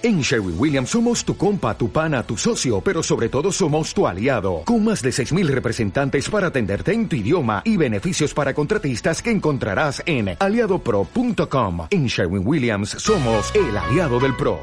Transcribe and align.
En 0.00 0.20
Sherwin 0.20 0.54
Williams 0.56 0.90
somos 0.90 1.24
tu 1.24 1.36
compa, 1.36 1.76
tu 1.76 1.90
pana, 1.90 2.22
tu 2.22 2.36
socio, 2.36 2.80
pero 2.80 3.02
sobre 3.02 3.28
todo 3.28 3.50
somos 3.50 3.92
tu 3.92 4.06
aliado, 4.06 4.62
con 4.64 4.84
más 4.84 5.02
de 5.02 5.10
6.000 5.10 5.48
representantes 5.48 6.30
para 6.30 6.48
atenderte 6.48 6.92
en 6.92 7.08
tu 7.08 7.16
idioma 7.16 7.62
y 7.64 7.76
beneficios 7.76 8.32
para 8.32 8.54
contratistas 8.54 9.20
que 9.20 9.32
encontrarás 9.32 10.00
en 10.06 10.36
aliadopro.com. 10.38 11.88
En 11.90 12.06
Sherwin 12.06 12.46
Williams 12.46 12.90
somos 12.90 13.52
el 13.56 13.76
aliado 13.76 14.20
del 14.20 14.36
PRO. 14.36 14.60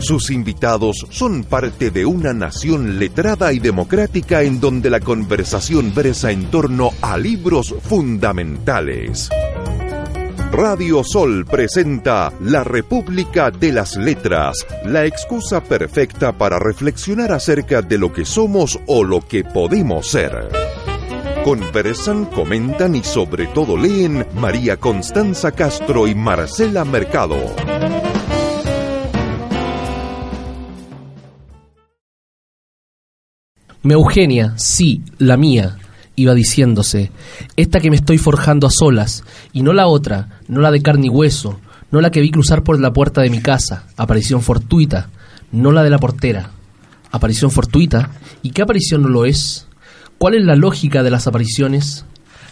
Sus 0.00 0.30
invitados 0.30 1.06
son 1.10 1.44
parte 1.44 1.92
de 1.92 2.04
una 2.04 2.32
nación 2.32 2.98
letrada 2.98 3.52
y 3.52 3.60
democrática 3.60 4.42
en 4.42 4.58
donde 4.58 4.90
la 4.90 4.98
conversación 4.98 5.94
versa 5.94 6.32
en 6.32 6.50
torno 6.50 6.90
a 7.02 7.16
libros 7.18 7.72
fundamentales. 7.82 9.28
Radio 10.50 11.02
Sol 11.04 11.44
presenta 11.44 12.32
La 12.40 12.64
República 12.64 13.50
de 13.50 13.70
las 13.70 13.96
Letras, 13.96 14.66
la 14.84 15.04
excusa 15.04 15.62
perfecta 15.62 16.32
para 16.32 16.58
reflexionar 16.58 17.32
acerca 17.32 17.82
de 17.82 17.98
lo 17.98 18.12
que 18.12 18.24
somos 18.24 18.80
o 18.86 19.04
lo 19.04 19.20
que 19.20 19.44
podemos 19.44 20.08
ser. 20.08 20.48
Conversan, 21.44 22.24
comentan 22.26 22.94
y 22.94 23.04
sobre 23.04 23.46
todo 23.48 23.76
leen 23.76 24.26
María 24.34 24.78
Constanza 24.78 25.52
Castro 25.52 26.08
y 26.08 26.14
Marcela 26.14 26.84
Mercado. 26.84 27.36
Me 33.82 33.94
Eugenia, 33.94 34.54
sí, 34.56 35.02
la 35.18 35.36
mía, 35.36 35.76
iba 36.18 36.34
diciéndose, 36.34 37.10
esta 37.56 37.80
que 37.80 37.90
me 37.90 37.96
estoy 37.96 38.18
forjando 38.18 38.66
a 38.66 38.70
solas, 38.70 39.24
y 39.52 39.62
no 39.62 39.72
la 39.72 39.86
otra, 39.86 40.40
no 40.48 40.60
la 40.60 40.70
de 40.70 40.82
carne 40.82 41.06
y 41.06 41.10
hueso, 41.10 41.60
no 41.90 42.00
la 42.00 42.10
que 42.10 42.20
vi 42.20 42.30
cruzar 42.30 42.62
por 42.62 42.78
la 42.80 42.92
puerta 42.92 43.22
de 43.22 43.30
mi 43.30 43.40
casa, 43.40 43.86
aparición 43.96 44.42
fortuita, 44.42 45.10
no 45.52 45.72
la 45.72 45.82
de 45.82 45.90
la 45.90 45.98
portera. 45.98 46.50
Aparición 47.10 47.50
fortuita, 47.50 48.10
¿y 48.42 48.50
qué 48.50 48.62
aparición 48.62 49.02
no 49.02 49.08
lo 49.08 49.24
es? 49.24 49.66
¿Cuál 50.18 50.34
es 50.34 50.44
la 50.44 50.56
lógica 50.56 51.02
de 51.02 51.10
las 51.10 51.26
apariciones? 51.26 52.04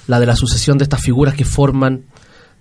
La 0.06 0.20
de 0.20 0.26
la 0.26 0.36
sucesión 0.36 0.78
de 0.78 0.84
estas 0.84 1.02
figuras 1.02 1.34
que 1.34 1.44
forman 1.44 2.04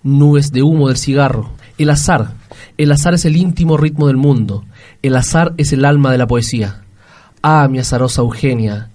nubes 0.02 0.52
de 0.52 0.62
humo 0.62 0.88
del 0.88 0.96
cigarro. 0.96 1.52
El 1.78 1.90
azar. 1.90 2.34
El 2.76 2.92
azar 2.92 3.14
es 3.14 3.24
el 3.24 3.36
íntimo 3.36 3.76
ritmo 3.76 4.08
del 4.08 4.16
mundo. 4.16 4.64
El 5.02 5.16
azar 5.16 5.54
es 5.56 5.72
el 5.72 5.84
alma 5.84 6.12
de 6.12 6.18
la 6.18 6.26
poesía. 6.26 6.82
Ah, 7.42 7.68
mi 7.70 7.78
azarosa 7.78 8.22
Eugenia, 8.22 8.90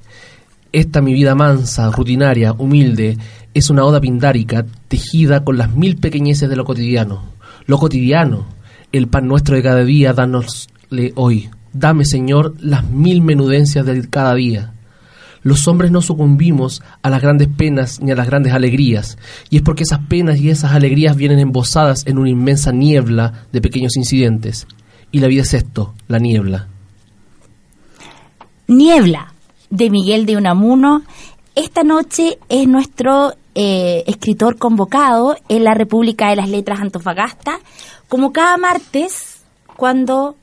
esta 0.73 1.01
mi 1.01 1.13
vida 1.13 1.35
mansa, 1.35 1.91
rutinaria, 1.91 2.53
humilde, 2.53 3.17
es 3.53 3.69
una 3.69 3.83
oda 3.83 3.99
pindárica 3.99 4.65
tejida 4.87 5.43
con 5.43 5.57
las 5.57 5.73
mil 5.73 5.97
pequeñeces 5.97 6.49
de 6.49 6.55
lo 6.55 6.65
cotidiano. 6.65 7.23
Lo 7.65 7.77
cotidiano, 7.77 8.45
el 8.91 9.07
pan 9.07 9.27
nuestro 9.27 9.55
de 9.55 9.63
cada 9.63 9.83
día, 9.83 10.13
danosle 10.13 11.13
hoy. 11.15 11.49
Dame, 11.73 12.05
Señor, 12.05 12.55
las 12.59 12.89
mil 12.89 13.21
menudencias 13.21 13.85
de 13.85 14.09
cada 14.09 14.35
día. 14.35 14.73
Los 15.43 15.67
hombres 15.67 15.91
no 15.91 16.01
sucumbimos 16.01 16.83
a 17.01 17.09
las 17.09 17.21
grandes 17.21 17.47
penas 17.47 17.99
ni 17.99 18.11
a 18.11 18.15
las 18.15 18.27
grandes 18.27 18.53
alegrías, 18.53 19.17
y 19.49 19.57
es 19.57 19.63
porque 19.63 19.83
esas 19.83 19.99
penas 20.07 20.39
y 20.39 20.49
esas 20.49 20.73
alegrías 20.73 21.15
vienen 21.15 21.39
embosadas 21.39 22.05
en 22.05 22.19
una 22.19 22.29
inmensa 22.29 22.71
niebla 22.71 23.45
de 23.51 23.61
pequeños 23.61 23.97
incidentes. 23.97 24.67
Y 25.11 25.19
la 25.19 25.27
vida 25.27 25.41
es 25.41 25.53
esto, 25.53 25.95
la 26.07 26.19
niebla. 26.19 26.67
Niebla, 28.67 29.30
de 29.71 29.89
Miguel 29.89 30.27
de 30.27 30.37
Unamuno. 30.37 31.01
Esta 31.55 31.83
noche 31.83 32.37
es 32.49 32.67
nuestro 32.67 33.33
eh, 33.55 34.03
escritor 34.05 34.57
convocado 34.57 35.35
en 35.49 35.63
la 35.63 35.73
República 35.73 36.29
de 36.29 36.35
las 36.35 36.49
Letras 36.49 36.79
Antofagasta, 36.79 37.59
como 38.07 38.31
cada 38.31 38.57
martes, 38.57 39.41
cuando 39.75 40.35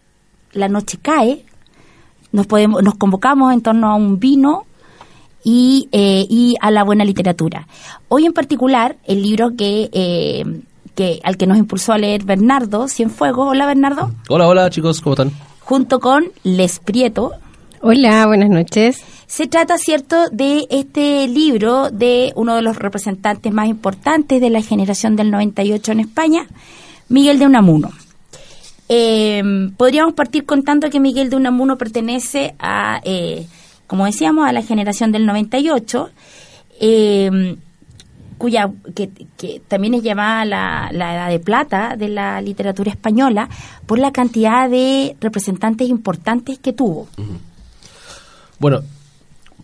la 0.52 0.68
noche 0.68 0.98
cae, 1.00 1.44
nos, 2.32 2.46
podemos, 2.46 2.82
nos 2.82 2.94
convocamos 2.94 3.52
en 3.52 3.62
torno 3.62 3.88
a 3.88 3.94
un 3.94 4.18
vino 4.18 4.64
y, 5.44 5.88
eh, 5.92 6.26
y 6.28 6.56
a 6.60 6.70
la 6.70 6.82
buena 6.82 7.04
literatura. 7.04 7.68
Hoy 8.08 8.26
en 8.26 8.32
particular, 8.32 8.96
el 9.04 9.22
libro 9.22 9.50
que, 9.56 9.88
eh, 9.92 10.44
que 10.94 11.20
al 11.22 11.36
que 11.36 11.46
nos 11.46 11.58
impulsó 11.58 11.92
a 11.92 11.98
leer 11.98 12.24
Bernardo 12.24 12.88
Cienfuegos. 12.88 13.48
Hola 13.48 13.66
Bernardo. 13.66 14.10
Hola, 14.28 14.48
hola 14.48 14.70
chicos, 14.70 15.00
¿cómo 15.00 15.14
están? 15.14 15.32
Junto 15.60 16.00
con 16.00 16.32
Les 16.42 16.80
Prieto. 16.80 17.32
Hola, 17.80 18.26
buenas 18.26 18.50
noches. 18.50 19.04
Se 19.28 19.46
trata, 19.46 19.76
¿cierto?, 19.76 20.30
de 20.30 20.66
este 20.70 21.28
libro 21.28 21.90
de 21.90 22.32
uno 22.34 22.56
de 22.56 22.62
los 22.62 22.76
representantes 22.76 23.52
más 23.52 23.68
importantes 23.68 24.40
de 24.40 24.48
la 24.48 24.62
generación 24.62 25.16
del 25.16 25.30
98 25.30 25.92
en 25.92 26.00
España, 26.00 26.46
Miguel 27.10 27.38
de 27.38 27.44
Unamuno. 27.44 27.90
Eh, 28.88 29.42
podríamos 29.76 30.14
partir 30.14 30.46
contando 30.46 30.88
que 30.88 30.98
Miguel 30.98 31.28
de 31.28 31.36
Unamuno 31.36 31.76
pertenece 31.76 32.54
a, 32.58 33.02
eh, 33.04 33.46
como 33.86 34.06
decíamos, 34.06 34.48
a 34.48 34.52
la 34.52 34.62
generación 34.62 35.12
del 35.12 35.26
98, 35.26 36.08
eh, 36.80 37.56
cuya 38.38 38.70
que, 38.94 39.10
que, 39.36 39.60
también 39.68 39.92
es 39.92 40.02
llamada 40.02 40.46
la, 40.46 40.88
la, 40.90 41.14
edad 41.14 41.28
de 41.28 41.38
plata 41.38 41.96
de 41.96 42.08
la 42.08 42.40
literatura 42.40 42.90
española 42.90 43.50
por 43.84 43.98
la 43.98 44.10
cantidad 44.10 44.70
de 44.70 45.16
representantes 45.20 45.86
importantes 45.86 46.58
que 46.58 46.72
tuvo. 46.72 47.08
Bueno, 48.58 48.80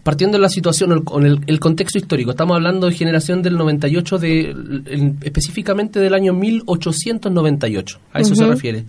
partiendo 0.05 0.37
de 0.37 0.43
la 0.43 0.51
situación, 0.51 1.03
con 1.03 1.27
el, 1.27 1.41
el, 1.47 1.59
contexto 1.59 1.99
histórico, 1.99 2.31
estamos 2.31 2.55
hablando 2.55 2.87
de 2.87 2.95
generación 2.95 3.43
del 3.43 3.57
98, 3.57 4.19
de, 4.19 4.41
el, 4.51 5.17
específicamente 5.23 5.99
del 5.99 6.15
año 6.15 6.35
1898, 6.35 7.99
a 8.13 8.21
eso 8.21 8.31
uh 8.31 8.33
-huh. 8.35 8.39
se 8.39 8.47
refiere. 8.47 8.85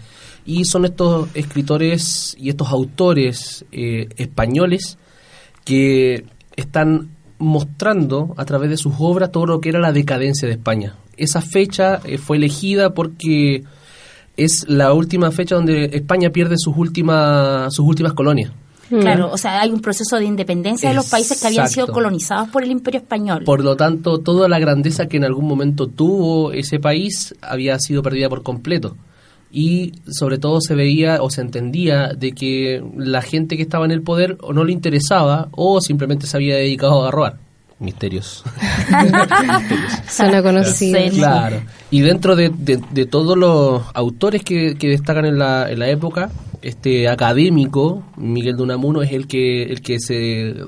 Y 0.45 0.65
son 0.65 0.85
estos 0.85 1.29
escritores 1.33 2.35
y 2.37 2.49
estos 2.49 2.67
autores 2.69 3.65
eh, 3.71 4.09
españoles 4.17 4.99
que 5.63 6.25
están 6.55 7.09
mostrando 7.39 8.33
a 8.37 8.45
través 8.45 8.69
de 8.69 8.77
sus 8.77 8.93
obras 8.99 9.31
todo 9.31 9.45
lo 9.45 9.61
que 9.61 9.69
era 9.69 9.79
la 9.79 9.91
decadencia 9.91 10.47
de 10.47 10.53
España. 10.53 10.95
Esa 11.17 11.41
fecha 11.41 12.01
eh, 12.03 12.17
fue 12.17 12.37
elegida 12.37 12.93
porque 12.93 13.63
es 14.37 14.65
la 14.67 14.93
última 14.93 15.31
fecha 15.31 15.55
donde 15.55 15.85
España 15.93 16.29
pierde 16.29 16.55
sus 16.57 16.75
últimas 16.77 17.73
sus 17.73 17.85
últimas 17.85 18.13
colonias. 18.13 18.51
Claro, 18.89 19.31
o 19.31 19.37
sea, 19.37 19.61
hay 19.61 19.71
un 19.71 19.81
proceso 19.81 20.17
de 20.17 20.25
independencia 20.25 20.89
de 20.89 20.95
los 20.95 21.09
países 21.09 21.39
que 21.41 21.47
habían 21.47 21.69
sido 21.69 21.87
colonizados 21.87 22.49
por 22.49 22.63
el 22.63 22.71
Imperio 22.71 22.99
Español. 22.99 23.43
Por 23.43 23.63
lo 23.63 23.75
tanto, 23.75 24.19
toda 24.19 24.47
la 24.47 24.59
grandeza 24.59 25.07
que 25.07 25.17
en 25.17 25.23
algún 25.23 25.47
momento 25.47 25.87
tuvo 25.87 26.51
ese 26.51 26.79
país 26.79 27.33
había 27.41 27.79
sido 27.79 28.03
perdida 28.03 28.29
por 28.29 28.43
completo. 28.43 28.95
Y 29.51 29.93
sobre 30.07 30.37
todo 30.37 30.59
se 30.59 30.75
veía 30.75 31.21
o 31.21 31.29
se 31.29 31.41
entendía 31.41 32.09
de 32.09 32.33
que 32.33 32.83
la 32.97 33.21
gente 33.21 33.55
que 33.55 33.63
estaba 33.63 33.85
en 33.85 33.91
el 33.91 34.01
poder 34.01 34.37
o 34.41 34.53
no 34.53 34.63
le 34.63 34.73
interesaba 34.73 35.47
o 35.51 35.79
simplemente 35.81 36.27
se 36.27 36.37
había 36.37 36.55
dedicado 36.55 37.05
a 37.05 37.11
robar. 37.11 37.37
Misterios. 37.79 38.43
Son 40.09 40.41
conocidos. 40.41 41.13
Claro. 41.13 41.61
Y 41.91 42.01
dentro 42.01 42.35
de, 42.35 42.49
de, 42.49 42.81
de, 42.91 43.05
todos 43.05 43.37
los 43.37 43.83
autores 43.93 44.43
que, 44.43 44.75
que 44.75 44.87
destacan 44.87 45.25
en 45.25 45.37
la, 45.37 45.69
en 45.69 45.79
la 45.79 45.89
época, 45.89 46.29
este 46.65 47.07
académico, 47.07 48.01
Miguel 48.17 48.57
de 48.57 48.63
Unamuno, 48.63 49.03
es 49.03 49.11
el 49.11 49.27
que, 49.27 49.63
el 49.63 49.81
que 49.81 49.99
se 49.99 50.15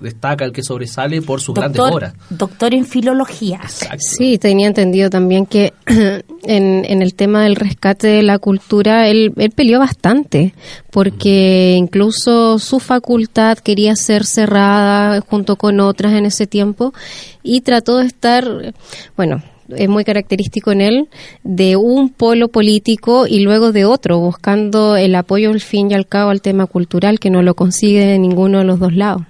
destaca, 0.04 0.46
el 0.46 0.52
que 0.52 0.62
sobresale 0.62 1.24
por 1.24 1.42
sus 1.42 1.56
doctor, 1.56 1.72
grandes 1.72 1.96
obras. 1.96 2.14
Doctor 2.30 2.76
en 2.76 2.86
filología. 2.86 3.60
Exacto. 3.64 3.98
Sí, 4.00 4.38
tenía 4.38 4.68
entendido 4.68 5.10
también 5.10 5.48
que 5.48 5.74
en, 5.88 6.86
en, 6.86 7.02
el 7.02 7.16
tema 7.16 7.44
del 7.44 7.56
rescate 7.56 8.08
de 8.08 8.22
la 8.22 8.38
cultura, 8.38 9.08
él, 9.08 9.34
él 9.38 9.50
peleó 9.50 9.80
bastante, 9.80 10.54
porque 10.92 11.74
mm. 11.74 11.84
incluso 11.84 12.60
su 12.60 12.80
facultad 12.80 13.58
quería 13.58 13.96
ser 13.96 14.24
cerrada 14.24 15.20
junto 15.22 15.56
con 15.56 15.80
otras 15.80 16.14
en 16.14 16.28
ese 16.28 16.46
tiempo 16.46 16.94
y 17.42 17.62
trató 17.62 17.98
de 17.98 18.06
estar, 18.06 18.76
bueno, 19.16 19.42
es 19.76 19.90
muy 19.90 20.04
característico 20.04 20.72
en 20.72 20.82
él, 20.82 21.10
de 21.44 21.76
un 21.76 22.10
polo 22.10 22.48
político 22.50 23.28
y 23.28 23.40
luego 23.40 23.72
de 23.72 23.86
otro, 23.86 24.20
buscando 24.20 24.96
el 24.96 25.16
apoyo 25.16 25.52
al 25.52 25.62
fin 25.62 25.92
y 25.92 25.94
al 25.94 26.08
cabo 26.08 26.32
al 26.32 26.42
tema 26.42 26.66
cultural, 26.66 27.20
que 27.20 27.30
no 27.30 27.42
lo 27.42 27.56
consigue 27.56 28.06
de 28.06 28.20
ninguno 28.20 28.60
de 28.60 28.64
los 28.66 28.80
dos 28.80 28.94
lados. 28.94 29.24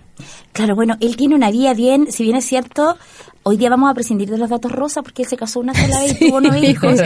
Claro, 0.52 0.76
bueno, 0.76 0.98
él 1.00 1.16
tiene 1.16 1.36
una 1.36 1.52
vida 1.52 1.74
bien, 1.74 2.12
si 2.12 2.24
bien 2.24 2.36
es 2.36 2.46
cierto, 2.46 2.98
hoy 3.44 3.56
día 3.56 3.70
vamos 3.70 3.90
a 3.90 3.94
prescindir 3.94 4.30
de 4.30 4.38
los 4.38 4.50
datos 4.50 4.72
rosas 4.72 5.04
porque 5.04 5.22
él 5.22 5.28
se 5.30 5.38
casó 5.38 5.60
una 5.60 5.74
sola 5.74 6.00
vez 6.00 6.20
y 6.20 6.28
tuvo 6.28 6.38
unos 6.38 6.58
hijos. 6.64 7.00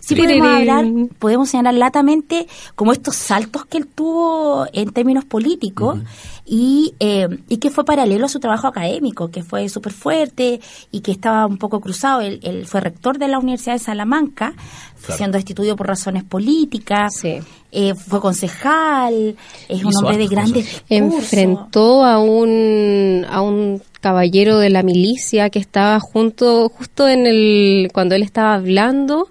Sí 0.00 0.14
podemos 0.14 0.48
hablar, 0.48 0.84
podemos 1.18 1.48
señalar 1.48 1.74
latamente 1.74 2.46
como 2.74 2.92
estos 2.92 3.16
saltos 3.16 3.64
que 3.66 3.78
él 3.78 3.86
tuvo 3.86 4.66
en 4.72 4.92
términos 4.92 5.24
políticos 5.24 5.96
uh 5.96 6.00
-huh. 6.00 6.04
Y, 6.48 6.94
eh, 6.98 7.28
y 7.48 7.58
que 7.58 7.68
fue 7.68 7.84
paralelo 7.84 8.24
a 8.24 8.28
su 8.28 8.40
trabajo 8.40 8.66
académico, 8.66 9.30
que 9.30 9.42
fue 9.42 9.68
súper 9.68 9.92
fuerte 9.92 10.60
y 10.90 11.00
que 11.00 11.12
estaba 11.12 11.46
un 11.46 11.58
poco 11.58 11.80
cruzado. 11.80 12.22
Él, 12.22 12.40
él, 12.42 12.66
fue 12.66 12.80
rector 12.80 13.18
de 13.18 13.28
la 13.28 13.38
Universidad 13.38 13.74
de 13.74 13.80
Salamanca, 13.80 14.54
claro. 15.00 15.16
siendo 15.16 15.36
destituido 15.36 15.76
por 15.76 15.88
razones 15.88 16.24
políticas. 16.24 17.14
Sí. 17.20 17.38
Eh, 17.70 17.94
fue 17.94 18.18
concejal, 18.20 19.36
es 19.68 19.84
un 19.84 19.94
hombre 19.94 20.16
de 20.16 20.26
grandes 20.26 20.82
Enfrentó 20.88 22.02
a 22.02 22.18
un, 22.18 23.26
a 23.28 23.42
un 23.42 23.82
caballero 24.00 24.58
de 24.58 24.70
la 24.70 24.82
milicia 24.82 25.50
que 25.50 25.58
estaba 25.58 26.00
junto, 26.00 26.70
justo 26.70 27.06
en 27.06 27.26
el, 27.26 27.90
cuando 27.92 28.14
él 28.14 28.22
estaba 28.22 28.54
hablando 28.54 29.28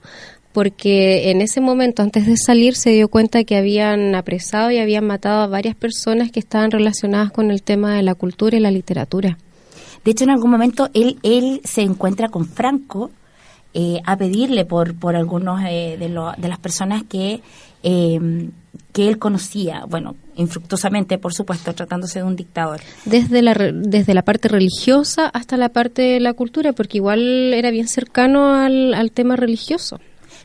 porque 0.58 1.30
en 1.30 1.42
ese 1.42 1.62
momento, 1.62 2.02
antes 2.02 2.26
de 2.26 2.36
salir, 2.36 2.76
se 2.76 2.90
dio 2.90 3.10
cuenta 3.10 3.44
que 3.44 3.58
habían 3.58 4.16
apresado 4.16 4.72
y 4.72 4.80
habían 4.80 5.06
matado 5.06 5.44
a 5.44 5.46
varias 5.46 5.76
personas 5.76 6.32
que 6.32 6.40
estaban 6.40 6.72
relacionadas 6.72 7.32
con 7.32 7.52
el 7.52 7.62
tema 7.62 7.94
de 7.94 8.02
la 8.02 8.16
cultura 8.16 8.58
y 8.58 8.60
la 8.60 8.72
literatura. 8.72 9.38
De 10.04 10.10
hecho, 10.10 10.24
en 10.24 10.32
algún 10.32 10.50
momento 10.50 10.90
él, 10.96 11.20
él 11.22 11.62
se 11.64 11.84
encuentra 11.84 12.30
con 12.30 12.48
Franco 12.48 13.12
eh, 13.76 14.02
a 14.04 14.18
pedirle 14.18 14.66
por, 14.66 14.96
por 14.96 15.16
algunos 15.16 15.62
eh, 15.62 15.96
de, 16.00 16.10
de 16.10 16.48
las 16.48 16.58
personas 16.58 17.04
que, 17.04 17.42
eh, 17.84 18.50
que 18.94 19.08
él 19.10 19.20
conocía, 19.20 19.86
bueno, 19.88 20.16
infructuosamente, 20.38 21.20
por 21.20 21.36
supuesto, 21.36 21.72
tratándose 21.76 22.18
de 22.18 22.26
un 22.26 22.36
dictador. 22.36 22.82
Desde 23.06 23.44
la, 23.44 23.54
desde 23.54 24.16
la 24.16 24.24
parte 24.24 24.48
religiosa 24.48 25.28
hasta 25.28 25.56
la 25.56 25.70
parte 25.70 26.02
de 26.02 26.20
la 26.20 26.34
cultura, 26.34 26.74
porque 26.74 26.98
igual 26.98 27.54
era 27.54 27.70
bien 27.70 27.88
cercano 27.88 28.56
al, 28.56 28.96
al 28.96 29.12
tema 29.12 29.36
religioso. 29.36 30.00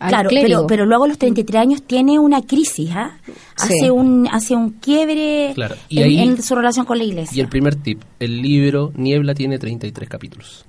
Claro, 0.09 0.31
pero, 0.31 0.67
pero 0.67 0.87
luego 0.87 1.05
a 1.05 1.09
los 1.09 1.19
33 1.19 1.61
años 1.61 1.83
tiene 1.83 2.19
una 2.19 2.43
crisis, 2.43 2.91
¿ah? 2.93 3.19
hace, 3.57 3.91
un, 3.91 4.29
hace 4.31 4.55
un 4.55 4.71
quiebre 4.71 5.55
en, 5.91 6.43
su 6.43 6.55
relación 6.55 6.87
con 6.87 6.99
la 6.99 7.05
iglesia. 7.05 7.37
Y 7.37 7.41
el 7.41 7.49
primer 7.49 7.77
tip, 7.77 8.03
el 8.19 8.43
libro 8.43 8.93
Niebla 8.97 9.35
tiene 9.35 9.59
33 9.59 10.09
capítulos. 10.09 10.65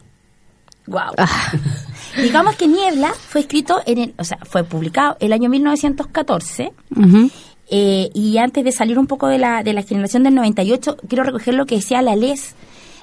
Wow. 0.87 1.13
Ah. 1.17 1.51
Digamos 2.21 2.55
que 2.55 2.67
Niebla 2.67 3.13
fue 3.13 3.41
escrito, 3.41 3.81
en 3.85 3.97
el, 3.99 4.13
o 4.17 4.23
sea, 4.23 4.37
fue 4.43 4.63
publicado 4.63 5.17
el 5.19 5.33
año 5.33 5.49
1914. 5.49 6.73
Eh, 7.69 8.09
y 8.13 8.37
antes 8.37 8.63
de 8.63 8.71
salir 8.71 8.99
un 8.99 9.07
poco 9.07 9.27
de 9.27 9.37
la, 9.37 9.63
de 9.63 9.73
la 9.73 9.81
generación 9.81 10.23
del 10.23 10.35
98, 10.35 10.97
quiero 11.07 11.23
recoger 11.23 11.53
lo 11.55 11.65
que 11.65 11.75
decía 11.75 12.01
la 12.01 12.15
Les, 12.15 12.55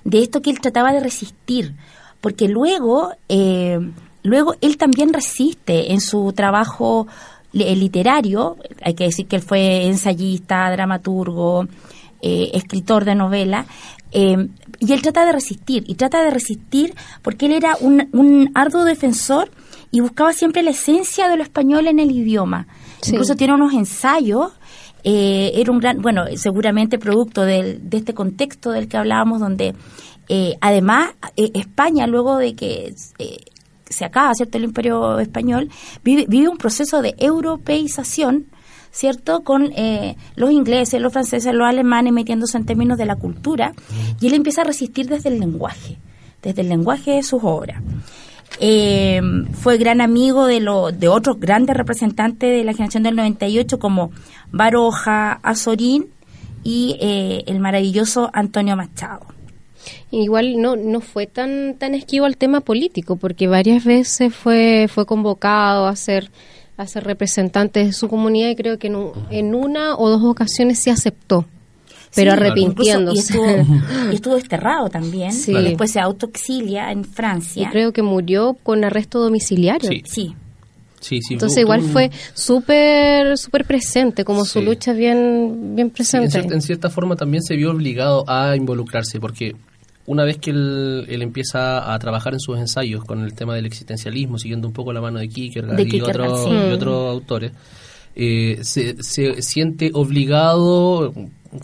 de 0.05 0.23
esto 0.23 0.43
que 0.43 0.51
él 0.51 0.61
trataba 0.61 0.93
de 0.93 1.01
resistir. 1.01 1.75
Porque 2.21 2.49
luego 2.49 3.13
eh, 3.29 3.81
Luego, 4.23 4.55
él 4.61 4.77
también 4.77 5.13
resiste 5.13 5.93
en 5.93 6.01
su 6.01 6.33
trabajo 6.33 7.07
literario, 7.53 8.57
hay 8.83 8.95
que 8.95 9.05
decir 9.05 9.27
que 9.27 9.37
él 9.37 9.43
fue 9.43 9.87
ensayista, 9.87 10.71
dramaturgo, 10.71 11.67
eh, 12.23 12.51
escritor 12.55 13.05
de 13.05 13.15
novela, 13.15 13.67
eh, 14.13 14.49
y 14.79 14.93
él 14.93 15.03
trata 15.03 15.25
de 15.25 15.33
resistir, 15.33 15.85
y 15.87 15.95
trata 15.95 16.23
de 16.23 16.31
resistir 16.31 16.95
porque 17.23 17.47
él 17.47 17.53
era 17.53 17.77
un, 17.81 18.51
arduo 18.55 18.85
defensor 18.85 19.51
y 19.91 20.01
buscaba 20.01 20.33
siempre 20.33 20.63
la 20.63 20.71
esencia 20.71 21.29
de 21.29 21.37
lo 21.37 21.43
español 21.43 21.89
en 21.89 21.99
el 21.99 22.11
idioma. 22.11 22.67
Incluso 23.07 23.35
tiene 23.35 23.55
unos 23.55 23.73
ensayos, 23.73 24.53
eh, 25.03 25.53
era 25.55 25.73
un 25.73 25.79
gran, 25.79 26.01
bueno, 26.03 26.25
seguramente 26.37 26.99
producto 26.99 27.43
de 27.43 27.81
este 27.91 28.15
contexto 28.15 28.71
del 28.71 28.87
que 28.87 28.97
hablábamos, 28.97 29.41
donde 29.41 29.75
además 30.61 31.11
España, 31.37 32.07
luego 32.07 32.37
de 32.37 32.55
que 32.55 32.95
se 34.01 34.07
acaba, 34.07 34.35
¿cierto?, 34.35 34.59
el 34.59 34.65
imperio 34.65 35.19
español, 35.21 35.69
vive, 36.03 36.49
un 36.49 36.57
proceso 36.57 37.03
de 37.03 37.15
europeización, 37.19 38.47
¿cierto?, 38.91 39.43
con 39.43 39.73
eh, 39.77 40.17
los 40.37 40.51
ingleses, 40.51 41.01
los 41.01 41.13
franceses, 41.13 41.55
los 41.55 41.69
alemanes 41.69 42.13
metiéndose 42.13 42.57
en 42.57 42.65
términos 42.65 42.97
de 42.97 43.05
la 43.05 43.17
cultura, 43.17 43.73
y 44.21 44.27
él 44.27 44.35
empieza 44.35 44.63
a 44.63 44.65
resistir 44.65 45.07
desde 45.07 45.29
el 45.29 45.39
lenguaje, 45.39 45.99
desde 46.43 46.63
el 46.63 46.71
lenguaje 46.71 47.13
de 47.13 47.23
sus 47.23 47.41
obras. 47.45 47.83
Eh, 48.59 49.21
fue 49.53 49.79
gran 49.79 50.01
amigo 50.01 50.47
de, 50.47 50.61
lo, 50.61 50.91
de 50.91 51.09
otros 51.09 51.39
grandes 51.39 51.77
representantes 51.77 52.51
de 52.51 52.65
la 52.65 52.73
generación 52.73 53.03
del 53.03 53.17
98 53.17 53.79
como 53.79 54.11
Baroja, 54.51 55.33
Azorín 55.43 56.07
y 56.65 56.97
eh, 57.01 57.45
el 57.47 57.61
maravilloso 57.61 58.31
Antonio 58.33 58.77
Machado. 58.77 59.27
Igual 60.11 60.61
no, 60.61 60.77
no 60.77 61.01
fue 61.01 61.27
tan, 61.27 61.77
tan 61.79 61.95
esquivo 61.95 62.27
al 62.27 62.37
tema 62.37 62.61
político, 62.61 63.17
porque 63.17 63.47
varias 63.47 63.85
veces 63.85 64.35
fue, 64.35 64.89
fue 64.93 65.07
convocado 65.07 65.87
a 65.87 65.97
ser, 65.97 66.31
a 66.77 66.87
ser 66.87 67.05
representante 67.05 67.85
de 67.85 67.93
su 67.93 68.09
comunidad 68.09 68.51
y 68.51 68.57
creo 68.57 68.79
que 68.79 68.89
en, 68.89 69.55
una 69.55 69.97
o 69.97 70.09
dos 70.09 70.25
ocasiones 70.25 70.79
se 70.79 70.91
aceptó 70.91 71.47
pero 72.13 72.33
arrepintiéndose. 72.33 73.39
Y 74.11 74.15
estuvo, 74.17 74.35
desterrado 74.35 74.89
también. 74.89 75.31
Después 75.31 75.93
se 75.93 76.01
autoexilia 76.01 76.91
en 76.91 77.05
Francia. 77.05 77.63
Y 77.63 77.67
creo 77.71 77.93
que 77.93 78.03
murió 78.03 78.57
con 78.65 78.83
arresto 78.83 79.21
domiciliario. 79.21 79.89
Sí. 80.05 80.35
Sí. 81.01 81.21
Entonces 81.31 81.59
igual 81.59 81.81
fue 81.83 82.11
súper 82.35 83.39
súper 83.39 83.65
presente, 83.65 84.23
como 84.25 84.45
su 84.45 84.61
lucha 84.61 84.93
bien 84.93 85.75
bien 85.75 85.89
presente. 85.91 86.39
en, 86.39 86.61
cierta, 86.61 86.91
forma 86.91 87.17
también 87.17 87.43
se 87.43 87.57
vio 87.57 87.71
obligado 87.71 88.29
a 88.29 88.55
involucrarse, 88.55 89.19
porque 89.19 89.57
una 90.07 90.25
vez 90.25 90.39
que 90.39 90.51
él, 90.51 91.07
empieza 91.09 91.93
a 91.93 91.99
trabajar 91.99 92.33
en 92.33 92.41
sus 92.41 92.59
ensayos 92.59 93.05
con 93.05 93.23
el 93.23 93.35
tema 93.35 93.55
del 93.55 93.67
existencialismo, 93.67 94.39
siguiendo 94.39 94.67
un 94.67 94.75
poco 94.75 94.93
la 94.93 95.01
mano 95.01 95.19
de 95.19 95.29
Kierkegaard, 95.29 95.87
y, 95.87 96.01
otros 96.01 97.11
autores, 97.11 97.53
eh, 98.17 98.59
se, 98.63 99.03
se, 99.03 99.41
siente 99.43 99.91
obligado 99.95 101.13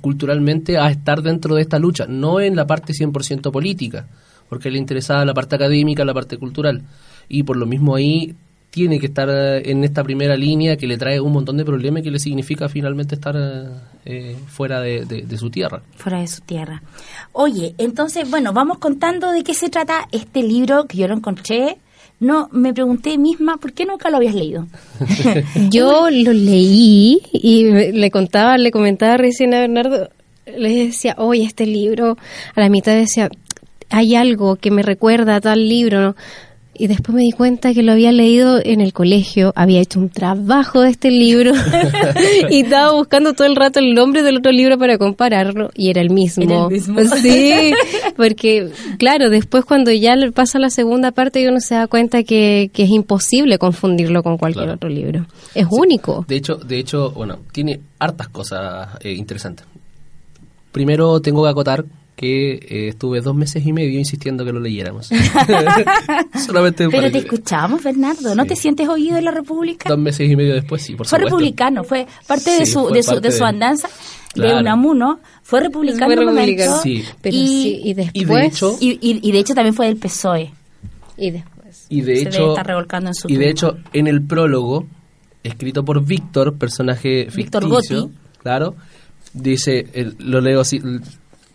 culturalmente 0.01 0.79
a 0.79 0.91
estar 0.91 1.23
dentro 1.23 1.55
de 1.55 1.63
esta 1.63 1.79
lucha, 1.79 2.07
no 2.09 2.41
en 2.41 2.57
la 2.57 2.67
parte 2.67 2.93
100% 2.93 3.51
política, 3.51 4.07
porque 4.49 4.71
le 4.71 4.79
interesaba 4.79 5.25
la 5.25 5.35
parte 5.35 5.57
académica, 5.57 6.05
la 6.05 6.15
parte 6.15 6.37
cultural, 6.39 6.83
y 7.29 7.43
por 7.43 7.57
lo 7.57 7.67
mismo 7.67 7.97
ahí 7.97 8.35
tiene 8.77 9.01
que 9.01 9.07
estar 9.07 9.31
eh, 9.31 9.71
en 9.71 9.85
esta 9.85 10.05
primera 10.05 10.37
línea 10.37 10.77
que 10.77 10.87
le 10.87 10.99
trae 10.99 11.19
un 11.19 11.33
montón 11.33 11.57
de 11.57 11.65
problemas 11.65 12.01
y 12.01 12.05
que 12.05 12.11
le 12.11 12.19
significa 12.19 12.69
finalmente 12.69 13.15
estar 13.15 13.35
eh, 14.05 14.37
fuera 14.49 14.83
de, 14.83 15.25
su 15.39 15.49
tierra. 15.49 15.81
Fuera 15.97 16.21
de 16.21 16.27
su 16.27 16.43
tierra. 16.43 16.83
Oye, 17.33 17.75
entonces, 17.79 18.29
bueno, 18.29 18.53
vamos 18.53 18.77
contando 18.77 19.33
de 19.33 19.45
qué 19.45 19.55
se 19.55 19.71
trata 19.71 20.07
este 20.13 20.43
libro 20.43 20.85
que 20.85 20.99
yo 20.99 21.09
lo 21.09 21.15
encontré. 21.15 21.79
No, 22.21 22.51
me 22.53 22.75
pregunté 22.75 23.17
misma, 23.17 23.57
¿por 23.57 23.73
qué 23.73 23.87
nunca 23.87 24.11
lo 24.11 24.19
habías 24.19 24.35
leído? 24.35 24.67
yo 25.71 26.11
lo 26.11 26.35
leí 26.35 27.23
y 27.33 27.93
le 27.93 28.11
contaba, 28.11 28.59
le 28.59 28.71
comentaba 28.73 29.17
recién 29.17 29.55
a 29.55 29.61
Bernardo, 29.61 30.11
le 30.45 30.85
decía, 30.85 31.15
oye, 31.17 31.45
este 31.45 31.65
libro, 31.65 32.19
a 32.55 32.61
la 32.61 32.69
mitad 32.69 32.93
decía, 32.93 33.31
hay 33.89 34.17
algo 34.17 34.57
que 34.57 34.71
me 34.71 34.83
recuerda 34.83 35.37
a 35.37 35.41
tal 35.41 35.67
libro, 35.67 36.03
¿no? 36.03 36.17
Y 36.79 36.87
después 36.87 37.15
me 37.15 37.23
di 37.23 37.33
cuenta 37.33 37.73
que 37.75 37.83
lo 37.83 37.93
había 37.93 38.13
leído 38.13 38.61
en 38.63 38.81
el 38.81 38.93
colegio, 38.93 39.53
había 39.57 39.81
hecho 39.81 39.99
un 39.99 40.09
trabajo 40.09 40.81
de 40.83 40.91
este 40.91 41.11
libro 41.11 41.53
y 42.51 42.63
estaba 42.63 42.93
buscando 42.93 43.35
todo 43.35 43.47
el 43.47 43.57
rato 43.57 43.81
el 43.81 43.95
nombre 43.95 44.23
del 44.23 44.39
otro 44.39 44.53
libro 44.53 44.79
para 44.79 44.99
compararlo 44.99 45.71
y 45.75 45.91
era 45.91 46.01
el 46.01 46.11
mismo. 46.11 46.71
Sí, 47.21 47.73
porque 48.17 48.71
claro, 48.99 49.31
después 49.31 49.65
cuando 49.65 49.93
ya 49.93 50.15
pasa 50.35 50.59
la 50.59 50.71
segunda 50.71 51.13
parte 51.13 51.49
uno 51.49 51.61
se 51.61 51.75
da 51.75 51.87
cuenta 51.87 52.23
que, 52.23 52.71
es 52.77 52.91
imposible 52.91 53.59
confundirlo 53.59 54.23
con 54.23 54.37
cualquier 54.37 54.69
otro 54.71 54.89
libro. 54.89 55.27
Es 55.55 55.67
único. 55.71 56.25
De 56.29 56.37
hecho, 56.37 56.57
de 56.57 56.79
hecho, 56.79 57.11
bueno, 57.11 57.39
tiene 57.53 57.81
hartas 57.99 58.29
cosas 58.29 58.89
eh, 59.01 59.13
interesantes. 59.13 59.67
Primero 60.73 61.21
tengo 61.21 61.43
que 61.43 61.51
acotar 61.51 61.85
que 62.17 62.55
eh, 62.55 62.89
estuve 62.89 63.21
dos 63.21 63.37
meses 63.37 63.65
y 63.65 63.73
medio 63.75 63.99
insistiendo 63.99 64.45
que 64.45 64.53
lo 64.53 64.59
leyéramos. 64.59 65.11
Solamente 66.47 66.89
Pero 66.89 67.13
te 67.13 67.19
escuchamos, 67.19 67.85
Bernardo. 67.85 68.35
¿No 68.35 68.47
te 68.47 68.57
sientes 68.57 68.89
oído 68.89 69.19
en 69.19 69.27
la 69.27 69.31
República? 69.31 69.89
Dos 69.89 69.99
meses 69.99 70.29
y 70.31 70.35
medio 70.35 70.55
después, 70.55 70.83
sí, 70.83 70.95
por 70.95 71.07
Fue 71.07 71.19
republicano, 71.19 71.85
fue 71.85 72.07
parte 72.27 72.59
de 72.59 72.67
su, 72.67 72.89
de 72.89 73.03
su, 73.03 73.21
de 73.21 73.31
su 73.31 73.45
andanza. 73.45 73.89
de 74.35 74.55
Unamuno, 74.55 75.21
fue 75.43 75.61
republicano 75.61 76.13
en 76.13 76.25
momento, 76.25 76.81
sí. 76.83 77.05
Pero 77.21 77.37
y, 77.37 77.83
y 77.85 77.95
después 77.95 78.15
y 78.15 78.25
de, 78.25 78.47
hecho, 78.47 78.77
y, 78.81 79.33
de 79.33 79.39
hecho 79.39 79.55
también 79.55 79.75
fue 79.75 79.87
del 79.87 79.97
PSOE. 79.97 80.53
Y 81.19 81.31
después. 81.31 81.87
Y 81.89 82.01
de 82.01 82.23
hecho, 82.23 82.51
está 82.51 82.63
revolcando 82.63 83.11
en 83.11 83.15
su 83.15 83.29
y 83.31 83.37
de 83.37 83.49
hecho 83.51 83.77
en 83.93 84.07
el 84.07 84.23
prólogo 84.23 84.87
escrito 85.43 85.85
por 85.85 86.05
Víctor, 86.05 86.57
personaje 86.57 87.29
Víctor 87.35 87.63
ficticio, 87.63 88.03
Gotti. 88.03 88.15
claro, 88.43 88.75
dice, 89.33 89.87
lo 90.19 90.41
leo 90.41 90.61
así, 90.61 90.81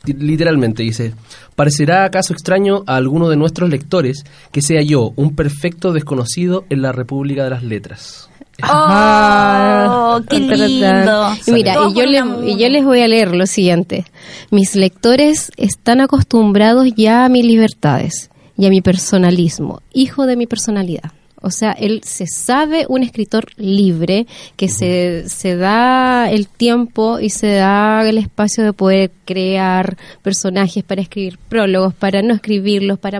literalmente 0.05 0.83
dice, 0.83 1.13
¿parecerá 1.55 2.05
acaso 2.05 2.33
extraño 2.33 2.83
a 2.87 2.95
alguno 2.95 3.29
de 3.29 3.37
nuestros 3.37 3.69
lectores 3.69 4.23
que 4.51 4.61
sea 4.61 4.81
yo 4.81 5.13
un 5.15 5.35
perfecto 5.35 5.93
desconocido 5.93 6.65
en 6.69 6.81
la 6.81 6.91
República 6.91 7.43
de 7.43 7.49
las 7.49 7.63
Letras? 7.63 8.29
¡Oh, 8.63 10.21
qué 10.29 10.39
lindo! 10.39 11.29
mira, 11.47 11.75
y 11.89 11.93
yo, 11.93 12.43
y 12.43 12.57
yo 12.57 12.69
les 12.69 12.83
voy 12.83 13.01
a 13.01 13.07
leer 13.07 13.35
lo 13.35 13.45
siguiente. 13.47 14.05
Mis 14.51 14.75
lectores 14.75 15.51
están 15.57 16.01
acostumbrados 16.01 16.87
ya 16.95 17.25
a 17.25 17.29
mis 17.29 17.45
libertades 17.45 18.29
y 18.57 18.65
a 18.65 18.69
mi 18.69 18.81
personalismo, 18.81 19.81
hijo 19.93 20.25
de 20.25 20.35
mi 20.35 20.45
personalidad. 20.45 21.11
O 21.41 21.49
sea, 21.49 21.71
él 21.71 22.01
se 22.03 22.27
sabe 22.27 22.85
un 22.87 23.01
escritor 23.01 23.45
libre 23.57 24.27
que 24.55 24.67
se, 24.67 25.27
se 25.27 25.55
da 25.55 26.29
el 26.29 26.47
tiempo 26.47 27.19
y 27.19 27.31
se 27.31 27.55
da 27.55 28.07
el 28.07 28.19
espacio 28.19 28.63
de 28.63 28.73
poder 28.73 29.11
crear 29.25 29.97
personajes 30.21 30.83
para 30.83 31.01
escribir 31.01 31.39
prólogos, 31.49 31.95
para 31.95 32.21
no 32.21 32.35
escribirlos, 32.35 32.99
para 32.99 33.19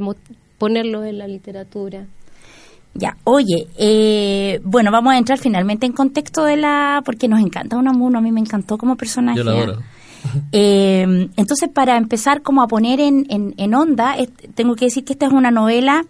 ponerlos 0.60 1.06
en 1.06 1.18
la 1.18 1.28
literatura. 1.28 2.06
Ya, 2.94 3.18
oye, 3.24 3.68
eh, 3.78 4.60
bueno, 4.63 4.92
vamos 4.92 5.13
a 5.13 5.18
entrar 5.18 5.40
finalmente 5.40 5.86
en 5.86 5.94
contexto 5.94 6.44
de 6.44 6.58
la... 6.58 7.01
porque 7.04 7.28
nos 7.28 7.40
encanta 7.40 7.78
Unamuno, 7.78 8.20
a 8.20 8.22
mí 8.22 8.32
me 8.32 8.42
encantó 8.42 8.78
como 8.78 8.98
personaje. 8.98 9.38
Yo 9.38 9.44
la 9.44 9.51
adoro. 9.51 9.80
Eh, 10.51 11.30
entonces, 11.36 11.68
para 11.74 11.98
empezar 11.98 12.44
como 12.44 12.62
a 12.62 12.68
poner 12.68 13.00
en, 13.00 13.25
en, 13.30 13.56
en 13.58 13.74
onda, 13.74 14.16
tengo 14.54 14.75
que 14.75 14.86
decir 14.86 15.04
que 15.04 15.13
esta 15.13 15.25
es 15.25 15.32
una 15.32 15.50
novela 15.50 16.06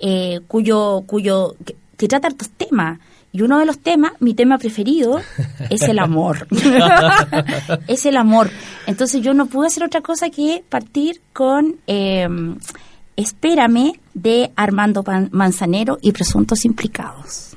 eh, 0.00 0.40
cuyo, 0.48 1.04
cuyo 1.06 1.56
que, 1.64 2.08
trata 2.08 2.28
estos 2.28 2.50
temas. 2.50 2.98
Y 3.32 3.42
uno 3.42 3.60
de 3.60 3.66
los 3.66 3.78
temas, 3.78 4.12
mi 4.18 4.34
tema 4.34 4.58
preferido, 4.58 5.20
es 5.70 5.82
el 5.82 5.98
amor. 5.98 6.48
es 7.86 8.06
el 8.06 8.16
amor. 8.16 8.50
Entonces 8.86 9.22
yo 9.22 9.34
no 9.34 9.46
pude 9.46 9.68
hacer 9.68 9.84
otra 9.84 10.00
cosa 10.00 10.30
que 10.30 10.64
partir 10.68 11.20
con 11.32 11.76
eh, 11.86 12.28
Espérame 13.16 14.00
de 14.14 14.50
Armando 14.56 15.04
Manzanero 15.30 15.98
y 16.00 16.12
Presuntos 16.12 16.64
Implicados. 16.64 17.49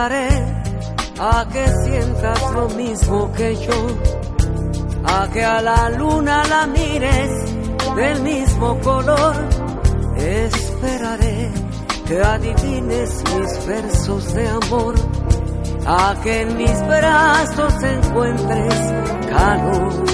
A 0.00 1.44
que 1.52 1.66
sientas 1.84 2.52
lo 2.52 2.68
mismo 2.68 3.32
que 3.32 3.56
yo, 3.56 3.86
a 5.04 5.28
que 5.28 5.44
a 5.44 5.60
la 5.60 5.90
luna 5.90 6.44
la 6.44 6.66
mires 6.68 7.30
del 7.96 8.22
mismo 8.22 8.78
color. 8.78 9.34
Esperaré 10.16 11.50
que 12.06 12.22
adivines 12.22 13.24
mis 13.34 13.66
versos 13.66 14.34
de 14.34 14.48
amor, 14.48 14.94
a 15.84 16.14
que 16.22 16.42
en 16.42 16.56
mis 16.56 16.86
brazos 16.86 17.74
encuentres 17.82 18.74
calor. 19.28 20.04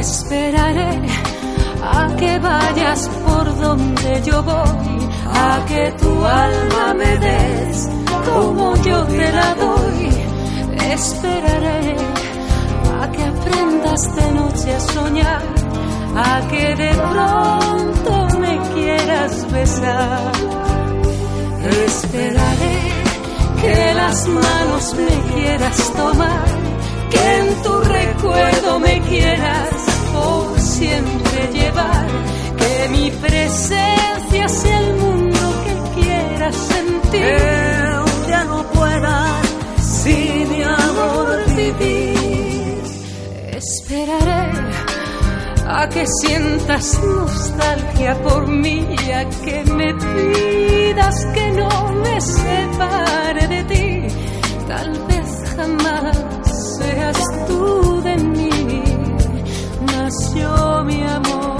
Esperaré 0.00 1.00
a 1.80 2.16
que 2.16 2.38
vayas 2.40 3.08
por 3.24 3.60
donde 3.60 4.22
yo 4.24 4.42
voy 4.42 5.09
a 5.32 5.64
que 5.66 5.92
tu 6.00 6.24
alma 6.24 6.94
me 6.94 7.16
des 7.18 7.88
como 8.32 8.76
yo 8.76 9.04
te 9.04 9.32
la 9.32 9.54
doy. 9.54 10.08
Esperaré 10.92 11.96
a 13.02 13.10
que 13.10 13.24
aprendas 13.24 14.16
de 14.16 14.32
noche 14.32 14.74
a 14.74 14.80
soñar, 14.80 15.42
a 16.16 16.40
que 16.50 16.74
de 16.74 16.90
pronto 17.12 18.38
me 18.38 18.58
quieras 18.74 19.52
besar. 19.52 20.32
Esperaré 21.86 22.78
que 23.60 23.94
las 23.94 24.26
manos 24.28 24.94
me 24.94 25.34
quieras 25.34 25.92
tomar, 25.94 26.44
que 27.10 27.38
en 27.38 27.62
tu 27.62 27.80
recuerdo 27.80 28.78
me 28.80 29.00
quieras 29.02 29.68
por 30.12 30.60
siempre 30.60 31.50
llevar, 31.52 32.06
que 32.60 32.88
mi 32.90 33.10
presencia 33.10 34.48
sea 34.48 34.78
el 34.80 34.96
mundo 34.96 35.40
sentir. 36.52 37.10
Que 37.10 38.34
un 38.42 38.48
no 38.48 38.62
pueda 38.72 39.42
sin 39.78 40.48
mi 40.50 40.62
amor 40.62 41.26
vivir. 41.56 42.82
Esperaré 43.52 44.52
a 45.66 45.88
que 45.88 46.04
sientas 46.22 47.00
nostalgia 47.02 48.14
por 48.22 48.46
mí, 48.48 48.86
a 49.14 49.24
que 49.44 49.64
me 49.64 49.94
pidas 49.94 51.16
que 51.34 51.50
no 51.52 51.92
me 52.04 52.20
separe 52.20 53.46
de 53.46 53.64
ti. 53.64 54.14
Tal 54.66 54.90
vez 55.08 55.26
jamás 55.56 56.16
seas 56.78 57.18
tú 57.46 58.00
de 58.02 58.16
mí, 58.16 58.82
nació 59.92 60.84
mi 60.84 61.02
amor. 61.02 61.59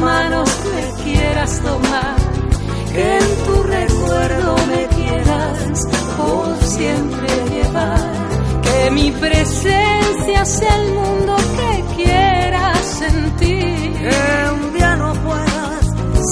Manos 0.00 0.48
me 0.74 1.04
quieras 1.04 1.60
tomar, 1.60 2.16
que 2.92 3.18
en 3.18 3.44
tu 3.46 3.62
recuerdo 3.62 4.56
me 4.66 4.91
quieras 5.12 5.86
por 6.16 6.64
siempre 6.64 7.28
llevar, 7.50 8.60
que 8.62 8.90
mi 8.90 9.10
presencia 9.12 10.44
sea 10.44 10.76
el 10.76 10.94
mundo 10.94 11.36
que 11.58 12.02
quieras 12.02 12.78
sentir, 12.98 13.92
que 13.98 14.50
un 14.54 14.72
día 14.74 14.96
no 14.96 15.12
puedas 15.14 15.86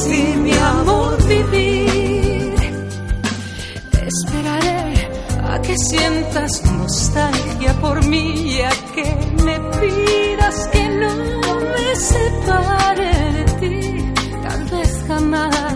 sin 0.04 0.42
mi 0.42 0.52
amor 0.52 1.16
vivir. 1.26 2.54
Esperaré 4.06 5.08
a 5.44 5.60
que 5.62 5.76
sientas 5.76 6.62
nostalgia 6.64 7.72
por 7.80 8.04
mí 8.06 8.52
y 8.52 8.60
a 8.62 8.70
que 8.94 9.06
me 9.44 9.58
pidas 9.80 10.68
que 10.72 10.88
no 10.88 11.14
me 11.74 11.96
separe 11.96 12.90
seas 15.20 15.69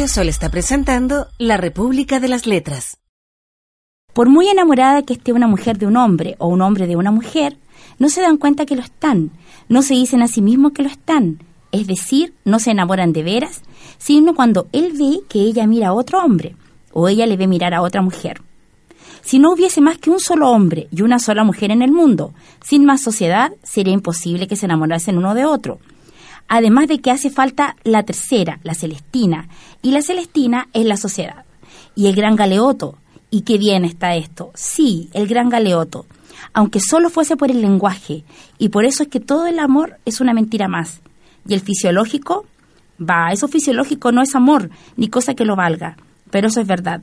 Radio 0.00 0.14
Sol 0.14 0.30
está 0.30 0.48
presentando 0.48 1.26
La 1.36 1.58
República 1.58 2.20
de 2.20 2.28
las 2.28 2.46
Letras. 2.46 2.96
Por 4.14 4.30
muy 4.30 4.48
enamorada 4.48 5.02
que 5.02 5.12
esté 5.12 5.34
una 5.34 5.46
mujer 5.46 5.76
de 5.76 5.84
un 5.84 5.98
hombre 5.98 6.36
o 6.38 6.48
un 6.48 6.62
hombre 6.62 6.86
de 6.86 6.96
una 6.96 7.10
mujer, 7.10 7.58
no 7.98 8.08
se 8.08 8.22
dan 8.22 8.38
cuenta 8.38 8.64
que 8.64 8.76
lo 8.76 8.80
están, 8.80 9.30
no 9.68 9.82
se 9.82 9.92
dicen 9.92 10.22
a 10.22 10.28
sí 10.28 10.40
mismos 10.40 10.72
que 10.72 10.84
lo 10.84 10.88
están, 10.88 11.44
es 11.70 11.86
decir, 11.86 12.32
no 12.46 12.60
se 12.60 12.70
enamoran 12.70 13.12
de 13.12 13.22
veras, 13.22 13.60
sino 13.98 14.34
cuando 14.34 14.68
él 14.72 14.94
ve 14.98 15.20
que 15.28 15.40
ella 15.40 15.66
mira 15.66 15.88
a 15.88 15.92
otro 15.92 16.24
hombre 16.24 16.56
o 16.94 17.06
ella 17.06 17.26
le 17.26 17.36
ve 17.36 17.46
mirar 17.46 17.74
a 17.74 17.82
otra 17.82 18.00
mujer. 18.00 18.40
Si 19.20 19.38
no 19.38 19.52
hubiese 19.52 19.82
más 19.82 19.98
que 19.98 20.08
un 20.08 20.18
solo 20.18 20.48
hombre 20.48 20.88
y 20.90 21.02
una 21.02 21.18
sola 21.18 21.44
mujer 21.44 21.72
en 21.72 21.82
el 21.82 21.92
mundo, 21.92 22.32
sin 22.64 22.86
más 22.86 23.02
sociedad, 23.02 23.52
sería 23.62 23.92
imposible 23.92 24.48
que 24.48 24.56
se 24.56 24.64
enamorasen 24.64 25.18
uno 25.18 25.34
de 25.34 25.44
otro 25.44 25.78
además 26.50 26.88
de 26.88 26.98
que 26.98 27.12
hace 27.12 27.30
falta 27.30 27.76
la 27.84 28.02
tercera, 28.02 28.58
la 28.64 28.74
Celestina, 28.74 29.48
y 29.82 29.92
la 29.92 30.02
Celestina 30.02 30.68
es 30.72 30.84
la 30.84 30.96
sociedad. 30.96 31.44
Y 31.94 32.08
el 32.08 32.16
gran 32.16 32.34
galeoto, 32.34 32.98
¿y 33.30 33.42
qué 33.42 33.56
bien 33.56 33.84
está 33.84 34.16
esto? 34.16 34.50
Sí, 34.54 35.08
el 35.12 35.28
gran 35.28 35.48
galeoto, 35.48 36.06
aunque 36.52 36.80
solo 36.80 37.08
fuese 37.08 37.36
por 37.36 37.52
el 37.52 37.62
lenguaje, 37.62 38.24
y 38.58 38.70
por 38.70 38.84
eso 38.84 39.04
es 39.04 39.08
que 39.08 39.20
todo 39.20 39.46
el 39.46 39.60
amor 39.60 39.98
es 40.04 40.20
una 40.20 40.34
mentira 40.34 40.66
más. 40.66 41.00
Y 41.46 41.54
el 41.54 41.60
fisiológico, 41.60 42.46
va, 43.00 43.30
eso 43.30 43.46
fisiológico 43.46 44.10
no 44.10 44.20
es 44.20 44.34
amor, 44.34 44.70
ni 44.96 45.08
cosa 45.08 45.34
que 45.34 45.44
lo 45.44 45.54
valga, 45.54 45.96
pero 46.32 46.48
eso 46.48 46.60
es 46.60 46.66
verdad. 46.66 47.00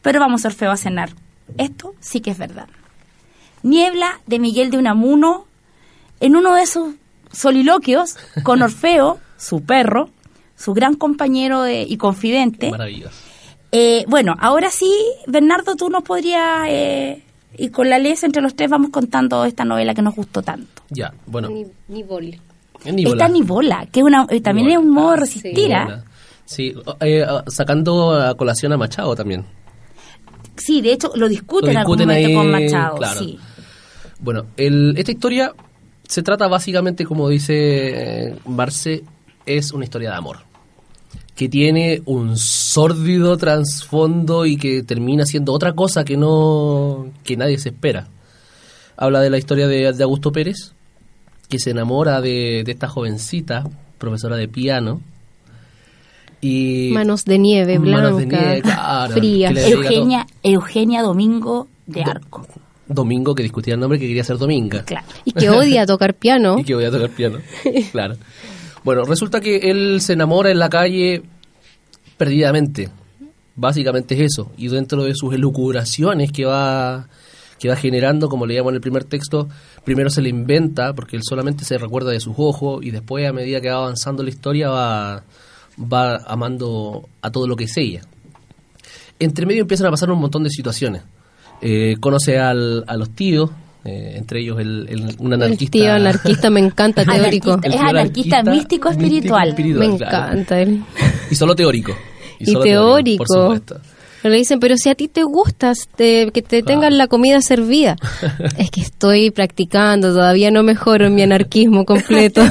Pero 0.00 0.20
vamos, 0.20 0.46
Orfeo, 0.46 0.70
a 0.70 0.76
cenar. 0.78 1.10
Esto 1.58 1.94
sí 2.00 2.20
que 2.20 2.30
es 2.30 2.38
verdad. 2.38 2.68
Niebla 3.62 4.20
de 4.26 4.38
Miguel 4.38 4.70
de 4.70 4.78
Unamuno, 4.78 5.44
en 6.18 6.34
uno 6.34 6.54
de 6.54 6.62
esos 6.62 6.94
soliloquios 7.36 8.16
con 8.42 8.62
Orfeo, 8.62 9.18
su 9.36 9.62
perro, 9.62 10.10
su 10.56 10.72
gran 10.74 10.94
compañero 10.94 11.68
y 11.68 11.96
confidente. 11.96 12.70
Maravilloso. 12.70 13.14
Eh, 13.72 14.04
bueno, 14.08 14.34
ahora 14.40 14.70
sí, 14.70 14.90
Bernardo, 15.26 15.76
tú 15.76 15.90
nos 15.90 16.02
podrías, 16.02 16.66
eh, 16.68 17.22
y 17.58 17.68
con 17.68 17.90
la 17.90 17.98
ley 17.98 18.14
entre 18.22 18.40
los 18.40 18.54
tres 18.54 18.70
vamos 18.70 18.90
contando 18.90 19.44
esta 19.44 19.64
novela 19.64 19.92
que 19.94 20.02
nos 20.02 20.14
gustó 20.14 20.40
tanto. 20.42 20.82
Ya, 20.90 21.12
bueno. 21.26 21.48
Ni, 21.48 21.66
ni 21.88 22.04
Esta 23.04 23.28
Nibola, 23.28 23.86
que 23.90 24.02
una, 24.02 24.26
eh, 24.30 24.40
también 24.40 24.70
es 24.70 24.78
un 24.78 24.90
modo 24.90 25.10
de 25.12 25.16
resistir. 25.16 25.74
¿ah? 25.74 26.04
Sí, 26.44 26.74
eh, 27.00 27.26
sacando 27.48 28.12
a 28.12 28.34
colación 28.36 28.72
a 28.72 28.76
Machado 28.76 29.14
también. 29.16 29.44
Sí, 30.56 30.80
de 30.80 30.92
hecho 30.92 31.10
lo 31.16 31.28
discuten, 31.28 31.66
Lo 31.66 31.70
en 31.72 31.76
algún 31.78 31.98
discuten 31.98 32.22
momento 32.22 32.38
con 32.38 32.54
ahí, 32.54 32.64
Machado. 32.64 32.96
claro. 32.96 33.20
Sí. 33.20 33.38
Bueno, 34.20 34.46
el- 34.56 34.94
esta 34.96 35.12
historia 35.12 35.52
se 36.08 36.22
trata 36.22 36.48
básicamente, 36.48 37.04
como 37.04 37.28
dice 37.28 38.28
eh, 38.28 38.36
Marce, 38.46 39.02
es 39.44 39.72
una 39.72 39.84
historia 39.84 40.10
de 40.10 40.16
amor. 40.16 40.38
Que 41.34 41.48
tiene 41.48 42.02
un 42.06 42.38
sórdido 42.38 43.36
trasfondo 43.36 44.46
y 44.46 44.56
que 44.56 44.82
termina 44.82 45.26
siendo 45.26 45.52
otra 45.52 45.74
cosa 45.74 46.04
que 46.04 46.16
no 46.16 47.08
que 47.24 47.36
nadie 47.36 47.58
se 47.58 47.70
espera. 47.70 48.08
Habla 48.96 49.20
de 49.20 49.28
la 49.28 49.36
historia 49.36 49.68
de, 49.68 49.92
de 49.92 50.02
Augusto 50.02 50.32
Pérez, 50.32 50.72
que 51.48 51.58
se 51.58 51.70
enamora 51.70 52.20
de, 52.22 52.62
de 52.64 52.72
esta 52.72 52.88
jovencita, 52.88 53.64
profesora 53.98 54.36
de 54.36 54.48
piano. 54.48 55.02
Y 56.40 56.90
Manos 56.94 57.24
de 57.24 57.38
nieve, 57.38 57.78
Manos 57.78 58.18
de 58.18 58.26
blanca, 58.26 58.44
nieve, 58.44 58.62
claro, 58.62 59.14
frías. 59.14 59.56
Eugenia, 59.56 60.26
Eugenia 60.42 61.02
Domingo 61.02 61.68
de 61.86 62.02
Arco. 62.02 62.46
Domingo, 62.88 63.34
que 63.34 63.42
discutía 63.42 63.74
el 63.74 63.80
nombre, 63.80 63.98
que 63.98 64.06
quería 64.06 64.24
ser 64.24 64.38
Dominga. 64.38 64.84
Claro. 64.84 65.06
Y 65.24 65.32
que 65.32 65.50
odia 65.50 65.86
tocar 65.86 66.14
piano. 66.14 66.56
Y 66.60 66.64
que 66.64 66.74
voy 66.74 66.84
a 66.84 66.90
tocar 66.90 67.10
piano. 67.10 67.38
claro. 67.92 68.16
Bueno, 68.84 69.04
resulta 69.04 69.40
que 69.40 69.56
él 69.70 70.00
se 70.00 70.12
enamora 70.12 70.50
en 70.50 70.58
la 70.58 70.68
calle 70.68 71.22
perdidamente. 72.16 72.88
Básicamente 73.56 74.14
es 74.14 74.32
eso. 74.32 74.52
Y 74.56 74.68
dentro 74.68 75.02
de 75.02 75.14
sus 75.14 75.34
elucubraciones 75.34 76.30
que 76.30 76.44
va, 76.44 77.08
que 77.58 77.68
va 77.68 77.76
generando, 77.76 78.28
como 78.28 78.46
leíamos 78.46 78.70
en 78.70 78.76
el 78.76 78.80
primer 78.80 79.04
texto, 79.04 79.48
primero 79.84 80.10
se 80.10 80.22
le 80.22 80.28
inventa, 80.28 80.94
porque 80.94 81.16
él 81.16 81.22
solamente 81.24 81.64
se 81.64 81.78
recuerda 81.78 82.10
de 82.10 82.20
sus 82.20 82.34
ojos, 82.36 82.84
y 82.84 82.90
después, 82.90 83.26
a 83.28 83.32
medida 83.32 83.60
que 83.60 83.70
va 83.70 83.78
avanzando 83.78 84.22
la 84.22 84.30
historia, 84.30 84.68
va, 84.68 85.24
va 85.80 86.16
amando 86.26 87.08
a 87.22 87.30
todo 87.30 87.48
lo 87.48 87.56
que 87.56 87.64
es 87.64 87.76
ella. 87.76 88.02
Entre 89.18 89.46
medio 89.46 89.62
empiezan 89.62 89.86
a 89.86 89.90
pasar 89.90 90.10
un 90.10 90.20
montón 90.20 90.44
de 90.44 90.50
situaciones. 90.50 91.02
Eh, 91.62 91.96
conoce 92.00 92.38
al- 92.38 92.84
a 92.86 92.96
los 92.96 93.10
tíos, 93.10 93.50
eh, 93.84 94.14
entre 94.16 94.40
ellos 94.40 94.58
el, 94.60 94.86
el- 94.88 95.14
un 95.18 95.32
El 95.32 95.42
anarquista. 95.42 95.72
tío 95.78 95.92
anarquista 95.92 96.50
me 96.50 96.60
encanta, 96.60 97.04
teórico. 97.06 97.52
Anarquista. 97.52 97.66
El 97.68 97.74
Es 97.74 97.80
anarquista 97.80 98.42
místico 98.42 98.88
espiritual. 98.90 99.54
Me 99.56 99.96
claro. 99.96 100.16
encanta 100.32 100.60
él. 100.60 100.82
Y 101.30 101.34
solo 101.34 101.54
teórico. 101.54 101.92
Y, 102.38 102.46
solo 102.46 102.60
teórico. 102.64 103.24
por 103.24 103.28
supuesto. 103.28 103.80
Pero 104.22 104.32
le 104.32 104.38
dicen, 104.38 104.58
pero 104.58 104.76
si 104.76 104.88
a 104.88 104.94
ti 104.96 105.06
te 105.08 105.22
gusta 105.22 105.70
este, 105.70 106.30
que 106.32 106.42
te 106.42 106.62
tengan 106.62 106.98
la 106.98 107.06
comida 107.06 107.40
servida. 107.42 107.96
es 108.58 108.70
que 108.70 108.80
estoy 108.80 109.30
practicando, 109.30 110.12
todavía 110.12 110.50
no 110.50 110.62
mejoro 110.64 111.06
en 111.06 111.14
mi 111.14 111.22
anarquismo 111.22 111.84
completo. 111.84 112.42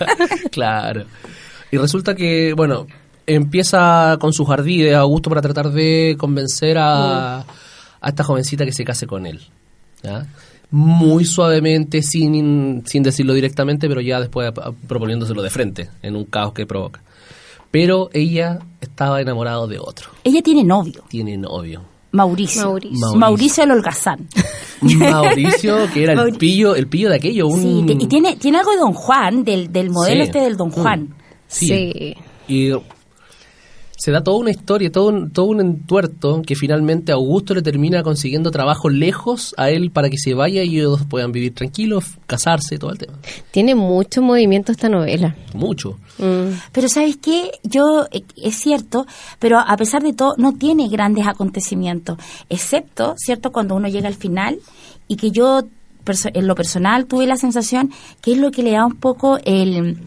claro. 0.50 1.04
Y 1.70 1.76
resulta 1.76 2.14
que, 2.16 2.52
bueno, 2.54 2.86
empieza 3.26 4.16
con 4.20 4.32
sus 4.32 4.48
ardides 4.50 4.94
Augusto 4.96 5.30
para 5.30 5.40
tratar 5.40 5.70
de 5.70 6.16
convencer 6.18 6.76
a, 6.78 7.44
a 8.00 8.08
esta 8.08 8.24
jovencita 8.24 8.64
que 8.64 8.72
se 8.72 8.84
case 8.84 9.06
con 9.06 9.26
él. 9.26 9.40
¿ya? 10.02 10.26
Muy 10.70 11.24
suavemente, 11.24 12.02
sin, 12.02 12.82
sin 12.86 13.02
decirlo 13.02 13.34
directamente, 13.34 13.88
pero 13.88 14.00
ya 14.00 14.20
después 14.20 14.52
proponiéndoselo 14.86 15.42
de 15.42 15.50
frente, 15.50 15.90
en 16.02 16.16
un 16.16 16.24
caos 16.24 16.52
que 16.52 16.66
provoca. 16.66 17.02
Pero 17.70 18.10
ella 18.12 18.58
estaba 18.80 19.20
enamorada 19.20 19.66
de 19.66 19.78
otro. 19.78 20.10
Ella 20.24 20.42
tiene 20.42 20.64
novio, 20.64 21.04
Tiene 21.08 21.36
novio. 21.36 21.82
Mauricio. 22.12 22.64
Mauricio. 22.64 23.14
Mauricio, 23.14 23.64
el 23.64 23.70
holgazán. 23.70 24.26
Mauricio, 24.80 25.88
que 25.92 26.02
era 26.02 26.14
el 26.22 26.36
pillo, 26.36 26.74
el 26.74 26.88
pillo 26.88 27.08
de 27.10 27.16
aquello. 27.16 27.46
Un... 27.46 27.86
Sí, 27.88 27.96
y 28.00 28.06
tiene, 28.06 28.36
tiene 28.36 28.58
algo 28.58 28.72
de 28.72 28.78
Don 28.78 28.92
Juan, 28.92 29.44
del, 29.44 29.72
del 29.72 29.90
modelo 29.90 30.22
Sí. 30.24 30.26
este 30.26 30.40
del 30.40 30.56
Don 30.56 30.70
Juan. 30.70 31.14
Sí. 31.46 31.66
Sí. 31.68 32.14
Y 32.48 32.72
se 34.00 34.12
da 34.12 34.22
toda 34.22 34.38
una 34.38 34.50
historia, 34.50 34.90
todo 34.90 35.08
un, 35.08 35.30
todo 35.30 35.44
un 35.44 35.60
entuerto 35.60 36.40
que 36.40 36.56
finalmente 36.56 37.12
Augusto 37.12 37.52
le 37.52 37.60
termina 37.60 38.02
consiguiendo 38.02 38.50
trabajo 38.50 38.88
lejos 38.88 39.54
a 39.58 39.68
él 39.68 39.90
para 39.90 40.08
que 40.08 40.16
se 40.16 40.32
vaya 40.32 40.64
y 40.64 40.78
ellos 40.78 41.02
puedan 41.06 41.32
vivir 41.32 41.54
tranquilos, 41.54 42.16
casarse, 42.26 42.78
todo 42.78 42.92
el 42.92 42.98
tema. 42.98 43.18
Tiene 43.50 43.74
mucho 43.74 44.22
movimiento 44.22 44.72
esta 44.72 44.88
novela. 44.88 45.36
Mucho. 45.52 45.98
Mm. 46.16 46.56
Pero 46.72 46.88
¿sabes 46.88 47.18
qué? 47.18 47.50
Yo, 47.62 48.06
eh, 48.10 48.22
es 48.42 48.56
cierto, 48.56 49.06
pero 49.38 49.58
a 49.58 49.76
pesar 49.76 50.02
de 50.02 50.14
todo, 50.14 50.32
no 50.38 50.54
tiene 50.54 50.88
grandes 50.88 51.26
acontecimientos, 51.26 52.16
excepto, 52.48 53.16
¿cierto?, 53.18 53.52
cuando 53.52 53.74
uno 53.74 53.88
llega 53.88 54.08
al 54.08 54.14
final 54.14 54.60
y 55.08 55.16
que 55.16 55.30
yo, 55.30 55.64
en 56.06 56.46
lo 56.46 56.54
personal, 56.54 57.04
tuve 57.04 57.26
la 57.26 57.36
sensación 57.36 57.90
que 58.22 58.32
es 58.32 58.38
lo 58.38 58.50
que 58.50 58.62
le 58.62 58.70
da 58.70 58.86
un 58.86 58.96
poco 58.96 59.38
el, 59.44 59.98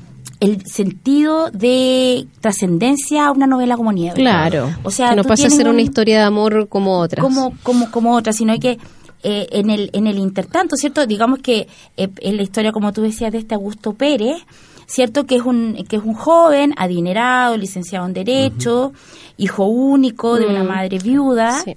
el 0.44 0.66
sentido 0.66 1.50
de 1.52 2.28
trascendencia 2.42 3.28
a 3.28 3.32
una 3.32 3.48
novela 3.48 3.76
como 3.78 3.92
Nieve. 3.92 4.16
Claro. 4.16 4.70
O 4.84 4.92
sea, 4.92 5.10
que 5.12 5.16
no 5.16 5.24
pasa 5.24 5.48
a 5.48 5.50
ser 5.50 5.66
una 5.68 5.76
un- 5.76 5.80
historia 5.80 6.20
de 6.20 6.24
amor 6.26 6.68
como 6.70 7.00
otras. 7.00 7.24
como, 7.24 7.54
como, 7.64 7.90
como 7.92 8.16
otra, 8.16 8.34
sino 8.34 8.58
que 8.60 8.78
eh, 9.24 9.48
en 9.52 9.70
el 9.70 9.90
en 9.94 10.06
el 10.08 10.18
intertanto, 10.20 10.76
¿cierto? 10.76 11.06
Digamos 11.06 11.40
que 11.40 11.68
eh, 11.98 12.10
en 12.20 12.36
la 12.38 12.44
historia, 12.44 12.72
como 12.74 12.92
tú 12.92 13.02
decías, 13.02 13.32
de 13.32 13.38
este 13.38 13.56
Augusto 13.56 13.94
Pérez, 13.94 14.38
¿cierto? 14.86 15.26
Que 15.26 15.36
es 15.38 15.44
un 15.44 15.76
que 15.88 15.96
es 15.96 16.04
un 16.04 16.14
joven 16.14 16.74
adinerado, 16.78 17.56
licenciado 17.56 18.06
en 18.06 18.14
Derecho, 18.14 18.92
hijo 19.38 19.66
único 19.66 20.36
de 20.36 20.46
una 20.48 20.64
Mm. 20.64 20.68
madre 20.68 20.98
viuda, 21.00 21.62
Sí. 21.64 21.76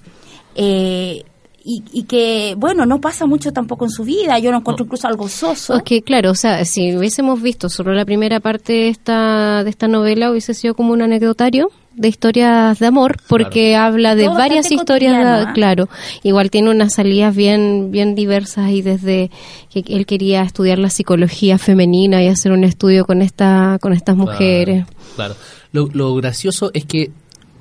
eh, 0.56 1.24
y, 1.68 1.82
y 1.92 2.04
que, 2.04 2.54
bueno, 2.56 2.86
no 2.86 3.00
pasa 3.00 3.26
mucho 3.26 3.52
tampoco 3.52 3.84
en 3.86 3.90
su 3.90 4.04
vida, 4.04 4.38
yo 4.38 4.52
lo 4.52 4.58
encuentro 4.58 4.84
incluso 4.84 5.08
algo 5.08 5.28
soso. 5.28 5.74
Es 5.74 5.82
que, 5.82 6.00
claro, 6.02 6.30
o 6.30 6.34
sea, 6.36 6.64
si 6.64 6.96
hubiésemos 6.96 7.42
visto 7.42 7.68
solo 7.68 7.92
la 7.92 8.04
primera 8.04 8.38
parte 8.38 8.72
de 8.72 8.88
esta, 8.88 9.64
de 9.64 9.70
esta 9.70 9.88
novela, 9.88 10.30
hubiese 10.30 10.54
sido 10.54 10.74
como 10.74 10.92
un 10.92 11.02
anecdotario 11.02 11.70
de 11.96 12.08
historias 12.08 12.78
de 12.78 12.86
amor, 12.86 13.16
porque 13.26 13.74
habla 13.74 14.14
de 14.14 14.26
Todo 14.26 14.34
varias 14.36 14.70
historias, 14.70 15.14
de- 15.16 15.48
¿ah? 15.48 15.52
claro. 15.54 15.88
Igual 16.22 16.50
tiene 16.50 16.70
unas 16.70 16.92
salidas 16.94 17.34
bien, 17.34 17.90
bien 17.90 18.14
diversas 18.14 18.70
y 18.70 18.82
desde 18.82 19.30
que 19.70 19.82
él 19.88 20.06
quería 20.06 20.42
estudiar 20.42 20.78
la 20.78 20.90
psicología 20.90 21.58
femenina 21.58 22.22
y 22.22 22.28
hacer 22.28 22.52
un 22.52 22.62
estudio 22.64 23.06
con 23.06 23.22
esta, 23.22 23.78
con 23.80 23.92
estas 23.92 24.14
mujeres. 24.16 24.84
Claro. 25.16 25.34
Lo, 25.72 25.88
lo 25.92 26.14
gracioso 26.14 26.70
es 26.74 26.84
que 26.84 27.10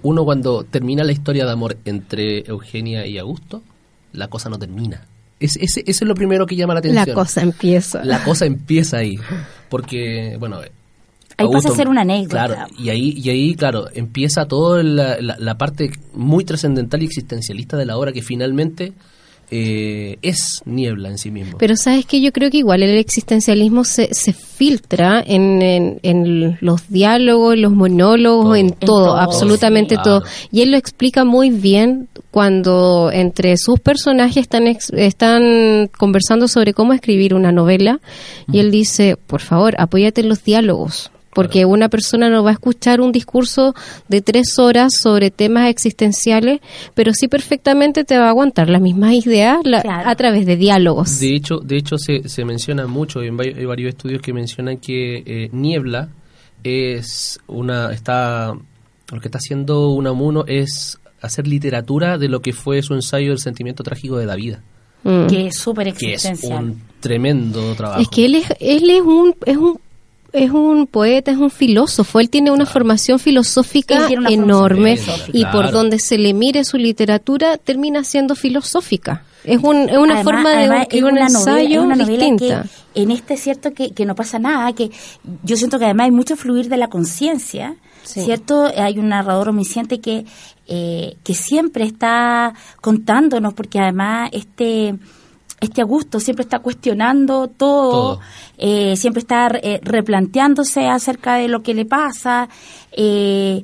uno 0.03 0.25
cuando 0.25 0.63
termina 0.63 1.03
la 1.03 1.11
historia 1.13 1.45
de 1.45 1.51
amor 1.51 1.77
entre 1.85 2.41
Eugenia 2.47 3.07
y 3.07 3.17
Augusto, 3.17 3.63
la 4.15 4.27
cosa 4.27 4.49
no 4.49 4.57
termina. 4.57 5.01
Es, 5.39 5.57
ese, 5.57 5.81
ese 5.81 6.03
es 6.05 6.07
lo 6.07 6.15
primero 6.15 6.45
que 6.45 6.55
llama 6.55 6.73
la 6.73 6.79
atención. 6.79 7.05
La 7.07 7.13
cosa 7.13 7.41
empieza. 7.41 8.03
La 8.03 8.23
cosa 8.23 8.45
empieza 8.45 8.97
ahí. 8.97 9.15
Porque, 9.69 10.37
bueno... 10.39 10.59
Ahí 11.37 11.47
pasa 11.51 11.67
a 11.67 11.75
ser 11.75 11.89
una 11.89 12.01
anécdota. 12.01 12.45
Claro, 12.47 12.67
y 12.79 12.87
ahí, 12.89 13.13
y 13.17 13.29
ahí, 13.29 13.55
claro, 13.55 13.87
empieza 13.93 14.45
toda 14.45 14.81
la, 14.83 15.19
la- 15.19 15.35
la 15.37 15.57
parte 15.57 15.91
muy 16.13 16.45
trascendental 16.45 17.03
y 17.03 17.05
existencialista 17.07 17.75
de 17.75 17.85
la 17.85 17.97
obra 17.97 18.13
que 18.13 18.21
finalmente 18.21 18.93
eh, 19.51 20.17
es 20.21 20.61
niebla 20.65 21.09
en 21.09 21.17
sí 21.17 21.31
mismo. 21.31 21.57
Pero 21.57 21.75
sabes 21.75 22.05
que 22.05 22.21
yo 22.21 22.31
creo 22.31 22.49
que 22.49 22.59
igual 22.59 22.83
el 22.83 22.97
existencialismo 22.97 23.83
se, 23.83 24.13
se 24.13 24.31
filtra 24.31 25.21
en, 25.27 25.61
en, 25.61 25.99
en 26.03 26.57
los 26.61 26.87
diálogos, 26.89 27.55
en 27.55 27.61
los 27.63 27.73
monólogos, 27.73 28.45
Todo. 28.45 28.55
en 28.55 28.65
En 28.67 28.73
todo, 28.73 29.17
absolutamente 29.17 29.95
sí. 29.95 30.01
todo. 30.03 30.23
Y 30.53 30.61
él 30.61 30.71
lo 30.71 30.77
explica 30.77 31.25
muy 31.25 31.49
bien 31.49 32.07
cuando 32.39 33.11
entre 33.13 33.55
sus 33.55 33.79
personajes 33.79 34.35
están, 34.35 34.67
ex- 34.67 34.89
están 34.91 35.87
conversando 35.97 36.49
sobre 36.49 36.73
cómo 36.73 36.91
escribir 36.91 37.33
una 37.33 37.53
novela 37.53 38.01
y 38.51 38.59
él 38.59 38.71
dice, 38.71 39.15
por 39.15 39.39
favor, 39.39 39.73
apóyate 39.77 40.19
en 40.19 40.27
los 40.27 40.43
diálogos. 40.43 41.11
Porque 41.33 41.63
una 41.63 41.87
persona 41.87 42.29
no 42.29 42.43
va 42.43 42.49
a 42.49 42.53
escuchar 42.53 42.99
un 42.99 43.13
discurso 43.13 43.73
de 44.09 44.21
tres 44.21 44.59
horas 44.59 44.91
sobre 45.01 45.31
temas 45.31 45.69
existenciales, 45.69 46.59
pero 46.93 47.13
sí 47.13 47.29
perfectamente 47.29 48.03
te 48.03 48.17
va 48.17 48.25
a 48.25 48.29
aguantar 48.31 48.69
las 48.69 48.81
mismas 48.81 49.13
ideas 49.25 49.59
la- 49.63 49.81
Claro. 49.81 50.09
a 50.09 50.15
través 50.15 50.45
de 50.45 50.57
diálogos. 50.57 51.17
De 51.21 51.33
hecho, 51.37 51.59
de 51.59 51.77
hecho 51.77 51.97
se, 51.97 52.27
se 52.27 52.43
menciona 52.43 52.85
mucho, 52.85 53.21
hay 53.21 53.29
varios 53.29 53.89
estudios 53.95 54.21
que 54.21 54.33
mencionan 54.33 54.75
que 54.75 55.23
eh, 55.25 55.49
Niebla 55.53 56.09
es 56.65 57.39
una, 57.47 57.93
está, 57.93 58.53
lo 59.13 59.21
que 59.21 59.27
está 59.29 59.37
haciendo 59.37 59.91
Unamuno 59.91 60.43
es 60.47 60.99
hacer 61.21 61.47
literatura 61.47 62.17
de 62.17 62.27
lo 62.29 62.41
que 62.41 62.53
fue 62.53 62.81
su 62.81 62.93
ensayo 62.93 63.29
del 63.29 63.39
sentimiento 63.39 63.83
trágico 63.83 64.17
de 64.17 64.25
la 64.25 64.35
vida, 64.35 64.61
Mm. 65.03 65.27
que 65.27 65.47
es 65.47 65.57
súper 65.59 65.93
que 65.93 66.13
es 66.13 66.25
existencial. 66.25 66.63
un 66.63 66.81
tremendo 66.99 67.75
trabajo. 67.75 68.01
Es 68.01 68.07
que 68.09 68.25
él 68.25 68.35
es, 68.35 68.45
él 68.59 68.89
es 68.89 69.01
un, 69.01 69.35
es 69.45 69.57
un 69.57 69.79
es 70.33 70.51
un 70.51 70.85
poeta, 70.85 71.31
es 71.31 71.37
un 71.37 71.49
filósofo, 71.49 72.19
él 72.19 72.29
tiene 72.29 72.51
una 72.51 72.65
formación 72.65 73.19
filosófica 73.19 74.05
una 74.17 74.29
enorme 74.29 74.97
filosófica. 74.97 75.37
y 75.37 75.45
por 75.45 75.71
donde 75.71 75.97
se 75.97 76.17
le 76.17 76.33
mire 76.33 76.65
su 76.65 76.75
literatura 76.77 77.55
termina 77.57 78.03
siendo 78.03 78.35
filosófica. 78.35 79.23
Es, 79.45 79.63
un, 79.63 79.87
es 79.87 79.97
una 79.97 80.15
Además- 80.15 80.23
forma 80.23 80.49
de 80.49 80.55
además 80.57 80.77
un, 80.79 80.83
es 80.89 80.93
es 80.97 81.03
un 81.03 81.11
una 81.11 81.27
novela- 81.29 81.59
ensayo 81.61 81.79
es 81.79 81.85
una 81.85 81.95
distinta. 82.05 82.63
que 82.93 83.01
en 83.01 83.11
este 83.11 83.33
es 83.35 83.39
cierto 83.43 83.73
que, 83.73 83.91
que 83.93 84.05
no 84.05 84.13
pasa 84.15 84.37
nada, 84.37 84.73
que 84.73 84.91
yo 85.43 85.55
siento 85.55 85.79
que 85.79 85.85
además 85.85 86.05
hay 86.05 86.11
mucho 86.11 86.35
fluir 86.35 86.67
de 86.67 86.77
la 86.77 86.89
conciencia, 86.89 87.75
Sí. 88.03 88.21
¿cierto? 88.23 88.65
Hay 88.77 88.99
un 88.99 89.07
narrador 89.09 89.49
omnisciente 89.49 89.99
que, 90.01 90.25
eh, 90.67 91.17
que 91.23 91.33
siempre 91.33 91.83
está 91.85 92.53
contándonos, 92.81 93.53
porque 93.53 93.79
además 93.79 94.29
este 94.33 94.95
este 95.61 95.81
Augusto 95.81 96.19
siempre 96.19 96.43
está 96.43 96.59
cuestionando 96.59 97.47
todo, 97.47 97.91
Todo. 98.17 98.19
eh, 98.57 98.95
siempre 98.97 99.21
está 99.21 99.47
eh, 99.63 99.79
replanteándose 99.81 100.85
acerca 100.87 101.35
de 101.35 101.47
lo 101.47 101.63
que 101.63 101.73
le 101.73 101.85
pasa, 101.85 102.49
eh, 102.91 103.63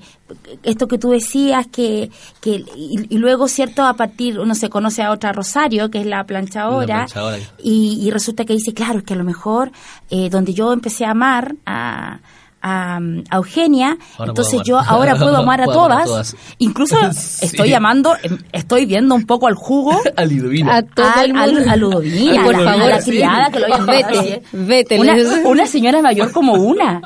esto 0.64 0.88
que 0.88 0.98
tú 0.98 1.10
decías, 1.10 1.68
que, 1.68 2.10
que 2.40 2.64
y, 2.76 2.96
y 3.14 3.18
luego, 3.18 3.48
¿cierto? 3.50 3.84
A 3.84 3.94
partir, 3.96 4.40
uno 4.40 4.56
se 4.56 4.70
conoce 4.70 5.04
a 5.04 5.12
otra 5.12 5.34
Rosario, 5.34 5.92
que 5.92 6.00
es 6.00 6.06
la 6.08 6.24
planchadora, 6.24 6.86
La 6.88 7.06
planchadora. 7.06 7.38
y, 7.62 8.00
y 8.02 8.10
resulta 8.10 8.46
que 8.46 8.54
dice, 8.54 8.74
claro, 8.74 9.00
es 9.00 9.04
que 9.04 9.14
a 9.14 9.18
lo 9.18 9.26
mejor 9.26 9.72
eh, 10.10 10.30
donde 10.30 10.54
yo 10.54 10.72
empecé 10.72 11.06
a 11.06 11.12
amar 11.12 11.56
a, 11.66 12.20
a, 12.62 13.00
a 13.30 13.36
Eugenia, 13.38 13.98
Ahora 14.18 14.32
entonces 14.32 14.62
yo 14.64 14.78
ahora 14.78 15.16
puedo 15.16 15.38
amar 15.38 15.62
a 15.62 15.66
Puedo 15.72 15.82
amar 15.86 16.02
a 16.02 16.06
todas. 16.06 16.36
Incluso 16.58 16.96
Sí. 17.12 17.46
estoy 17.46 17.70
llamando, 17.70 18.16
em, 18.24 18.38
estoy 18.52 18.86
viendo 18.86 19.16
un 19.16 19.26
poco 19.26 19.48
al 19.48 19.56
jugo 19.56 20.02
A 20.16 20.26
Liduvina. 20.26 20.78
A 20.78 20.82
todo 20.84 21.24
el 21.24 21.34
mundo. 21.34 21.62
a 21.70 21.76
Ludovina, 21.76 22.42
a 22.42 22.46
por 22.46 22.54
la, 22.54 22.72
a 22.72 22.78
la 22.78 22.84
favor, 22.86 23.02
sí. 23.02 23.12
criada 23.12 23.52
que 23.52 23.60
lo 23.60 23.86
Vete, 23.86 24.44
vete, 24.52 25.00
Una, 25.00 25.16
una 25.46 25.66
señora 25.66 26.02
mayor 26.02 26.32
como 26.32 26.54
una. 26.54 27.02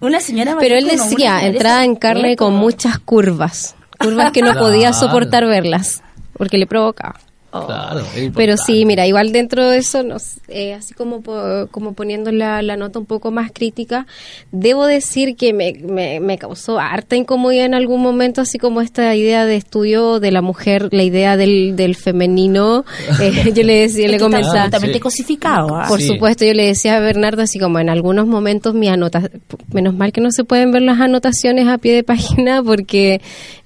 Una 0.00 0.20
señora 0.20 0.54
mayor 0.54 0.62
Pero 0.62 0.76
él 0.76 0.88
como 0.88 1.10
decía, 1.10 1.32
una, 1.32 1.46
entrada 1.46 1.84
en 1.84 1.96
carne 1.96 2.36
con 2.36 2.54
muchas 2.54 2.98
curvas. 2.98 3.74
Curvas 3.98 4.32
que 4.32 4.42
no 4.42 4.54
podía 4.54 4.92
soportar 4.92 5.46
verlas, 5.46 6.02
porque 6.36 6.58
le 6.58 6.66
provocaba. 6.66 7.14
Claro, 7.52 8.00
es 8.16 8.30
Pero 8.34 8.56
sí, 8.56 8.86
mira, 8.86 9.06
igual 9.06 9.30
dentro 9.30 9.68
de 9.68 9.76
eso, 9.76 10.02
nos, 10.02 10.38
eh, 10.48 10.72
así 10.72 10.94
como, 10.94 11.20
po- 11.20 11.68
como 11.70 11.92
poniendo 11.92 12.32
la, 12.32 12.62
la 12.62 12.76
nota 12.78 12.98
un 12.98 13.04
poco 13.04 13.30
más 13.30 13.52
crítica, 13.52 14.06
debo 14.52 14.86
decir 14.86 15.36
que 15.36 15.52
me, 15.52 15.74
me, 15.74 16.18
me 16.20 16.38
causó 16.38 16.78
harta 16.78 17.14
incomodidad 17.14 17.66
en 17.66 17.74
algún 17.74 18.00
momento, 18.00 18.40
así 18.40 18.58
como 18.58 18.80
esta 18.80 19.14
idea 19.14 19.44
de 19.44 19.56
estudio 19.56 20.18
de 20.18 20.30
la 20.32 20.40
mujer, 20.40 20.88
la 20.92 21.02
idea 21.02 21.36
del, 21.36 21.76
del 21.76 21.94
femenino. 21.94 22.86
Eh, 23.20 23.52
yo 23.54 23.62
le 23.64 23.80
decía, 23.82 24.06
le 24.08 24.14
Está 24.14 24.24
comentaba, 24.24 24.52
absolutamente 24.54 24.94
Sí. 24.94 25.00
cosificado. 25.00 25.76
¿ah? 25.76 25.84
por 25.88 26.00
Sí. 26.00 26.08
supuesto, 26.08 26.44
yo 26.46 26.54
le 26.54 26.66
decía 26.66 26.96
a 26.96 27.00
Bernardo, 27.00 27.42
así 27.42 27.58
como 27.58 27.78
en 27.78 27.90
algunos 27.90 28.26
momentos 28.26 28.74
mi 28.74 28.88
anota, 28.88 29.28
menos 29.72 29.94
mal 29.94 30.10
que 30.12 30.20
no 30.22 30.30
se 30.30 30.44
pueden 30.44 30.72
ver 30.72 30.82
las 30.82 31.00
anotaciones 31.00 31.68
a 31.68 31.76
pie 31.78 31.94
de 31.94 32.02
página, 32.02 32.62
porque 32.62 33.20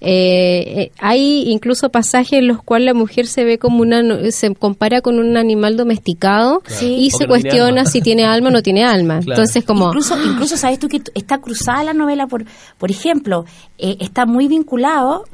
eh, 0.09 0.83
eh, 0.83 0.92
hay 1.01 1.51
incluso 1.51 1.88
pasajes 1.90 2.35
en 2.38 2.47
los 2.47 2.62
cuales 2.62 2.87
la 2.87 2.95
mujer 2.95 3.27
se 3.27 3.42
ve 3.45 3.59
como 3.59 3.81
una, 3.83 4.31
se 4.31 4.55
compara 4.55 5.01
con 5.01 5.19
un 5.19 5.37
animal 5.37 5.77
domesticado 5.77 6.62
y 6.69 6.71
se 6.71 6.79
que 6.79 6.87
no 6.87 7.11
tiene 7.11 7.27
cuestiona 7.27 7.85
si 7.87 8.01
tiene 8.01 8.25
alma 8.25 8.51
o 8.51 8.53
no 8.53 8.62
tiene 8.62 8.85
alma. 8.85 9.19
Claro. 9.27 9.42
Entonces, 9.42 9.64
como 9.64 9.87
Incluso, 9.88 10.16
incluso 10.25 10.57
sabes 10.57 10.79
tú 10.79 10.88
que 10.88 11.03
está 11.14 11.38
cruzada 11.38 11.83
la 11.83 11.92
novela 11.92 12.29
por, 12.29 12.45
por 12.79 12.90
ejemplo, 12.90 13.45
eh, 13.79 13.97
está 14.01 14.27
muy 14.27 14.47
vinculado. 14.47 15.25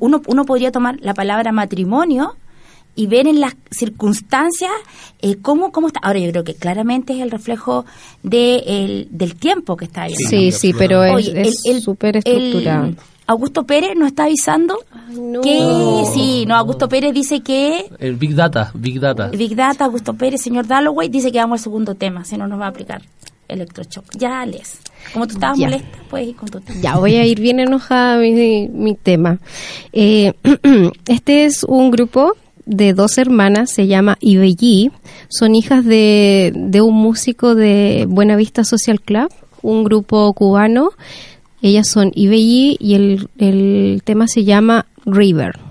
Uno, 0.00 0.20
uno 0.26 0.44
podría 0.44 0.72
tomar 0.72 0.96
la 1.00 1.14
palabra 1.14 1.52
matrimonio 1.52 2.34
y 2.96 3.06
ver 3.06 3.28
en 3.28 3.40
las 3.40 3.54
circunstancias 3.70 4.70
eh, 5.22 5.36
cómo, 5.40 5.70
cómo 5.72 5.86
está. 5.86 6.00
Ahora 6.02 6.18
yo 6.18 6.30
creo 6.30 6.44
que 6.44 6.54
claramente 6.54 7.12
es 7.14 7.20
el 7.20 7.30
reflejo 7.30 7.84
de 8.22 8.56
el- 8.66 9.08
del 9.10 9.36
tiempo 9.36 9.76
que 9.76 9.84
está 9.84 10.06
viviendo. 10.06 10.28
sí, 10.30 10.50
sí, 10.52 10.72
pero 10.76 11.04
es 11.04 11.14
Oye, 11.14 11.42
es 11.64 11.82
súper 11.84 12.16
el- 12.16 12.22
estructurado. 12.24 12.94
Augusto 13.30 13.64
Pérez 13.64 13.92
nos 13.96 14.08
está 14.08 14.24
avisando 14.24 14.76
no. 15.12 15.40
que 15.40 16.02
sí, 16.12 16.44
no, 16.46 16.56
Augusto 16.56 16.88
Pérez 16.88 17.14
dice 17.14 17.40
que 17.42 17.86
El 18.00 18.16
Big 18.16 18.34
Data, 18.34 18.72
Big 18.74 18.98
Data. 18.98 19.28
Big 19.28 19.54
Data, 19.54 19.84
Augusto 19.84 20.14
Pérez, 20.14 20.42
señor 20.42 20.66
Dalloway, 20.66 21.08
dice 21.08 21.30
que 21.30 21.38
vamos 21.38 21.60
al 21.60 21.62
segundo 21.64 21.94
tema, 21.94 22.24
si 22.24 22.36
no 22.36 22.48
nos 22.48 22.58
va 22.60 22.66
a 22.66 22.68
aplicar 22.70 23.02
electroshock. 23.46 24.04
Ya 24.18 24.44
les. 24.46 24.78
Como 25.12 25.26
tú 25.26 25.34
estabas 25.34 25.58
Ya. 25.58 25.66
molesta, 25.68 25.98
puedes 26.08 26.28
ir 26.28 26.36
con 26.36 26.48
tu 26.48 26.60
tema. 26.60 26.80
Ya 26.80 26.96
voy 26.98 27.14
a 27.16 27.24
ir 27.26 27.40
bien 27.40 27.60
enojada 27.60 28.14
a 28.14 28.18
mi, 28.18 28.68
mi 28.68 28.94
tema. 28.94 29.38
Eh, 29.92 30.32
este 31.06 31.44
es 31.44 31.64
un 31.64 31.90
grupo 31.90 32.32
de 32.66 32.94
dos 32.94 33.16
hermanas, 33.18 33.70
se 33.70 33.86
llama 33.86 34.16
Ibelli. 34.20 34.90
Son 35.28 35.54
hijas 35.54 35.84
de, 35.84 36.52
de 36.54 36.80
un 36.80 36.94
músico 36.94 37.54
de 37.54 38.06
Buena 38.08 38.36
Vista 38.36 38.64
Social 38.64 39.00
Club, 39.00 39.30
un 39.62 39.84
grupo 39.84 40.32
cubano. 40.34 40.90
Ellas 41.62 41.88
son 41.88 42.12
Ibelli 42.14 42.76
y 42.80 42.94
el, 42.94 43.28
el 43.38 44.02
tema 44.04 44.26
se 44.26 44.44
llama 44.44 44.86
River. 45.04 45.69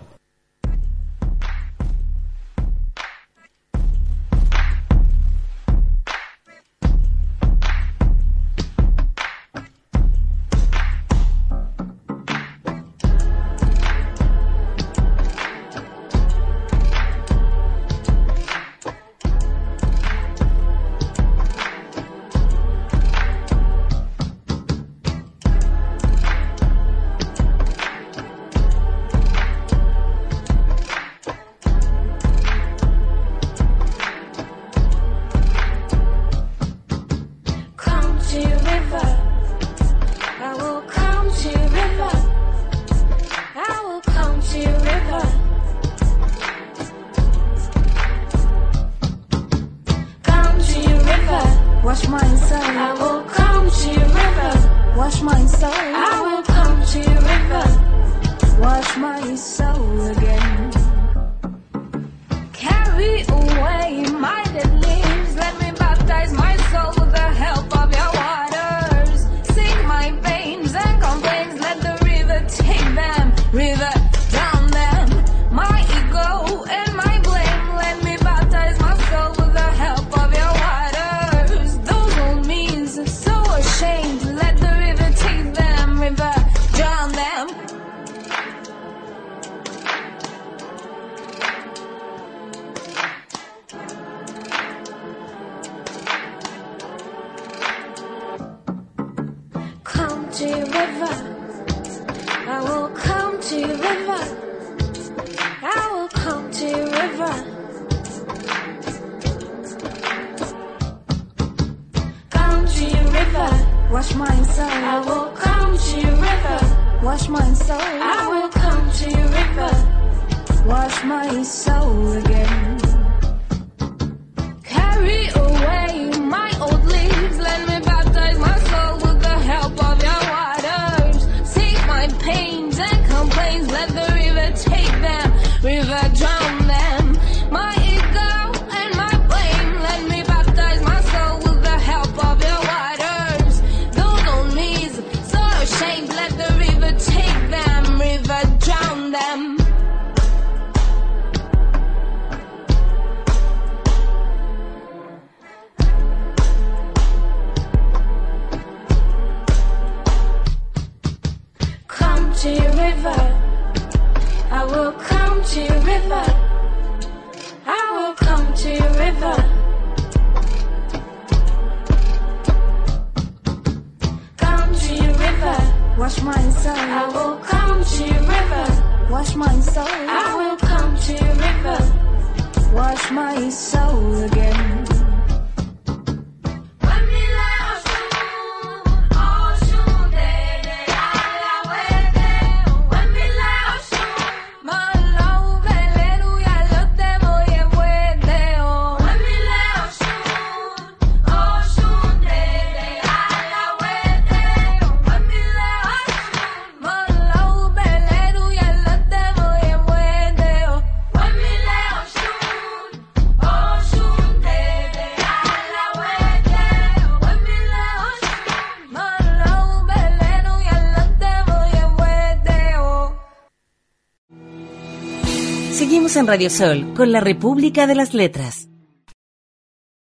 Radio 226.29 226.51
Sol 226.51 226.93
con 226.95 227.11
la 227.11 227.21
República 227.21 227.87
de 227.87 227.95
las 227.95 228.13
Letras. 228.13 228.69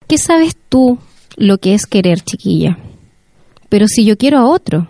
¿Qué 0.07 0.17
sabes 0.17 0.57
tú 0.67 0.97
lo 1.37 1.59
que 1.59 1.75
es 1.75 1.85
querer, 1.85 2.21
chiquilla? 2.21 2.79
Pero 3.69 3.87
si 3.87 4.05
yo 4.05 4.17
quiero 4.17 4.39
a 4.39 4.47
otro, 4.47 4.87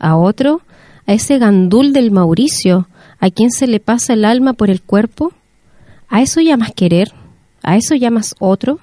a 0.00 0.16
otro, 0.16 0.62
a 1.06 1.12
ese 1.12 1.38
gandul 1.38 1.92
del 1.92 2.10
Mauricio, 2.10 2.88
a 3.20 3.30
quien 3.30 3.52
se 3.52 3.68
le 3.68 3.78
pasa 3.78 4.14
el 4.14 4.24
alma 4.24 4.54
por 4.54 4.68
el 4.68 4.82
cuerpo, 4.82 5.32
¿a 6.08 6.20
eso 6.20 6.40
llamas 6.40 6.72
querer? 6.74 7.12
¿A 7.62 7.76
eso 7.76 7.94
llamas 7.94 8.34
otro? 8.40 8.80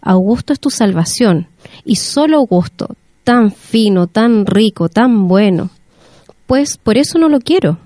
Augusto 0.00 0.52
es 0.52 0.58
tu 0.58 0.70
salvación, 0.70 1.46
y 1.84 1.94
solo 1.94 2.38
Augusto, 2.38 2.96
tan 3.22 3.52
fino, 3.52 4.08
tan 4.08 4.46
rico, 4.46 4.88
tan 4.88 5.28
bueno. 5.28 5.70
Pues 6.48 6.76
por 6.76 6.98
eso 6.98 7.20
no 7.20 7.28
lo 7.28 7.38
quiero, 7.38 7.78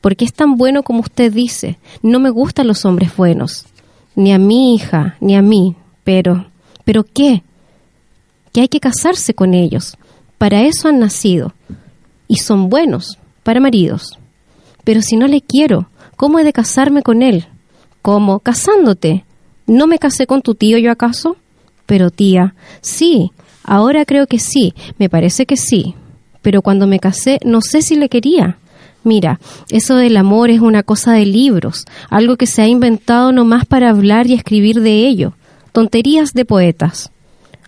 porque 0.00 0.24
es 0.24 0.32
tan 0.32 0.56
bueno 0.56 0.82
como 0.82 1.00
usted 1.00 1.32
dice. 1.32 1.78
No 2.02 2.20
me 2.20 2.30
gustan 2.30 2.66
los 2.66 2.84
hombres 2.84 3.16
buenos, 3.16 3.66
ni 4.14 4.32
a 4.32 4.38
mi 4.38 4.74
hija, 4.74 5.16
ni 5.20 5.36
a 5.36 5.42
mí, 5.42 5.76
pero, 6.04 6.46
¿pero 6.84 7.04
qué? 7.04 7.42
Que 8.52 8.62
hay 8.62 8.68
que 8.68 8.80
casarse 8.80 9.34
con 9.34 9.54
ellos. 9.54 9.96
Para 10.38 10.62
eso 10.62 10.88
han 10.88 11.00
nacido. 11.00 11.54
Y 12.28 12.36
son 12.36 12.68
buenos, 12.68 13.18
para 13.42 13.60
maridos. 13.60 14.18
Pero 14.84 15.02
si 15.02 15.16
no 15.16 15.26
le 15.26 15.40
quiero, 15.40 15.88
¿cómo 16.16 16.38
he 16.38 16.44
de 16.44 16.52
casarme 16.52 17.02
con 17.02 17.22
él? 17.22 17.46
¿Cómo? 18.02 18.38
Casándote. 18.38 19.24
¿No 19.66 19.86
me 19.86 19.98
casé 19.98 20.26
con 20.26 20.40
tu 20.40 20.54
tío 20.54 20.78
yo 20.78 20.90
acaso? 20.90 21.36
Pero 21.84 22.10
tía, 22.10 22.54
sí, 22.80 23.32
ahora 23.64 24.04
creo 24.04 24.26
que 24.26 24.38
sí, 24.38 24.74
me 24.98 25.10
parece 25.10 25.44
que 25.44 25.56
sí. 25.56 25.94
Pero 26.42 26.62
cuando 26.62 26.86
me 26.86 27.00
casé 27.00 27.38
no 27.44 27.60
sé 27.60 27.82
si 27.82 27.96
le 27.96 28.08
quería. 28.08 28.58
Mira, 29.08 29.40
eso 29.70 29.96
del 29.96 30.18
amor 30.18 30.50
es 30.50 30.60
una 30.60 30.82
cosa 30.82 31.14
de 31.14 31.24
libros, 31.24 31.86
algo 32.10 32.36
que 32.36 32.46
se 32.46 32.60
ha 32.60 32.66
inventado 32.68 33.32
nomás 33.32 33.64
para 33.64 33.88
hablar 33.88 34.26
y 34.26 34.34
escribir 34.34 34.82
de 34.82 35.06
ello. 35.06 35.32
Tonterías 35.72 36.34
de 36.34 36.44
poetas. 36.44 37.10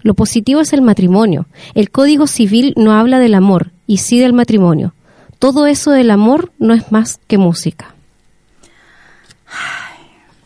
Lo 0.02 0.12
positivo 0.12 0.60
es 0.60 0.74
el 0.74 0.82
matrimonio. 0.82 1.46
El 1.74 1.90
Código 1.90 2.26
Civil 2.26 2.74
no 2.76 2.92
habla 2.92 3.18
del 3.18 3.32
amor, 3.32 3.70
y 3.86 3.96
sí 3.96 4.18
del 4.18 4.34
matrimonio. 4.34 4.92
Todo 5.38 5.66
eso 5.66 5.92
del 5.92 6.10
amor 6.10 6.52
no 6.58 6.74
es 6.74 6.92
más 6.92 7.18
que 7.26 7.38
música. 7.38 7.94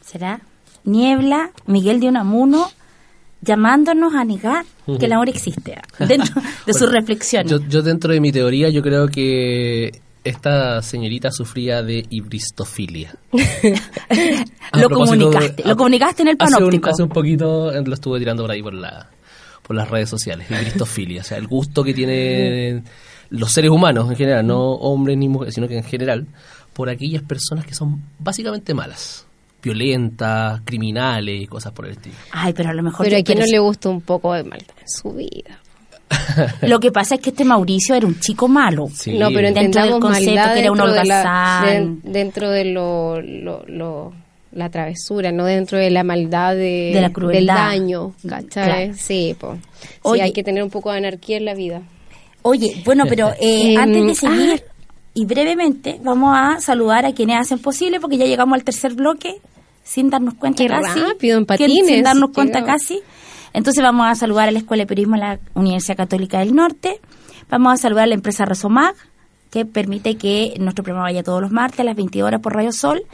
¿Será? 0.01 0.43
Niebla, 0.85 1.51
Miguel 1.67 1.99
de 1.99 2.07
Unamuno, 2.07 2.71
llamándonos 3.41 4.15
a 4.15 4.25
negar 4.25 4.65
que 4.87 5.07
el 5.07 5.13
amor 5.13 5.29
existe, 5.29 5.77
dentro 5.99 6.41
de 6.67 6.73
sus 6.73 6.93
reflexiones. 6.93 7.51
Yo, 7.51 7.59
yo 7.69 7.83
dentro 7.83 8.13
de 8.13 8.21
mi 8.21 8.31
teoría, 8.31 8.69
yo 8.69 8.81
creo 8.81 9.09
que 9.09 10.04
esta 10.25 10.81
señorita 10.83 11.31
sufría 11.31 11.83
de 11.83 12.05
hibristofilia. 12.11 13.15
Lo 14.73 14.89
de- 14.89 14.95
comunicaste, 14.95 15.63
lo 15.65 15.77
comunicaste 15.77 16.23
en 16.23 16.29
el 16.29 16.37
hace 16.39 16.55
un- 16.55 16.59
panóptico. 16.59 16.91
Hace 16.91 17.03
un, 17.03 17.09
poquito 17.11 17.73
eh, 17.73 17.83
lo 17.85 17.95
estuve 17.95 18.19
tirando 18.19 18.43
por 18.43 18.51
ahí 18.51 18.63
por 18.63 18.75
la 18.75 19.09
por 19.63 19.75
las 19.77 19.89
redes 19.89 20.11
sociales, 20.11 20.51
hibristofilia, 20.51 21.23
o 21.23 21.25
sea, 21.25 21.39
el 21.39 21.47
gusto 21.47 21.83
que 21.83 21.95
tienen 21.95 22.85
los 23.31 23.51
seres 23.51 23.71
humanos 23.71 24.11
en 24.11 24.17
general, 24.17 24.47
no 24.47 24.73
hombres 24.73 25.17
ni 25.17 25.27
mujeres, 25.27 25.55
sino 25.55 25.67
que 25.67 25.79
en 25.79 25.85
general, 25.85 26.27
por 26.75 26.91
aquellas 26.91 27.23
personas 27.23 27.65
que 27.65 27.73
son 27.73 28.03
básicamente 28.19 28.75
malas, 28.75 29.27
violentas, 29.63 30.61
criminales 30.67 31.45
y 31.45 31.47
cosas 31.47 31.73
por 31.73 31.87
el 31.87 31.93
estilo. 31.93 32.15
Ay, 32.31 32.53
pero 32.53 32.69
a 32.69 32.75
lo 32.75 32.83
mejor... 32.83 33.07
Pero 33.07 33.17
a 33.17 33.23
quien 33.23 33.39
no 33.39 33.45
pero 33.47 33.53
le 33.53 33.59
gusta 33.61 33.89
un 33.89 34.03
poco 34.03 34.35
de 34.35 34.45
maldad 34.45 34.75
en 34.79 34.89
su 34.89 35.11
vida. 35.15 35.59
Lo 36.63 36.81
que 36.81 36.91
pasa 36.93 37.15
es 37.17 37.21
que 37.21 37.31
este 37.31 37.45
Mauricio 37.45 37.95
era 37.95 38.07
un 38.07 38.19
chico 38.21 38.49
malo. 38.49 38.87
Sí. 38.93 39.17
No, 39.19 39.29
pero 39.31 39.53
Dentro 39.53 39.83
del 39.83 39.99
concepto 40.01 40.53
que 40.55 40.61
era 40.61 40.73
un 40.73 40.79
dentro 40.79 40.93
de 40.93 41.05
la, 41.05 41.19
holgazán. 41.21 42.01
de- 42.03 42.11
dentro 42.11 42.51
de 42.51 42.65
lo, 42.67 43.21
lo- 43.21 43.65
lo- 43.67 44.13
la 44.53 44.71
travesura, 44.71 45.33
no 45.33 45.45
dentro 45.47 45.79
de 45.79 45.91
la 45.91 46.05
maldad 46.05 46.55
de, 46.55 46.93
De 46.95 47.01
la 47.01 47.11
crueldad. 47.11 47.39
del 47.39 47.47
daño, 47.81 48.13
¿cachai? 48.29 48.65
Claro. 48.89 48.95
Sí, 48.97 49.35
po. 49.39 49.55
Sí, 49.81 49.89
Oye. 50.03 50.23
hay 50.23 50.33
que 50.33 50.45
tener 50.45 50.63
un 50.63 50.71
poco 50.71 50.93
de 50.93 50.99
anarquía 50.99 51.37
en 51.39 51.45
la 51.45 51.55
vida. 51.55 51.83
Oye, 52.43 52.81
bueno, 52.85 53.05
pero 53.09 53.31
eh, 53.41 53.73
Em, 53.75 53.79
antes 53.79 54.05
de 54.07 54.15
seguir, 54.15 54.63
ah. 54.69 54.73
y 55.15 55.25
brevemente, 55.27 55.99
vamos 56.05 56.37
a 56.39 56.61
saludar 56.61 57.05
a 57.05 57.13
quienes 57.13 57.41
hacen 57.41 57.59
posible, 57.59 57.99
porque 58.01 58.17
ya 58.17 58.27
llegamos 58.27 58.55
al 58.57 58.63
tercer 58.65 58.95
bloque, 58.95 59.37
sin 59.83 60.09
darnos 60.11 60.35
cuenta 60.35 60.63
Qué 60.63 60.69
casi. 60.69 61.01
rápido, 61.01 61.37
en 61.39 61.45
que- 61.45 61.47
patines, 61.49 61.87
Sin 61.87 62.03
darnos 62.05 62.31
cuenta 62.33 62.61
llegamos. 62.61 62.81
casi. 62.83 63.01
Entonces 63.55 63.83
vamos 63.83 64.07
a 64.07 64.15
saludar 64.17 64.49
a 64.49 64.51
la 64.51 64.59
Escuela 64.59 64.83
de 64.83 64.87
Periodismo 64.87 65.15
de 65.15 65.23
la 65.23 65.39
Universidad 65.55 65.97
Católica 65.97 66.41
del 66.41 66.55
Norte. 66.55 67.01
Vamos 67.49 67.73
a 67.73 67.77
saludar 67.77 68.05
a 68.05 68.07
la 68.09 68.15
empresa 68.15 68.45
Resomag, 68.45 68.95
que 69.51 69.65
permite 69.65 70.17
que 70.17 70.57
nuestro 70.59 70.83
programa 70.83 71.07
vaya 71.07 71.23
todos 71.23 71.41
los 71.41 71.53
martes 71.53 71.81
a 71.81 71.85
las 71.85 71.95
22 71.95 72.27
horas 72.27 72.41
por 72.41 72.53
Radio 72.53 72.73
Sol, 72.73 73.05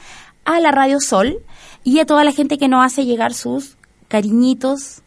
a 0.46 0.58
la 0.58 0.72
Radio 0.72 0.98
Sol 0.98 1.38
y 1.84 1.98
a 1.98 2.06
toda 2.06 2.24
la 2.24 2.32
gente 2.32 2.56
que 2.56 2.68
nos 2.68 2.84
hace 2.84 3.04
llegar 3.04 3.34
sus 3.34 3.76
cariñitos, 4.08 5.02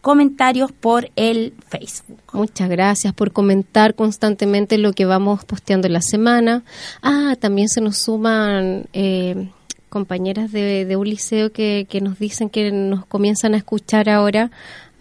comentarios 0.00 0.72
por 0.72 1.10
el 1.14 1.52
Facebook. 1.68 2.18
Muchas 2.32 2.70
gracias 2.70 3.12
por 3.12 3.32
comentar 3.32 3.94
constantemente 3.94 4.78
lo 4.78 4.94
que 4.94 5.04
vamos 5.04 5.44
posteando 5.44 5.88
en 5.88 5.92
la 5.92 6.00
semana. 6.00 6.62
Ah, 7.02 7.36
también 7.38 7.68
se 7.68 7.82
nos 7.82 7.98
suman 7.98 8.86
eh, 8.94 9.50
compañeras 9.90 10.50
de, 10.52 10.86
de 10.86 10.96
un 10.96 11.06
liceo 11.06 11.52
que, 11.52 11.86
que 11.90 12.00
nos 12.00 12.18
dicen 12.18 12.48
que 12.48 12.72
nos 12.72 13.04
comienzan 13.04 13.52
a 13.52 13.58
escuchar 13.58 14.08
ahora. 14.08 14.50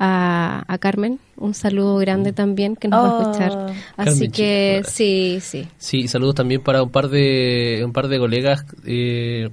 A, 0.02 0.64
a 0.70 0.78
Carmen, 0.78 1.20
un 1.36 1.54
saludo 1.54 1.98
grande 1.98 2.32
también 2.32 2.78
que 2.78 2.88
nos 2.88 3.04
va 3.04 3.10
a 3.10 3.18
Oh. 3.18 3.22
escuchar. 3.22 3.52
Así 3.98 4.12
Carmen, 4.12 4.32
que 4.32 4.82
sí, 4.88 5.40
sí. 5.42 5.68
Sí, 5.78 6.08
saludos 6.08 6.36
también 6.36 6.62
para 6.62 6.82
un 6.84 6.90
par 6.90 7.10
de 7.10 7.82
un 7.84 7.92
par 7.92 8.08
de 8.08 8.18
colegas 8.18 8.64
eh, 8.86 9.50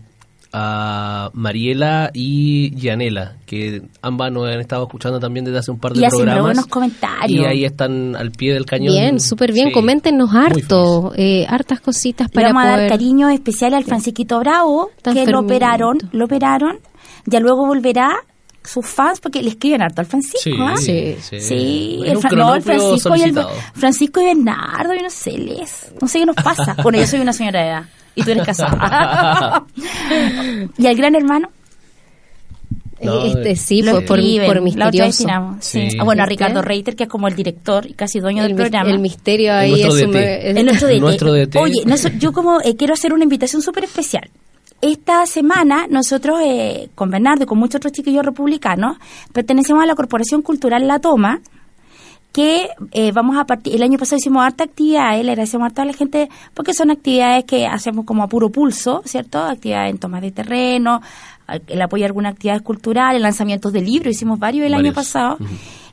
a 0.58 1.30
Mariela 1.34 2.10
y 2.14 2.74
Yanela, 2.76 3.36
que 3.44 3.82
ambas 4.00 4.32
nos 4.32 4.48
han 4.48 4.58
estado 4.60 4.84
escuchando 4.84 5.20
también 5.20 5.44
desde 5.44 5.58
hace 5.58 5.70
un 5.70 5.78
par 5.78 5.92
de 5.92 6.00
Y 6.00 6.04
hacen 6.06 6.16
programas. 6.20 6.42
buenos 6.44 6.66
comentarios. 6.66 7.42
Y 7.42 7.44
ahí 7.44 7.64
están 7.66 8.16
al 8.16 8.30
pie 8.30 8.54
del 8.54 8.64
cañón. 8.64 8.94
Bien, 8.94 9.20
súper 9.20 9.52
bien. 9.52 9.68
Sí, 9.68 9.72
Coméntenos 9.74 10.30
harto, 10.34 11.12
eh, 11.14 11.44
hartas 11.46 11.80
cositas 11.80 12.28
Le 12.28 12.32
para 12.32 12.48
vamos 12.48 12.64
a 12.64 12.68
dar 12.78 12.88
cariño 12.88 13.28
especial 13.28 13.74
al 13.74 13.84
Francisquito 13.84 14.38
Bravo, 14.40 14.90
que 15.04 15.26
lo 15.26 15.40
operaron, 15.40 15.98
lo 16.12 16.24
operaron, 16.24 16.78
ya 17.26 17.38
luego 17.40 17.66
volverá 17.66 18.14
sus 18.64 18.86
fans, 18.86 19.20
porque 19.20 19.42
le 19.42 19.50
escriben 19.50 19.82
harto 19.82 20.00
al 20.00 20.06
Francisco, 20.06 20.40
Sí, 20.42 20.52
¿ah? 20.58 20.74
Sí. 20.76 21.16
sí. 21.20 22.00
El, 22.04 22.16
un 22.16 22.22
Fra- 22.22 22.30
no, 22.30 22.54
el 22.56 22.62
cronopio 22.62 22.62
Francisco 22.62 23.14
y 23.16 23.22
el. 23.22 23.46
Francisco 23.74 24.20
y 24.20 24.24
Bernardo, 24.24 24.94
yo 24.94 25.02
no 25.02 25.10
sé, 25.10 25.32
les, 25.38 25.92
no 26.00 26.08
sé 26.08 26.18
qué 26.20 26.26
nos 26.26 26.34
pasa. 26.36 26.74
Bueno, 26.82 26.98
yo 26.98 27.06
soy 27.06 27.20
una 27.20 27.32
señora 27.32 27.60
de 27.60 27.68
edad 27.68 27.82
y 28.16 28.22
tú 28.24 28.30
eres 28.32 28.44
casada. 28.44 29.64
y 30.78 30.86
al 30.86 30.96
gran 30.96 31.14
hermano 31.14 31.48
No, 33.02 33.24
Eh, 33.24 33.28
este, 33.28 33.56
sí, 33.56 33.82
lo 33.82 33.92
por, 33.92 34.04
por, 34.06 34.46
por 34.46 34.60
misterioso. 34.62 35.28
sí. 35.60 35.90
Sí. 35.90 35.96
Ah, 36.00 36.04
bueno, 36.04 36.22
a. 36.22 36.26
Ricardo 36.26 36.62
Reiter, 36.62 36.96
que 36.96 37.04
es 37.04 37.08
como 37.10 37.28
el 37.28 37.36
director 37.36 37.86
y 37.86 37.92
casi 37.92 38.20
dueño 38.20 38.42
el, 38.42 38.48
del 38.48 38.56
programa. 38.56 38.90
el 38.90 38.98
misterio 38.98 39.52
ahí 39.54 39.70
nuestro 39.70 39.96
es, 39.96 40.06
un- 40.06 40.16
es- 40.16 40.56
El 40.56 40.64
nuestro 40.66 40.88
DT. 40.88 41.00
Nuestro 41.00 41.32
DT. 41.32 41.58
Oye, 41.58 41.84
noso- 41.84 42.10
yo 42.18 42.32
como 42.32 42.60
eh, 42.62 42.74
quiero 42.76 42.94
hacer 42.94 43.12
una 43.12 43.24
invitación 43.24 43.60
súper 43.62 43.84
especial. 43.84 44.30
Esta 44.80 45.24
semana 45.26 45.86
nosotros, 45.88 46.38
eh, 46.44 46.88
con 46.94 47.10
Bernardo 47.10 47.44
y 47.44 47.46
con 47.46 47.58
muchos 47.58 47.76
otros 47.76 47.92
chiquillos 47.92 48.24
republicanos, 48.24 48.96
pertenecemos 49.32 49.82
a 49.82 49.86
la 49.86 49.94
Corporación 49.94 50.42
Cultural 50.42 50.86
La 50.86 50.98
Toma, 50.98 51.40
que 52.36 52.68
eh, 52.92 53.12
vamos 53.12 53.38
a 53.38 53.46
partir, 53.46 53.74
el 53.74 53.82
año 53.82 53.98
pasado 53.98 54.18
hicimos 54.18 54.44
harta 54.44 54.64
actividades, 54.64 55.24
le 55.24 55.30
agradecemos 55.30 55.64
harta 55.64 55.80
a 55.80 55.84
la 55.86 55.94
gente, 55.94 56.28
porque 56.52 56.74
son 56.74 56.90
actividades 56.90 57.44
que 57.44 57.66
hacemos 57.66 58.04
como 58.04 58.22
a 58.22 58.28
puro 58.28 58.50
pulso, 58.50 59.00
¿cierto? 59.06 59.38
Actividades 59.38 59.90
en 59.90 59.96
tomas 59.96 60.20
de 60.20 60.32
terreno, 60.32 61.00
el 61.66 61.80
apoyo 61.80 62.04
a 62.04 62.08
algunas 62.08 62.34
actividades 62.34 62.60
culturales, 62.60 63.22
lanzamientos 63.22 63.72
de 63.72 63.80
libros, 63.80 64.14
hicimos 64.14 64.38
varios 64.38 64.66
el 64.66 64.74
año 64.74 64.92
pasado. 64.92 65.38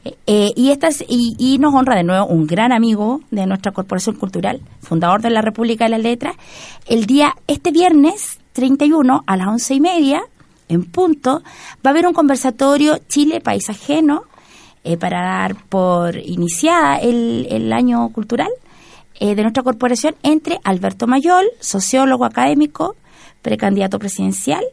Eh, 0.04 0.18
eh, 0.28 0.52
y, 0.58 0.72
estas, 0.72 1.02
y, 1.08 1.38
y 1.40 1.60
nos 1.60 1.74
honra 1.74 1.96
de 1.96 2.04
nuevo 2.04 2.26
un 2.26 2.46
gran 2.46 2.74
amigo 2.74 3.22
de 3.32 3.46
nuestra 3.46 3.72
corporación 3.72 4.18
cultural, 4.18 4.60
fundador 4.82 5.22
de 5.22 5.30
la 5.30 5.42
República 5.42 5.86
de 5.86 5.92
las 5.92 6.02
Letras, 6.02 6.36
el 6.88 7.06
día, 7.06 7.36
este 7.48 7.72
viernes 7.72 8.40
31 8.52 9.24
a 9.26 9.38
las 9.38 9.48
once 9.48 9.76
y 9.76 9.80
media, 9.80 10.24
en 10.68 10.84
punto, 10.84 11.42
va 11.86 11.86
a 11.86 11.90
haber 11.92 12.06
un 12.06 12.14
conversatorio 12.14 13.00
Chile 13.08 13.40
País 13.40 13.70
Ajeno 13.70 14.24
eh, 14.84 14.98
para 14.98 15.22
dar 15.22 15.56
por 15.70 16.18
iniciada 16.18 16.98
el, 16.98 17.48
el 17.50 17.72
año 17.72 18.10
cultural 18.10 18.50
eh, 19.20 19.36
de 19.36 19.42
nuestra 19.42 19.64
corporación 19.64 20.16
entre 20.24 20.60
Alberto 20.64 21.08
Mayol, 21.08 21.46
sociólogo 21.60 22.26
académico, 22.26 22.96
precandidato 23.42 24.00
presidencial, 24.00 24.64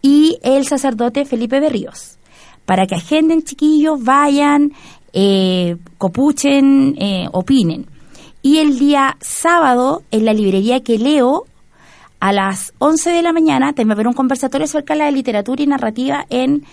y 0.00 0.38
el 0.42 0.66
sacerdote 0.66 1.24
Felipe 1.24 1.60
Berríos. 1.60 2.18
Para 2.66 2.86
que 2.86 2.96
agenden, 2.96 3.42
chiquillos, 3.42 4.02
vayan, 4.02 4.72
eh, 5.12 5.76
copuchen, 5.98 6.96
opinen. 7.32 7.86
Y 8.42 8.58
el 8.58 8.78
día 8.78 9.16
sábado, 9.20 10.02
en 10.10 10.24
la 10.24 10.32
librería 10.32 10.80
que 10.80 10.98
leo, 10.98 11.44
a 12.24 12.32
las 12.32 12.72
11 12.78 13.10
de 13.10 13.20
la 13.20 13.32
mañana 13.32 13.72
también 13.72 13.88
va 13.88 13.92
a 13.92 13.96
haber 13.96 14.06
un 14.06 14.12
conversatorio 14.14 14.64
acerca 14.66 14.94
de 14.94 15.00
la 15.00 15.10
literatura 15.10 15.60
y 15.60 15.66
narrativa 15.66 16.24
en 16.30 16.64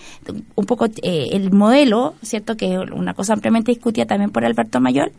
un 0.54 0.64
poco 0.64 0.86
eh, 1.02 1.30
el 1.32 1.50
modelo, 1.50 2.14
¿cierto? 2.22 2.56
Que 2.56 2.74
es 2.74 2.78
una 2.92 3.14
cosa 3.14 3.32
ampliamente 3.32 3.72
discutida 3.72 4.06
también 4.06 4.30
por 4.30 4.44
Alberto 4.44 4.80
Mayor. 4.80 5.10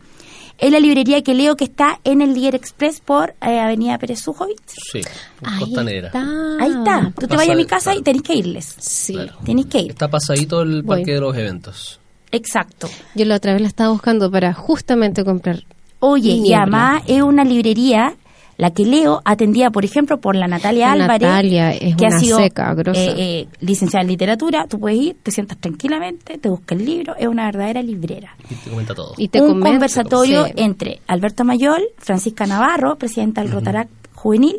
En 0.56 0.72
la 0.72 0.80
librería 0.80 1.20
que 1.22 1.34
leo 1.34 1.54
que 1.54 1.64
está 1.64 2.00
en 2.04 2.22
el 2.22 2.32
Lier 2.32 2.54
Express 2.54 3.00
por 3.00 3.34
eh, 3.42 3.60
Avenida 3.60 3.98
Pérez 3.98 4.20
Sujovic. 4.20 4.58
Sí, 4.68 5.02
Ahí 5.42 5.58
Costanera. 5.60 6.06
está. 6.06 6.24
Ahí 6.60 6.70
está. 6.70 7.12
Tú 7.20 7.26
te 7.26 7.36
vayas 7.36 7.52
a 7.54 7.58
mi 7.58 7.66
casa 7.66 7.94
y 7.94 8.00
tenés 8.00 8.22
que 8.22 8.34
irles. 8.34 8.74
Sí. 8.78 9.12
Claro. 9.12 9.34
Tenés 9.44 9.66
que 9.66 9.80
ir. 9.80 9.90
Está 9.90 10.08
pasadito 10.08 10.62
el 10.62 10.82
Voy. 10.82 10.96
parque 10.96 11.12
de 11.12 11.20
los 11.20 11.36
eventos. 11.36 12.00
Exacto. 12.30 12.88
Yo 13.14 13.26
la 13.26 13.36
otra 13.36 13.52
vez 13.52 13.60
la 13.60 13.68
estaba 13.68 13.90
buscando 13.90 14.30
para 14.30 14.54
justamente 14.54 15.24
comprar. 15.24 15.62
Oye, 16.00 16.30
y 16.32 16.54
además 16.54 17.02
es 17.06 17.20
una 17.22 17.44
librería, 17.44 18.14
la 18.58 18.70
que 18.70 18.84
leo, 18.84 19.22
atendida, 19.24 19.70
por 19.70 19.84
ejemplo, 19.84 20.20
por 20.20 20.36
la 20.36 20.46
Natalia 20.46 20.92
Álvarez. 20.92 21.28
Natalia 21.28 21.72
es 21.72 21.96
que 21.96 22.04
una 22.06 22.16
ha 22.16 22.20
sido 22.20 22.38
seca, 22.38 22.74
grosa. 22.74 23.00
eh, 23.00 23.14
eh, 23.16 23.48
licenciada 23.60 24.02
en 24.02 24.08
literatura. 24.08 24.66
Tú 24.68 24.78
puedes 24.78 24.98
ir, 24.98 25.16
te 25.22 25.30
sientas 25.30 25.58
tranquilamente, 25.58 26.38
te 26.38 26.48
buscas 26.48 26.78
el 26.78 26.84
libro. 26.84 27.16
Es 27.16 27.26
una 27.26 27.46
verdadera 27.46 27.82
librera. 27.82 28.36
Y 28.50 28.54
te 28.54 28.70
comenta 28.70 28.94
todo. 28.94 29.14
Y 29.16 29.28
te 29.28 29.40
un 29.40 29.48
comento, 29.48 29.70
conversatorio 29.70 30.44
sí. 30.46 30.52
entre 30.56 31.00
Alberto 31.06 31.44
Mayol, 31.44 31.82
Francisca 31.98 32.46
Navarro, 32.46 32.96
presidenta 32.96 33.42
del 33.42 33.50
Rotarac 33.50 33.88
Juvenil, 34.14 34.56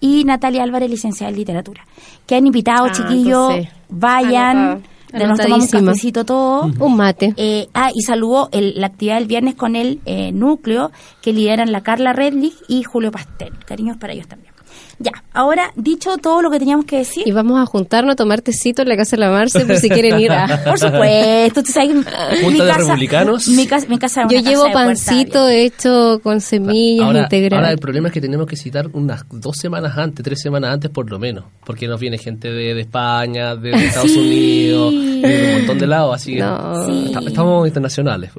y 0.00 0.24
Natalia 0.24 0.62
Álvarez, 0.62 0.90
licenciada 0.90 1.30
en 1.30 1.36
literatura, 1.38 1.84
que 2.26 2.36
han 2.36 2.46
invitado, 2.46 2.86
Ah, 2.86 2.92
chiquillos, 2.92 3.50
entonces, 3.50 3.72
vayan, 3.88 4.56
anotado. 4.56 4.82
Nos 5.12 5.38
tomamos 5.38 5.72
un 5.72 5.80
cafecito 5.86 6.24
todo. 6.24 6.70
Un 6.78 6.96
mate. 6.96 7.34
Eh, 7.36 7.68
ah, 7.74 7.90
y 7.94 8.02
saludó 8.02 8.48
el- 8.52 8.74
la 8.80 8.88
actividad 8.88 9.16
del 9.16 9.26
viernes 9.26 9.54
con 9.54 9.74
el 9.76 10.00
eh, 10.06 10.32
núcleo 10.32 10.90
que 11.22 11.32
lideran 11.32 11.72
la 11.72 11.82
Carla 11.82 12.12
Redlich 12.12 12.54
y 12.68 12.82
Julio 12.82 13.10
Pastel. 13.10 13.52
Cariños 13.64 13.96
para 13.96 14.12
ellos 14.12 14.28
también. 14.28 14.52
Ya, 15.00 15.12
ahora 15.32 15.70
dicho 15.76 16.16
todo 16.18 16.42
lo 16.42 16.50
que 16.50 16.58
teníamos 16.58 16.84
que 16.84 16.96
decir, 16.98 17.22
Y 17.26 17.30
vamos 17.30 17.60
a 17.60 17.66
juntarnos 17.66 18.14
a 18.14 18.16
tomar 18.16 18.40
tecito 18.40 18.82
en 18.82 18.88
la 18.88 18.96
casa 18.96 19.14
de 19.14 19.20
la 19.20 19.30
Marce 19.30 19.64
por 19.64 19.76
si 19.76 19.88
quieren 19.88 20.18
ir 20.18 20.32
a... 20.32 20.64
por 20.64 20.76
supuesto, 20.78 21.62
tú 21.62 21.70
sabes, 21.70 21.94
mi 21.94 22.52
de 22.52 22.58
casa, 22.58 22.78
republicanos. 22.78 23.46
Mi 23.48 23.66
casa, 23.68 23.86
mi 23.88 23.98
casa 23.98 24.22
Yo 24.28 24.40
llevo 24.40 24.64
casa 24.64 24.74
pancito 24.74 25.48
hecho 25.48 26.18
con 26.22 26.40
semillas 26.40 27.06
Ahora, 27.06 27.20
integral. 27.22 27.60
ahora 27.60 27.72
el 27.72 27.78
problema 27.78 28.08
es 28.08 28.14
que 28.14 28.20
tenemos 28.20 28.46
que 28.48 28.56
citar 28.56 28.88
unas 28.92 29.24
dos 29.30 29.56
semanas 29.56 29.96
antes, 29.96 30.24
tres 30.24 30.40
semanas 30.40 30.72
antes 30.72 30.90
por 30.90 31.08
lo 31.08 31.18
menos, 31.20 31.44
porque 31.64 31.86
nos 31.86 32.00
viene 32.00 32.18
gente 32.18 32.50
de, 32.50 32.74
de 32.74 32.80
España, 32.80 33.54
de, 33.54 33.70
de 33.70 33.76
Estados 33.86 34.10
Sí. 34.10 34.18
Unidos, 34.18 34.92
de 34.92 35.46
un 35.52 35.58
montón 35.58 35.78
de 35.78 35.86
lados, 35.86 36.14
así 36.16 36.34
que 36.34 36.40
No. 36.40 36.86
Sí. 36.86 37.14
estamos 37.26 37.66
internacionales. 37.68 38.30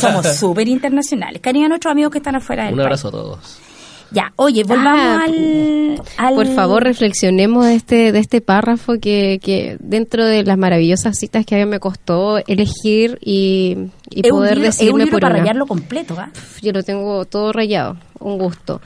Somos 0.00 0.26
súper 0.36 0.66
internacionales. 0.66 1.40
Cariño 1.40 1.66
a 1.66 1.68
nuestros 1.68 1.92
amigos 1.92 2.10
que 2.10 2.18
están 2.18 2.34
afuera 2.34 2.64
del 2.64 2.72
Un 2.72 2.78
país. 2.78 2.86
abrazo 2.86 3.08
a 3.08 3.10
todos. 3.12 3.58
Ya, 4.12 4.32
oye, 4.36 4.62
volvamos 4.62 5.00
Ah, 5.00 5.24
al, 5.24 6.02
al- 6.16 6.34
Por 6.36 6.46
favor, 6.46 6.84
reflexionemos 6.84 7.66
de 7.66 7.74
este, 7.74 8.12
de 8.12 8.18
este 8.20 8.40
párrafo 8.40 8.94
que, 9.00 9.40
que 9.42 9.76
dentro 9.80 10.24
de 10.24 10.44
las 10.44 10.56
maravillosas 10.56 11.18
citas 11.18 11.44
que 11.44 11.56
a 11.56 11.58
mí 11.58 11.66
me 11.70 11.80
costó 11.80 12.38
elegir 12.46 13.18
y, 13.20 13.76
y 14.10 14.22
poder 14.22 14.58
es 14.64 14.80
un 14.80 14.98
libro 15.00 15.12
por 15.12 15.20
para 15.22 15.34
una. 15.34 15.40
rayarlo 15.42 15.66
completo, 15.66 16.14
¿va? 16.14 16.30
Yo 16.62 16.72
lo 16.72 16.82
tengo 16.84 17.24
todo 17.24 17.52
rayado, 17.52 17.96
un 18.20 18.38
gusto. 18.38 18.80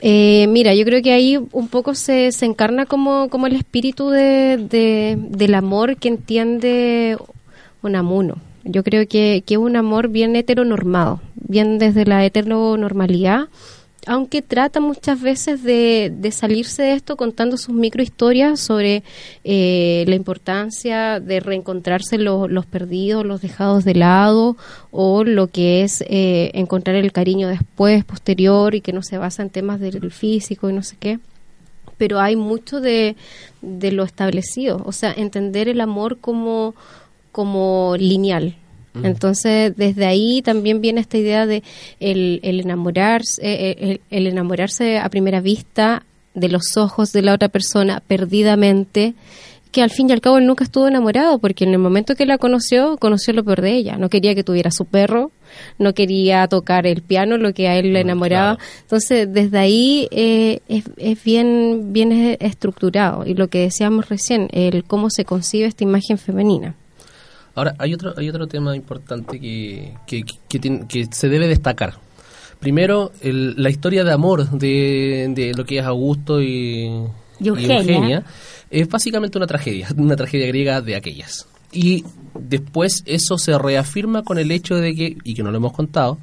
Eh, 0.00 0.46
mira, 0.48 0.74
yo 0.74 0.84
creo 0.84 1.02
que 1.02 1.12
ahí 1.12 1.38
un 1.52 1.68
poco 1.68 1.94
se, 1.94 2.30
se 2.32 2.44
encarna 2.46 2.84
como, 2.86 3.28
como 3.30 3.46
el 3.46 3.54
espíritu 3.56 4.10
de, 4.10 4.56
de- 4.56 5.16
del 5.18 5.54
amor 5.54 5.96
que 5.96 6.08
entiende 6.08 7.16
Unamuno. 7.82 8.36
Yo 8.64 8.82
creo 8.82 9.06
que, 9.08 9.42
que 9.46 9.54
es 9.54 9.58
un 9.58 9.76
amor 9.76 10.08
bien 10.08 10.34
heteronormado, 10.36 11.20
bien 11.36 11.78
desde 11.78 12.04
la 12.04 12.24
heteronormalidad, 12.24 13.48
aunque 14.08 14.40
trata 14.40 14.80
muchas 14.80 15.20
veces 15.20 15.62
de, 15.62 16.10
salirse 16.32 16.82
de 16.82 16.92
esto 16.94 17.16
contando 17.16 17.56
sus 17.58 17.74
microhistorias 17.74 18.58
sobre 18.58 19.02
eh, 19.44 20.04
la 20.08 20.14
importancia 20.14 21.20
de 21.20 21.40
reencontrarse 21.40 22.16
los, 22.16 22.50
los 22.50 22.64
perdidos, 22.64 23.26
los 23.26 23.42
dejados 23.42 23.84
de 23.84 23.94
lado, 23.94 24.56
o 24.90 25.24
lo 25.24 25.48
que 25.48 25.82
es 25.82 26.02
eh, 26.08 26.50
encontrar 26.54 26.96
el 26.96 27.12
cariño 27.12 27.48
después, 27.48 28.04
posterior, 28.04 28.74
y 28.74 28.80
que 28.80 28.94
no 28.94 29.02
se 29.02 29.18
basa 29.18 29.42
en 29.42 29.50
temas 29.50 29.78
del 29.78 30.10
físico 30.10 30.70
y 30.70 30.72
no 30.72 30.82
sé 30.82 30.96
qué 30.98 31.18
pero 31.98 32.20
hay 32.20 32.36
mucho 32.36 32.80
de, 32.80 33.16
de 33.60 33.90
lo 33.90 34.04
establecido, 34.04 34.80
o 34.84 34.92
sea, 34.92 35.12
entender 35.12 35.68
el 35.68 35.80
amor 35.80 36.18
como, 36.20 36.76
como 37.32 37.96
lineal. 37.98 38.54
Entonces, 39.02 39.76
desde 39.76 40.06
ahí 40.06 40.42
también 40.42 40.80
viene 40.80 41.00
esta 41.00 41.18
idea 41.18 41.46
de 41.46 41.62
el, 42.00 42.40
el 42.42 42.60
enamorarse, 42.60 43.40
eh, 43.42 43.76
el, 43.78 44.00
el 44.10 44.26
enamorarse 44.26 44.98
a 44.98 45.08
primera 45.08 45.40
vista 45.40 46.04
de 46.34 46.48
los 46.48 46.76
ojos 46.76 47.12
de 47.12 47.22
la 47.22 47.34
otra 47.34 47.48
persona 47.48 48.02
perdidamente, 48.06 49.14
que 49.70 49.82
al 49.82 49.90
fin 49.90 50.08
y 50.08 50.12
al 50.12 50.20
cabo 50.22 50.38
él 50.38 50.46
nunca 50.46 50.64
estuvo 50.64 50.88
enamorado, 50.88 51.38
porque 51.38 51.64
en 51.64 51.72
el 51.72 51.78
momento 51.78 52.14
que 52.14 52.24
la 52.24 52.38
conoció, 52.38 52.96
conoció 52.96 53.34
lo 53.34 53.44
peor 53.44 53.60
de 53.60 53.72
ella. 53.74 53.98
No 53.98 54.08
quería 54.08 54.34
que 54.34 54.42
tuviera 54.42 54.70
su 54.70 54.86
perro, 54.86 55.30
no 55.78 55.92
quería 55.92 56.46
tocar 56.48 56.86
el 56.86 57.02
piano, 57.02 57.36
lo 57.36 57.52
que 57.52 57.68
a 57.68 57.76
él 57.76 57.92
le 57.92 58.00
Mm, 58.02 58.06
enamoraba. 58.06 58.56
claro. 58.56 58.70
Entonces, 58.82 59.30
desde 59.32 59.58
ahí 59.58 60.08
eh, 60.10 60.60
es, 60.68 60.84
es 60.96 61.22
bien, 61.22 61.92
bien 61.92 62.36
estructurado. 62.40 63.26
Y 63.26 63.34
lo 63.34 63.48
que 63.48 63.60
decíamos 63.60 64.08
recién, 64.08 64.48
el 64.52 64.84
cómo 64.84 65.10
se 65.10 65.24
concibe 65.26 65.66
esta 65.66 65.84
imagen 65.84 66.16
femenina. 66.18 66.74
Ahora, 67.58 67.74
hay 67.78 67.92
otro, 67.94 68.14
hay 68.16 68.28
otro 68.28 68.46
tema 68.46 68.74
importante 68.76 69.38
que, 69.40 69.94
que, 70.06 70.22
que 70.48 70.86
que 70.88 71.06
se 71.10 71.28
debe 71.28 71.46
destacar. 71.48 71.94
Primero, 72.60 73.12
el- 73.20 73.54
la 73.62 73.70
historia 73.70 74.02
de 74.04 74.12
amor 74.12 74.48
de, 74.50 75.30
de 75.34 75.52
lo 75.54 75.64
que 75.64 75.78
es 75.78 75.84
Augusto 75.84 76.40
y, 76.42 76.86
Y 77.40 77.48
Eugenia. 77.48 78.24
es 78.70 78.88
básicamente 78.88 79.38
una 79.38 79.46
tragedia, 79.46 79.88
una 79.96 80.16
tragedia 80.16 80.46
griega 80.48 80.80
de 80.80 80.96
aquellas. 80.96 81.46
Y 81.72 82.04
después 82.38 83.02
eso 83.06 83.36
se 83.38 83.56
reafirma 83.58 84.22
con 84.22 84.38
el 84.38 84.50
hecho 84.50 84.76
de 84.76 84.94
que, 84.94 85.16
y 85.22 85.34
que 85.34 85.42
no 85.42 85.50
lo 85.50 85.58
hemos 85.58 85.72
contado, 85.72 86.18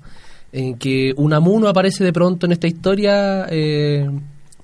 en 0.52 0.76
que 0.78 1.13
Unamuno 1.17 1.67
aparece 1.67 2.04
de 2.04 2.12
pronto 2.13 2.45
en 2.45 2.52
esta 2.54 2.67
historia 2.67 3.45
eh, 3.50 4.10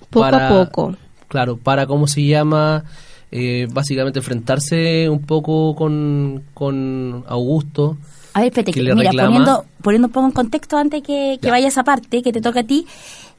Poco 0.10 0.22
para- 0.26 0.48
a 0.48 0.66
poco. 0.66 0.96
Claro, 1.28 1.56
para, 1.58 1.86
¿cómo 1.86 2.08
se 2.08 2.26
llama? 2.26 2.84
Eh, 3.32 3.68
básicamente 3.72 4.20
enfrentarse 4.20 5.08
un 5.10 5.22
poco 5.22 5.74
con, 5.76 6.44
con 6.54 7.24
Augusto. 7.28 7.98
A 8.34 8.40
ver, 8.42 8.50
espérate, 8.50 8.74
que 8.74 8.84
que- 8.84 8.94
mira, 8.96 9.12
reclama- 9.12 9.28
poniendo, 9.30 9.66
poniendo 9.82 10.08
un 10.08 10.12
poco 10.14 10.26
en 10.28 10.32
contexto 10.34 10.78
antes 10.78 11.02
que, 11.02 11.38
que 11.42 11.48
Ya. 11.48 11.52
vaya 11.52 11.68
esa 11.68 11.84
parte 11.84 12.22
que 12.22 12.34
te 12.34 12.42
toca 12.42 12.62
a 12.62 12.64
ti. 12.64 12.86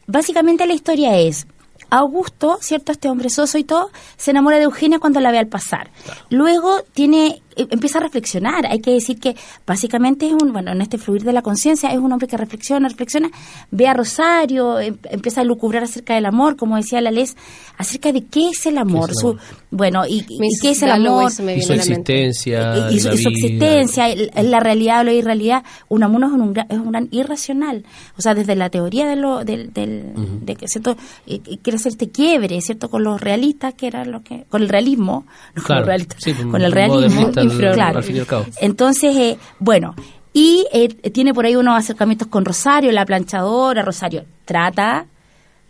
Básicamente 0.07 0.67
la 0.67 0.75
historia 0.75 1.19
es, 1.19 1.47
Augusto, 1.93 2.59
¿cierto? 2.61 2.91
Este 2.93 3.09
hombre 3.11 3.29
soso 3.29 3.59
y 3.59 3.65
todo, 3.65 3.91
se 4.17 4.31
enamora 4.31 4.57
de 4.57 4.65
Eugenia 4.65 4.99
cuando 4.99 5.21
la 5.21 5.31
ve 5.31 5.39
al 5.39 5.47
pasar. 5.49 5.91
Luego 6.31 6.81
tiene, 6.95 7.43
eh, 7.55 7.67
empieza 7.71 7.99
a 7.99 8.03
reflexionar. 8.03 8.65
Hay 8.67 8.81
que 8.81 8.93
decir 8.93 9.21
que 9.21 9.37
básicamente 9.67 10.27
es 10.27 10.33
un, 10.33 10.53
bueno, 10.53 10.73
en 10.73 10.81
este 10.81 10.97
fluir 10.97 11.23
de 11.23 11.33
la 11.35 11.43
conciencia, 11.43 11.91
es 11.91 11.99
un 11.99 12.11
hombre 12.11 12.29
que 12.29 12.37
reflexiona, 12.39 12.89
reflexiona, 12.89 13.31
ve 13.71 13.89
a 13.89 13.95
Rosario, 13.95 14.81
em- 14.81 14.97
empieza 15.11 15.43
a 15.43 15.45
lucubrar 15.45 15.85
acerca 15.85 16.15
del 16.15 16.25
amor, 16.27 16.57
como 16.57 16.77
decía 16.77 17.01
la 17.03 17.11
Les, 17.11 17.37
acerca 17.77 18.11
de 18.11 18.25
qué 18.25 18.49
es 18.49 18.65
el 18.67 18.79
amor. 18.79 19.11
el 19.11 19.17
Su, 19.17 19.37
bueno, 19.71 20.05
y, 20.09 20.23
qué 20.63 20.71
es 20.71 20.83
el 20.83 20.91
amor. 20.93 21.31
Y 21.31 21.63
su 21.63 21.73
existencia. 21.75 22.91
y, 22.91 22.95
y 22.95 23.01
su, 23.01 23.09
la 23.09 23.15
y 23.15 23.19
su 23.19 23.29
vida. 23.29 23.39
existencia, 23.39 24.09
el- 24.09 24.51
la 24.51 24.61
realidad 24.61 25.01
o 25.01 25.05
la 25.05 25.13
irrealidad, 25.13 25.63
Unamuno 25.89 26.27
es 26.29 26.33
un, 26.33 26.55
es 26.71 26.79
un 26.79 26.91
gran 26.91 27.09
irracional. 27.11 27.85
O 28.17 28.23
sea, 28.23 28.35
desde 28.35 28.57
la 28.57 28.71
teoría 28.71 29.07
de 29.07 29.17
lo 29.17 29.45
del, 29.45 29.73
del- 29.73 30.13
de 30.45 30.57
que 30.57 30.69
cierto 30.69 30.97
y- 31.27 31.43
y 31.47 31.59
hacer 31.83 31.93
este 31.93 32.11
quiebre, 32.11 32.61
cierto, 32.61 32.89
con 32.91 33.05
los 33.05 33.21
realistas, 33.21 33.75
que 33.75 33.87
era 33.87 34.05
lo 34.05 34.23
que 34.23 34.45
con 34.49 34.63
el 34.63 34.69
realismo, 34.69 35.27
no 35.55 35.63
con 35.63 35.65
Claro, 35.65 35.81
los 35.81 35.87
realistas, 35.89 36.23
sí, 36.23 36.33
con 36.35 36.61
el 36.63 36.73
realismo, 36.73 37.31
al- 37.37 37.73
claro. 37.75 37.99
al 37.99 38.05
fin 38.05 38.17
y 38.17 38.19
al 38.21 38.27
cabo. 38.27 38.47
Entonces, 38.61 39.17
eh, 39.17 39.39
bueno, 39.59 39.95
y 40.33 40.67
eh, 40.73 40.89
tiene 41.11 41.35
por 41.35 41.45
ahí 41.45 41.57
unos 41.57 41.79
acercamientos 41.79 42.29
con 42.29 42.45
Rosario, 42.45 42.91
la 42.93 43.05
planchadora, 43.05 43.83
Rosario 43.83 44.25
trata, 44.45 45.07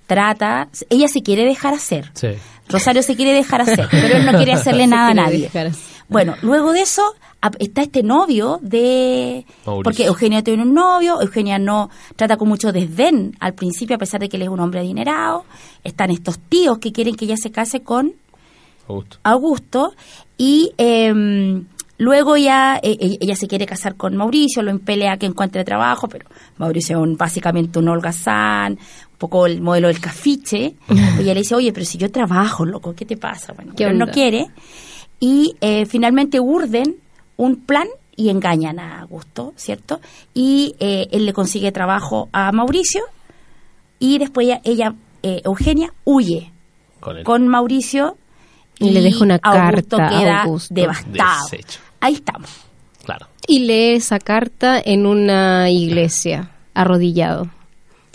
trata, 0.07 0.69
ella 0.91 1.09
se 1.09 1.23
quiere 1.23 1.45
dejar 1.45 1.75
hacer. 1.75 2.11
Sí. 2.15 2.29
Rosario 2.69 3.03
se 3.03 3.17
quiere 3.17 3.33
dejar 3.33 3.61
hacer, 3.63 3.87
pero 3.91 4.17
él 4.17 4.25
no 4.27 4.33
quiere 4.33 4.53
hacerle 4.55 4.87
nada 4.87 5.09
a 5.09 5.15
nadie. 5.15 5.41
dejar 5.43 5.67
hacer. 5.69 5.92
Bueno, 6.13 6.35
luego 6.43 6.73
de 6.73 6.83
eso 6.83 7.03
está 7.59 7.83
este 7.83 8.03
novio 8.03 8.61
de... 8.63 9.45
Mauricio. 9.67 9.83
Porque 9.83 10.05
Eugenia 10.05 10.43
tiene 10.43 10.63
un 10.63 10.75
novio, 10.75 11.21
Eugenia 11.21 11.59
no 11.59 11.91
trata 12.17 12.37
con 12.37 12.49
mucho 12.49 12.71
desdén 12.73 13.35
al 13.41 13.55
principio, 13.55 13.97
a 13.97 13.99
pesar 13.99 14.21
de 14.21 14.29
que 14.29 14.37
él 14.37 14.43
es 14.45 14.49
un 14.49 14.61
hombre 14.61 14.81
adinerado. 14.81 15.45
Están 15.83 16.11
estos 16.11 16.39
tíos 16.39 16.79
que 16.79 16.93
quieren 16.93 17.17
que 17.17 17.25
ella 17.25 17.37
se 17.37 17.51
case 17.51 17.81
con 17.81 18.13
Augusto. 18.87 19.19
Augusto 19.25 19.93
y 20.37 20.73
eh, 20.79 21.63
luego 21.99 22.37
ya 22.37 22.79
eh, 22.83 22.97
ella 23.21 23.37
se 23.37 23.47
quiere 23.49 23.67
casar 23.67 23.97
con 23.97 24.17
Mauricio, 24.17 24.63
lo 24.63 24.71
empelea 24.71 25.17
que 25.17 25.27
encuentre 25.27 25.65
trabajo, 25.65 26.09
pero 26.09 26.27
Mauricio 26.59 26.97
es 26.99 27.03
un- 27.03 27.17
básicamente 27.17 27.79
un 27.79 27.89
holgazán, 27.89 28.73
un 28.73 29.19
poco 29.19 29.47
el 29.47 29.61
modelo 29.61 29.89
del 29.89 30.01
cafiche. 30.01 30.75
y 30.89 31.23
ella 31.23 31.35
le 31.35 31.41
dice, 31.41 31.55
oye, 31.55 31.73
pero 31.73 31.87
si 31.87 31.99
yo 31.99 32.11
trabajo, 32.11 32.65
loco, 32.65 32.95
¿qué 32.95 33.05
te 33.05 33.17
pasa? 33.17 33.53
Bueno, 33.53 33.73
¿Qué 33.77 33.85
pero 33.85 33.97
no 33.97 34.05
onda? 34.05 34.13
quiere. 34.13 34.47
Y 35.25 35.55
eh, 35.61 35.87
finalmente 35.87 36.41
urden 36.41 36.97
un 37.37 37.65
plan 37.65 37.87
y 38.17 38.29
engañan 38.29 38.81
a 38.81 39.03
Augusto, 39.03 39.53
¿cierto? 39.55 40.01
Y 40.35 40.75
eh, 40.81 41.07
él 41.13 41.27
le 41.27 41.33
consigue 41.33 41.71
trabajo 41.71 42.29
a 42.33 42.51
Mauricio 42.51 43.05
y 44.01 44.19
después 44.19 44.49
ella, 44.49 44.61
ella, 44.65 44.95
eh, 45.23 45.41
Eugenia, 45.45 45.95
huye 46.03 46.51
Con 47.23 47.47
Mauricio 47.47 48.17
Y 48.81 48.91
le 48.91 49.01
deja 49.01 49.23
una 49.23 49.39
Augusto 49.41 49.97
carta 49.97 50.07
a 50.09 50.11
queda 50.11 50.43
Augusto. 50.43 50.75
devastado. 50.75 51.47
Ahí 52.01 52.15
estamos. 52.15 52.51
Claro. 53.05 53.29
Y 53.47 53.61
lee 53.61 53.95
esa 53.95 54.19
carta 54.19 54.83
en 54.85 55.07
una 55.07 55.71
iglesia, 55.71 56.51
arrodillado, 56.75 57.49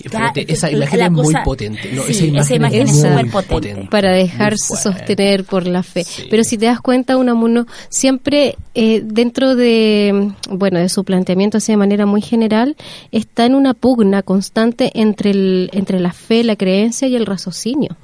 Esa 0.04 0.68
la- 0.70 0.78
imagen 0.78 1.02
es 1.02 1.12
muy 1.12 1.34
potente. 1.44 1.92
No, 1.94 2.04
sí, 2.04 2.12
esa 2.12 2.26
imagen, 2.26 2.42
esa 2.44 2.56
imagen 2.56 2.82
es 2.88 2.94
muy 2.94 3.30
súper 3.30 3.48
potente. 3.48 3.88
para 3.90 4.12
dejarse 4.12 4.76
sostener 4.76 5.44
por 5.44 5.66
la 5.68 5.82
fe. 5.84 6.04
Sí. 6.04 6.24
Pero 6.30 6.44
si 6.44 6.58
te 6.58 6.66
das 6.68 6.80
cuenta, 6.82 7.18
Unamuno 7.18 7.66
siempre 7.90 8.56
eh, 8.76 9.02
dentro 9.04 9.56
de, 9.56 10.32
bueno, 10.50 10.80
de 10.80 10.90
su 10.90 11.04
planteamiento 11.04 11.58
así 11.58 11.72
de 11.72 11.78
manera 11.78 12.06
muy 12.06 12.22
general, 12.22 12.76
está 13.12 13.46
en 13.46 13.56
una 13.56 13.74
pugna 13.74 14.22
constante 14.22 14.92
entre, 14.94 15.32
el, 15.32 15.70
entre 15.74 16.00
la 16.00 16.14
fe, 16.14 16.44
la 16.44 16.56
creencia 16.56 17.08
y 17.08 17.16
el 17.16 17.26
raciocinio. 17.26 17.98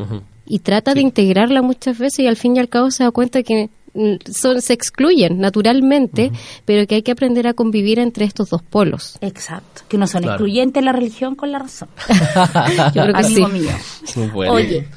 Y 0.46 0.60
trata 0.60 0.94
de 0.94 1.02
integrarla 1.02 1.62
muchas 1.62 1.98
veces 1.98 2.20
y 2.20 2.28
al 2.28 2.36
fin 2.38 2.56
y 2.56 2.60
al 2.60 2.70
cabo 2.70 2.92
se 2.92 3.04
da 3.04 3.12
cuenta 3.12 3.44
que 3.44 3.70
son, 4.32 4.62
se 4.62 4.74
excluyen 4.74 5.40
naturalmente, 5.40 6.32
pero 6.66 6.86
que 6.88 6.96
hay 6.96 7.02
que 7.04 7.12
aprender 7.12 7.48
a 7.48 7.54
convivir 7.54 8.00
entre 8.00 8.26
estos 8.26 8.50
dos 8.50 8.62
polos. 8.64 9.18
Exacto. 9.22 9.82
Que 9.88 9.98
no 9.98 10.08
son 10.08 10.22
Claro. 10.24 10.36
excluyentes 10.36 10.84
la 10.84 10.92
religión 10.92 11.36
con 11.36 11.52
la 11.52 11.60
razón. 11.60 11.90
Yo 12.96 13.04
creo 13.04 13.14
que 13.14 13.26
Amigo 13.26 13.48
sí. 13.48 13.54
mío. 13.54 13.72
Muy 14.16 14.28
bueno. 14.28 14.54
Oye, 14.54 14.88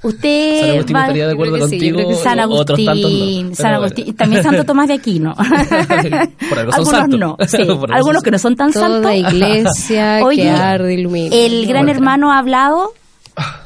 San 0.00 0.10
usted 0.10 0.70
Agustín 0.74 0.96
va... 0.96 1.00
estaría 1.02 1.26
de 1.26 1.32
acuerdo 1.32 1.54
sí, 1.56 1.60
contigo. 1.60 2.08
que 2.08 2.14
San 2.16 2.40
otros 2.40 2.84
tantos 2.84 2.96
no. 2.96 3.08
Agustín, 3.08 3.44
Pero 3.46 3.54
San 3.56 3.64
bueno. 3.70 3.76
Agustín, 3.84 4.04
y 4.08 4.12
también 4.12 4.42
Santo 4.42 4.64
Tomás 4.64 4.88
de 4.88 4.94
Aquino. 4.94 5.34
Por 6.48 6.58
algo 6.58 6.72
son 6.72 6.78
algunos 6.78 6.90
santos. 6.90 7.20
no, 7.20 7.36
sí, 7.46 7.56
Por 7.58 7.68
algo 7.68 7.94
algunos 7.94 8.14
son 8.16 8.22
que 8.24 8.30
no 8.30 8.38
son 8.38 8.56
tan 8.56 8.72
santos. 8.72 9.02
Toda 9.02 9.14
iglesia 9.16 10.20
Oye, 10.24 10.42
que 10.42 10.50
arde 10.50 10.94
ilumina. 10.94 11.34
El 11.34 11.66
gran 11.66 11.88
hermano 11.88 12.32
ha 12.32 12.38
hablado. 12.38 12.92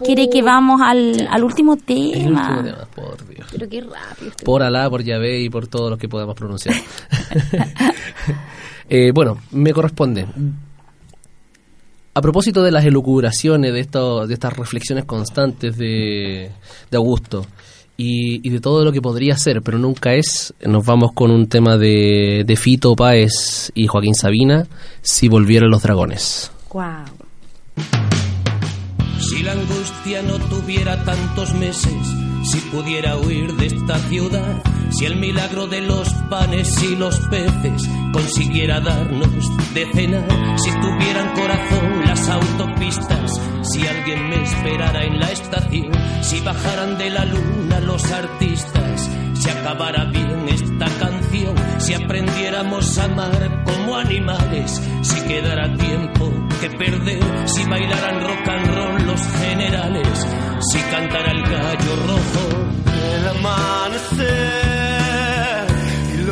Quiere 0.05 0.29
que 0.29 0.43
vamos 0.43 0.81
al, 0.81 1.29
al 1.31 1.45
último 1.45 1.75
El 1.75 1.79
último 1.79 2.41
tema. 2.41 2.63
tema, 2.63 2.89
por 2.95 3.29
Dios. 3.29 3.47
Pero 3.53 3.69
qué 3.69 3.81
rápido. 3.83 4.33
Por 4.45 4.63
Alá, 4.63 4.89
por 4.91 5.03
Yahvé 5.03 5.41
y 5.43 5.51
por 5.51 5.69
todo 5.69 5.91
lo 5.91 5.97
que 5.99 6.09
podamos 6.09 6.35
pronunciar. 6.35 6.75
Eh, 8.93 9.13
bueno, 9.15 9.39
me 9.53 9.73
corresponde. 9.73 10.27
A 12.13 12.21
propósito 12.21 12.61
de 12.65 12.73
las 12.73 12.85
elucubraciones, 12.85 13.73
de, 13.73 13.79
esto, 13.79 14.27
de 14.27 14.35
estas 14.35 14.53
reflexiones 14.57 15.05
constantes 15.05 15.77
de, 15.77 16.51
de 16.91 16.97
Augusto 16.97 17.47
y, 17.97 18.45
y 18.45 18.51
de 18.51 18.59
todo 18.61 18.85
lo 18.85 18.91
que 18.91 19.01
podría 19.01 19.37
ser, 19.37 19.63
pero 19.63 19.79
nunca 19.79 20.15
es, 20.15 20.53
nos 20.67 20.85
vamos 20.85 21.13
con 21.15 21.31
un 21.31 21.47
tema 21.47 21.77
de, 21.77 22.43
de 22.45 22.57
Fito 22.57 22.97
Páez 22.97 23.71
y 23.77 23.87
Joaquín 23.87 24.15
Sabina, 24.17 24.67
Si 25.03 25.29
volvieran 25.29 25.71
los 25.71 25.83
dragones. 25.83 26.51
Guau. 26.69 27.05
Si 29.21 29.43
la 29.43 29.53
angustia 29.53 30.23
no 30.23 30.39
tuviera 30.39 31.05
tantos 31.05 31.53
meses, 31.55 32.17
si 32.43 32.59
pudiera 32.73 33.17
huir 33.17 33.55
de 33.55 33.67
esta 33.67 33.99
ciudad, 33.99 34.63
si 34.91 35.05
el 35.05 35.17
milagro 35.17 35.67
de 35.67 35.83
los 35.83 36.09
panes 36.31 36.83
y 36.83 36.97
los 36.97 37.19
peces 37.29 37.89
consiguiera 38.13 38.81
darnos 38.81 39.75
de 39.75 39.87
cenar, 39.93 40.59
si 40.59 40.71
tuvieran 40.73 41.35
corazón 41.35 42.07
las 42.07 42.29
autopistas, 42.29 43.41
si 43.63 43.87
alguien 43.87 44.29
me 44.31 44.43
esperara 44.43 45.05
en 45.05 45.21
la 45.21 45.31
estación, 45.31 45.93
si 46.23 46.41
bajaran 46.41 46.99
de 46.99 47.11
la 47.11 47.25
luna 47.27 47.81
los 47.81 48.11
artistas, 48.11 49.11
si 49.35 49.51
acabara 49.51 50.05
bien 50.07 50.30
si 51.91 51.95
aprendiéramos 51.97 52.99
a 52.99 53.05
amar 53.07 53.65
como 53.65 53.97
animales, 53.97 54.81
si 55.03 55.21
quedara 55.23 55.77
tiempo 55.77 56.31
que 56.61 56.71
perder, 56.71 57.21
si 57.49 57.65
bailaran 57.65 58.21
rock 58.21 58.49
and 58.49 58.67
roll 58.69 59.07
los 59.07 59.21
generales, 59.41 60.27
si 60.71 60.79
cantara 60.83 61.33
el 61.33 61.43
gallo 61.43 61.97
rojo. 62.07 62.45
El 63.17 63.27
amanecer 63.29 64.29
y 66.15 66.23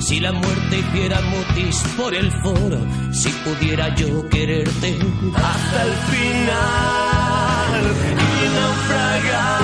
si 0.00 0.20
la 0.20 0.32
muerte 0.32 0.78
hiciera 0.78 1.20
mutis 1.20 1.82
por 1.96 2.14
el 2.14 2.30
foro, 2.42 2.78
si 3.12 3.30
pudiera 3.44 3.94
yo 3.94 4.28
quererte 4.28 4.98
hasta 5.34 5.82
el 5.84 5.92
final 6.10 7.82
y 8.10 8.54
naufragar 8.54 9.57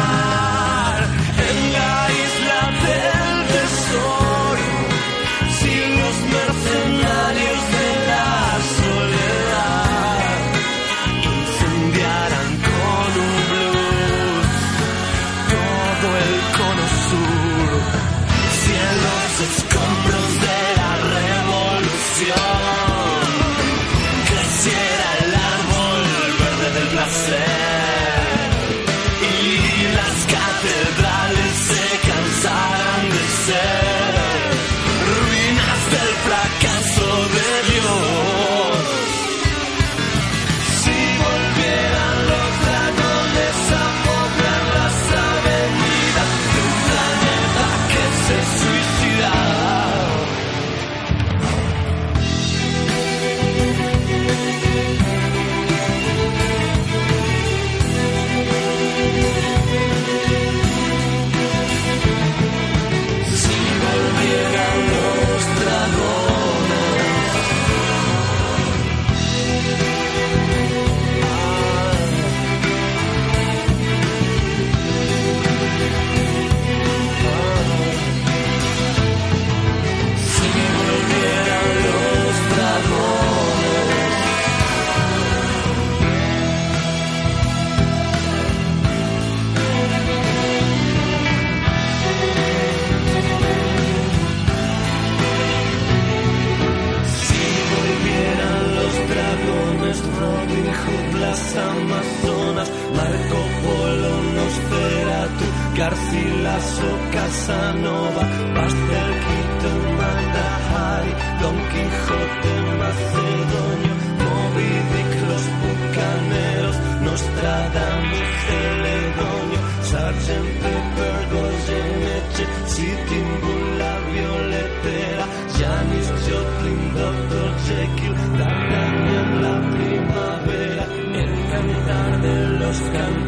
Casanova, 107.11 108.23
pastelquito 108.55 109.67
en 109.75 109.97
Matahari, 109.99 111.13
Don 111.41 111.57
Quijote 111.71 112.55
macedonio, 112.79 113.95
Moby 114.23 114.71
Dick, 114.91 115.13
los 115.31 115.45
bucaneros, 115.63 116.77
Nostradamus, 117.03 118.29
Celedonio, 118.47 119.61
Sgt. 119.91 120.29
Pepper, 120.63 121.17
Goyeneche, 121.33 122.47
Sitting 122.67 123.31
Bull, 123.43 123.79
la 123.79 123.95
violetera, 124.13 125.25
Janis 125.59 126.09
Joplin, 126.27 126.83
Dr. 127.01 127.49
Jekyll, 127.67 128.15
D'Artagnan, 128.39 129.29
la 129.43 129.57
primavera, 129.75 130.85
el 131.23 131.33
cantar 131.51 132.21
de 132.23 132.37
los 132.61 132.79
cantares, 132.81 133.24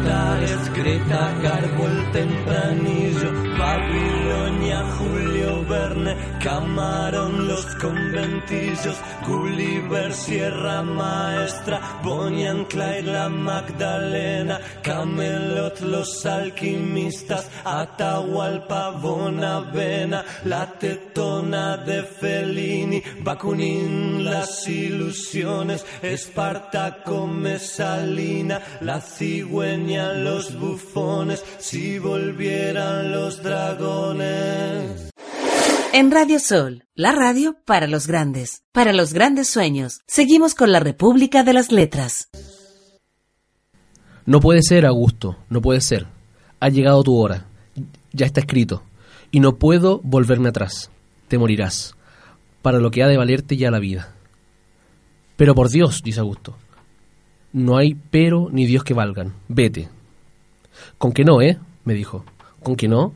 Greta 0.87 1.33
Garbo, 1.43 1.85
el 1.85 2.11
tempranillo, 2.13 3.29
Babilonia, 3.59 4.85
Julio 4.97 5.16
Verne, 5.77 6.15
Camarón, 6.43 7.47
los 7.47 7.65
conventillos, 7.75 8.97
Gulliver, 9.27 10.11
Sierra 10.11 10.81
Maestra, 10.81 11.99
Bonnie 12.03 12.47
and 12.47 12.67
Clyde, 12.67 13.03
la 13.03 13.29
Magdalena, 13.29 14.59
Camelot, 14.81 15.79
los 15.81 16.25
alquimistas, 16.25 17.47
Atahualpa, 17.63 18.89
Bonavena, 18.89 20.25
la 20.45 20.65
tetona 20.65 21.77
de 21.77 22.01
Fellini, 22.01 23.03
Bakunin, 23.21 24.25
las 24.25 24.67
ilusiones, 24.67 25.85
Espartaco, 26.01 27.27
Mesalina, 27.27 28.61
la 28.81 28.99
cigüeña, 28.99 30.13
los 30.13 30.57
bufones, 30.59 31.43
si 31.59 31.99
volvieran 31.99 33.11
los 33.11 33.43
dragones. 33.43 35.06
En 35.93 36.11
Radio 36.11 36.39
Sol, 36.39 36.83
la 36.95 37.13
radio 37.13 37.55
para 37.65 37.87
los 37.87 38.07
grandes, 38.07 38.63
para 38.73 38.91
los 38.91 39.13
grandes 39.13 39.47
sueños. 39.47 40.01
Seguimos 40.05 40.53
con 40.53 40.71
la 40.71 40.79
República 40.81 41.43
de 41.43 41.53
las 41.53 41.71
Letras. 41.71 42.29
No 44.25 44.41
puede 44.41 44.61
ser, 44.61 44.85
Augusto, 44.85 45.37
no 45.49 45.61
puede 45.61 45.79
ser. 45.79 46.07
Ha 46.59 46.69
llegado 46.69 47.03
tu 47.03 47.15
hora. 47.15 47.45
Ya 48.11 48.25
está 48.25 48.41
escrito. 48.41 48.83
Y 49.31 49.39
no 49.39 49.57
puedo 49.57 50.01
volverme 50.03 50.49
atrás. 50.49 50.91
Te 51.29 51.37
morirás. 51.37 51.95
Para 52.61 52.79
lo 52.79 52.91
que 52.91 53.03
ha 53.03 53.07
de 53.07 53.17
valerte 53.17 53.55
ya 53.55 53.71
la 53.71 53.79
vida. 53.79 54.13
Pero 55.37 55.55
por 55.55 55.69
Dios, 55.69 56.03
dice 56.03 56.19
Augusto. 56.19 56.57
No 57.53 57.77
hay 57.77 57.95
pero 58.11 58.49
ni 58.51 58.65
Dios 58.65 58.83
que 58.83 58.93
valgan. 58.93 59.33
Vete. 59.47 59.87
Con 60.97 61.13
que 61.13 61.23
no, 61.23 61.41
¿eh? 61.41 61.57
me 61.85 61.93
dijo. 61.93 62.25
Con 62.61 62.75
que 62.75 62.89
no. 62.89 63.13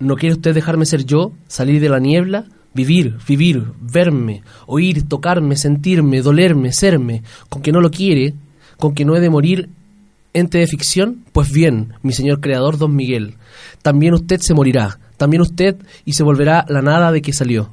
¿No 0.00 0.16
quiere 0.16 0.34
usted 0.34 0.54
dejarme 0.54 0.86
ser 0.86 1.04
yo, 1.04 1.32
salir 1.48 1.80
de 1.80 1.88
la 1.88 1.98
niebla, 1.98 2.44
vivir, 2.72 3.16
vivir, 3.26 3.64
verme, 3.80 4.42
oír, 4.66 5.08
tocarme, 5.08 5.56
sentirme, 5.56 6.22
dolerme, 6.22 6.72
serme? 6.72 7.22
Con 7.48 7.62
que 7.62 7.72
no 7.72 7.80
lo 7.80 7.90
quiere, 7.90 8.34
con 8.76 8.94
que 8.94 9.04
no 9.04 9.16
he 9.16 9.20
de 9.20 9.30
morir 9.30 9.68
ente 10.32 10.58
de 10.58 10.66
ficción? 10.66 11.24
Pues 11.32 11.50
bien, 11.50 11.94
mi 12.02 12.12
señor 12.12 12.40
creador 12.40 12.78
don 12.78 12.94
Miguel, 12.94 13.34
también 13.82 14.14
usted 14.14 14.40
se 14.40 14.54
morirá, 14.54 14.98
también 15.16 15.42
usted 15.42 15.76
y 16.04 16.12
se 16.12 16.22
volverá 16.22 16.64
la 16.68 16.82
nada 16.82 17.10
de 17.10 17.22
que 17.22 17.32
salió. 17.32 17.72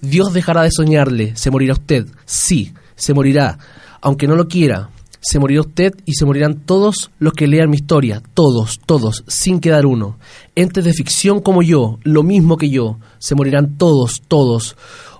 Dios 0.00 0.32
dejará 0.32 0.62
de 0.62 0.70
soñarle, 0.72 1.36
se 1.36 1.50
morirá 1.50 1.74
usted, 1.74 2.06
sí, 2.24 2.72
se 2.96 3.14
morirá, 3.14 3.58
aunque 4.00 4.26
no 4.26 4.34
lo 4.34 4.48
quiera, 4.48 4.90
se 5.28 5.40
morirá 5.40 5.62
usted 5.62 5.92
y 6.04 6.14
se 6.14 6.24
morirán 6.24 6.60
todos 6.60 7.10
los 7.18 7.32
que 7.32 7.48
lean 7.48 7.68
mi 7.68 7.78
historia, 7.78 8.22
todos, 8.32 8.78
todos, 8.86 9.24
sin 9.26 9.58
quedar 9.58 9.84
uno. 9.84 10.18
Entes 10.54 10.84
de 10.84 10.92
ficción 10.92 11.40
como 11.40 11.62
yo, 11.62 11.98
lo 12.04 12.22
mismo 12.22 12.56
que 12.56 12.70
yo, 12.70 13.00
se 13.18 13.34
morirán 13.34 13.76
todos, 13.76 14.22
todos. 14.28 14.76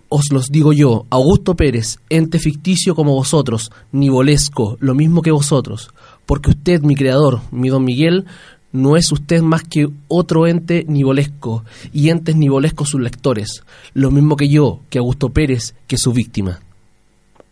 Os 0.09 0.27
los 0.31 0.47
digo 0.47 0.73
yo, 0.73 1.07
Augusto 1.11 1.57
Pérez, 1.57 1.99
ente 2.09 2.39
ficticio 2.39 2.95
como 2.95 3.15
vosotros, 3.15 3.73
nivolesco, 3.91 4.77
lo 4.79 4.95
mismo 4.95 5.23
que 5.23 5.33
vosotros, 5.33 5.91
porque 6.25 6.51
usted, 6.51 6.83
mi 6.83 6.95
creador, 6.95 7.41
mi 7.51 7.69
don 7.69 7.85
Miguel, 7.85 8.27
no 8.71 8.97
es 8.97 9.11
usted 9.11 9.43
más 9.43 9.65
que 9.65 9.89
otro 10.07 10.47
ente 10.47 10.85
nivolesco, 10.87 11.65
y 11.93 12.11
entes 12.11 12.37
nivolescos 12.37 12.91
sus 12.91 13.01
lectores, 13.01 13.65
lo 13.93 14.13
mismo 14.13 14.37
que 14.37 14.49
yo, 14.49 14.83
que 14.89 14.99
Augusto 14.99 15.31
Pérez, 15.31 15.75
que 15.89 15.99
su 15.99 16.13
víctima. 16.13 16.61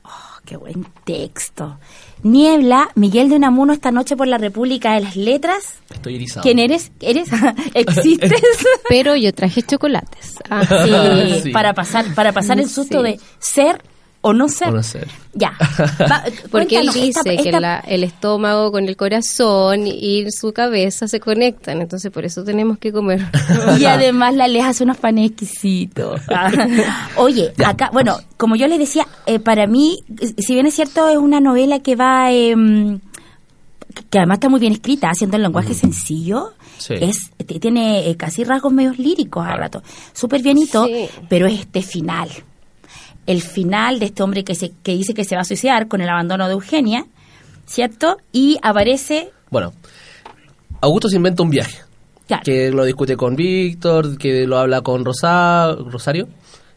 Oh, 0.04 0.38
qué 0.44 0.56
buen 0.56 0.86
texto. 1.04 1.78
Niebla, 2.22 2.88
Miguel 2.94 3.28
de 3.28 3.36
Unamuno 3.36 3.72
esta 3.72 3.90
noche 3.90 4.16
por 4.16 4.26
la 4.26 4.38
República 4.38 4.94
de 4.94 5.00
las 5.00 5.16
Letras. 5.16 5.74
Estoy 5.92 6.16
erizado. 6.16 6.42
¿Quién 6.42 6.58
eres? 6.58 6.90
¿Eres? 7.00 7.28
¿Existes? 7.74 8.32
Pero 8.88 9.14
yo 9.16 9.32
traje 9.34 9.62
chocolates. 9.62 10.36
Ah, 10.48 10.62
Sí, 10.86 11.40
Sí. 11.44 11.50
para 11.50 11.74
pasar 11.74 12.14
para 12.14 12.32
pasar 12.32 12.58
el 12.60 12.68
susto 12.70 12.98
Sí. 13.02 13.04
de 13.12 13.20
ser 13.38 13.82
o 14.26 14.32
no 14.32 14.48
ser. 14.48 14.68
O 14.68 14.72
no 14.72 14.82
ser. 14.82 15.06
Ya. 15.34 15.52
Va, 16.10 16.24
Porque 16.50 16.78
él 16.78 16.88
dice 16.94 17.08
esta- 17.34 17.36
que 17.36 17.52
la- 17.52 17.80
el 17.80 18.04
estómago 18.04 18.72
con 18.72 18.88
el 18.88 18.96
corazón 18.96 19.86
y 19.86 20.24
su 20.30 20.52
cabeza 20.54 21.06
se 21.08 21.20
conectan, 21.20 21.82
entonces 21.82 22.10
por 22.10 22.24
eso 22.24 22.42
tenemos 22.42 22.78
que 22.78 22.90
comer. 22.90 23.20
Y 23.78 23.84
además 23.84 24.34
la 24.34 24.48
Les 24.48 24.64
hace 24.64 24.84
unos 24.84 24.96
panes 24.96 25.30
exquisitos. 25.30 26.22
Oye, 27.16 27.52
acá, 27.66 27.90
bueno, 27.92 28.16
como 28.36 28.56
yo 28.56 28.66
les 28.66 28.78
decía, 28.78 29.06
eh, 29.26 29.38
para 29.38 29.66
mí, 29.66 29.98
eh, 30.20 30.34
si 30.38 30.54
bien 30.54 30.66
es 30.66 30.74
cierto, 30.74 31.08
es 31.08 31.16
una 31.18 31.40
novela 31.40 31.80
que 31.80 31.94
va, 31.96 32.32
em, 32.32 33.00
que 34.10 34.18
además 34.18 34.36
está 34.36 34.48
muy 34.48 34.60
bien 34.60 34.72
escrita, 34.72 35.10
haciendo 35.10 35.36
el 35.36 35.42
lenguaje 35.42 35.74
sencillo, 35.74 36.52
Sí. 36.78 36.94
es 37.00 37.30
tiene 37.60 38.08
eh, 38.10 38.16
casi 38.16 38.42
rasgos 38.42 38.72
medios 38.72 38.98
líricos 38.98 39.46
al 39.46 39.58
rato, 39.58 39.82
súper 40.12 40.42
bienito, 40.42 40.86
Sí. 40.86 41.06
pero 41.28 41.46
este 41.46 41.82
final, 41.82 42.28
el 43.26 43.42
final 43.42 43.98
de 43.98 44.06
este 44.06 44.22
hombre 44.22 44.44
que, 44.44 44.54
se, 44.54 44.72
que 44.82 44.92
dice 44.92 45.14
que 45.14 45.24
se 45.24 45.34
va 45.36 45.42
a 45.42 45.44
suicidar 45.44 45.88
con 45.88 46.00
el 46.00 46.08
abandono 46.08 46.46
de 46.46 46.52
Eugenia, 46.54 47.06
¿cierto? 47.66 48.18
Y 48.32 48.58
aparece, 48.62 49.30
Bueno, 49.50 49.72
Augusto 50.80 51.08
se 51.08 51.16
inventa 51.16 51.42
un 51.42 51.50
viaje. 51.50 51.78
claro, 52.26 52.42
que 52.44 52.70
lo 52.70 52.84
discute 52.84 53.16
con 53.16 53.36
Víctor, 53.36 54.18
que 54.18 54.46
lo 54.46 54.58
habla 54.58 54.80
con 54.82 55.04
Rosa, 55.04 55.74
Rosario 55.74 56.28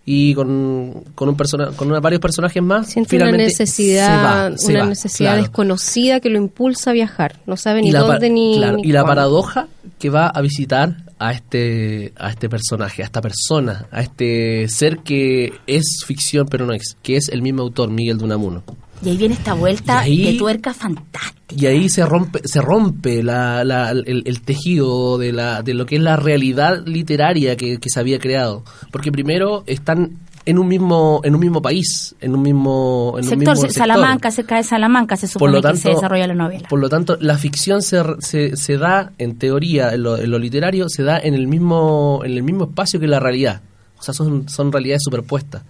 y 0.06 0.34
con, 0.36 1.04
con 1.16 1.28
un 1.28 1.36
persona, 1.36 1.72
con 1.76 1.90
una- 1.90 2.00
varios 2.00 2.22
personajes 2.22 2.64
más. 2.64 2.88
Siente 2.88 3.18
una 3.18 3.32
necesidad, 3.32 4.18
se 4.18 4.24
va, 4.52 4.58
se 4.58 4.72
una 4.72 4.80
va, 4.84 4.86
necesidad 4.90 5.32
claro. 5.32 5.42
desconocida 5.42 6.20
que 6.22 6.30
lo 6.30 6.38
impulsa 6.38 6.92
a 6.92 6.94
viajar. 6.94 7.40
No 7.46 7.58
sabe 7.58 7.82
ni 7.82 7.92
dónde 7.92 8.30
ni, 8.30 8.56
claro, 8.58 8.78
ni 8.78 8.84
y 8.88 8.92
la 8.94 9.04
paradoja 9.04 9.68
que 10.00 10.10
va 10.10 10.28
a 10.28 10.40
visitar 10.42 10.96
a 11.20 11.32
este 11.32 12.14
a 12.18 12.30
este 12.30 12.48
personaje, 12.50 13.02
a 13.02 13.06
esta 13.06 13.22
persona, 13.22 13.88
a 13.92 14.02
este 14.02 14.68
ser 14.70 15.00
que 15.00 15.54
es 15.68 16.04
ficción 16.06 16.48
pero 16.50 16.66
no 16.66 16.74
es, 16.74 16.96
que 17.02 17.16
es 17.18 17.30
el 17.30 17.42
mismo 17.42 17.62
autor, 17.64 17.90
Miguel 17.90 18.18
de 18.18 18.24
Unamuno. 18.26 18.64
y 19.04 19.10
ahí 19.10 19.18
viene 19.18 19.34
esta 19.36 19.54
vuelta 19.54 20.00
ahí- 20.00 20.32
de 20.32 20.38
tuerca 20.38 20.74
fantástica. 20.74 21.34
Y 21.56 21.66
ahí 21.66 21.88
se 21.88 22.06
rompe, 22.06 22.42
se 22.44 22.60
rompe 22.62 23.24
la, 23.24 23.64
la- 23.64 23.92
el, 23.92 24.24
el 24.26 24.42
tejido 24.42 25.18
de, 25.18 25.32
la, 25.32 25.62
de 25.64 25.74
lo 25.74 25.86
que 25.86 25.96
es 25.96 26.02
la 26.02 26.18
realidad 26.18 26.86
literaria 26.86 27.56
que, 27.56 27.78
que 27.78 27.90
se 27.90 28.00
había 28.02 28.20
creado. 28.20 28.66
Porque 28.92 29.12
primero 29.14 29.64
están 29.66 30.18
en 30.48 30.58
un 30.58 30.68
mismo, 30.68 31.22
en 31.24 31.36
un 31.36 31.42
mismo 31.42 31.62
país, 31.62 32.16
en 32.22 32.34
un 32.34 32.42
mismo, 32.42 33.14
en 33.18 33.24
un 33.26 33.30
sector, 33.30 33.40
mismo 33.40 33.56
se- 33.56 33.62
sector. 33.74 33.88
Salamanca, 33.88 34.32
cerca 34.32 34.56
de 34.58 34.64
Salamanca 34.64 35.16
se 35.16 35.28
Por 35.28 35.32
supone 35.34 35.54
lo 35.54 35.62
tanto, 35.62 35.76
que 35.76 35.82
se 35.82 35.90
desarrolla 35.90 36.26
la 36.28 36.34
novela. 36.34 36.68
Por 36.70 36.80
lo 36.80 36.90
tanto, 36.90 37.18
la 37.22 37.38
ficción 37.38 37.82
se, 37.82 38.02
se, 38.20 38.56
se 38.58 38.78
da, 38.78 39.12
en 39.20 39.38
teoría, 39.38 39.94
en 39.94 40.04
lo, 40.04 40.18
en 40.18 40.32
lo 40.32 40.40
literario, 40.40 40.90
se 40.90 41.04
da 41.04 41.20
en 41.20 41.34
el 41.36 41.48
mismo, 41.48 42.22
en 42.24 42.32
el 42.32 42.44
mismo 42.44 42.64
espacio 42.66 43.00
que 43.00 43.08
la 43.08 43.20
realidad. 43.20 43.62
O 44.00 44.02
sea, 44.04 44.14
son, 44.14 44.48
son 44.50 44.72
realidades 44.72 45.04
superpuestas. 45.04 45.64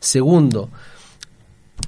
Segundo, 0.00 0.68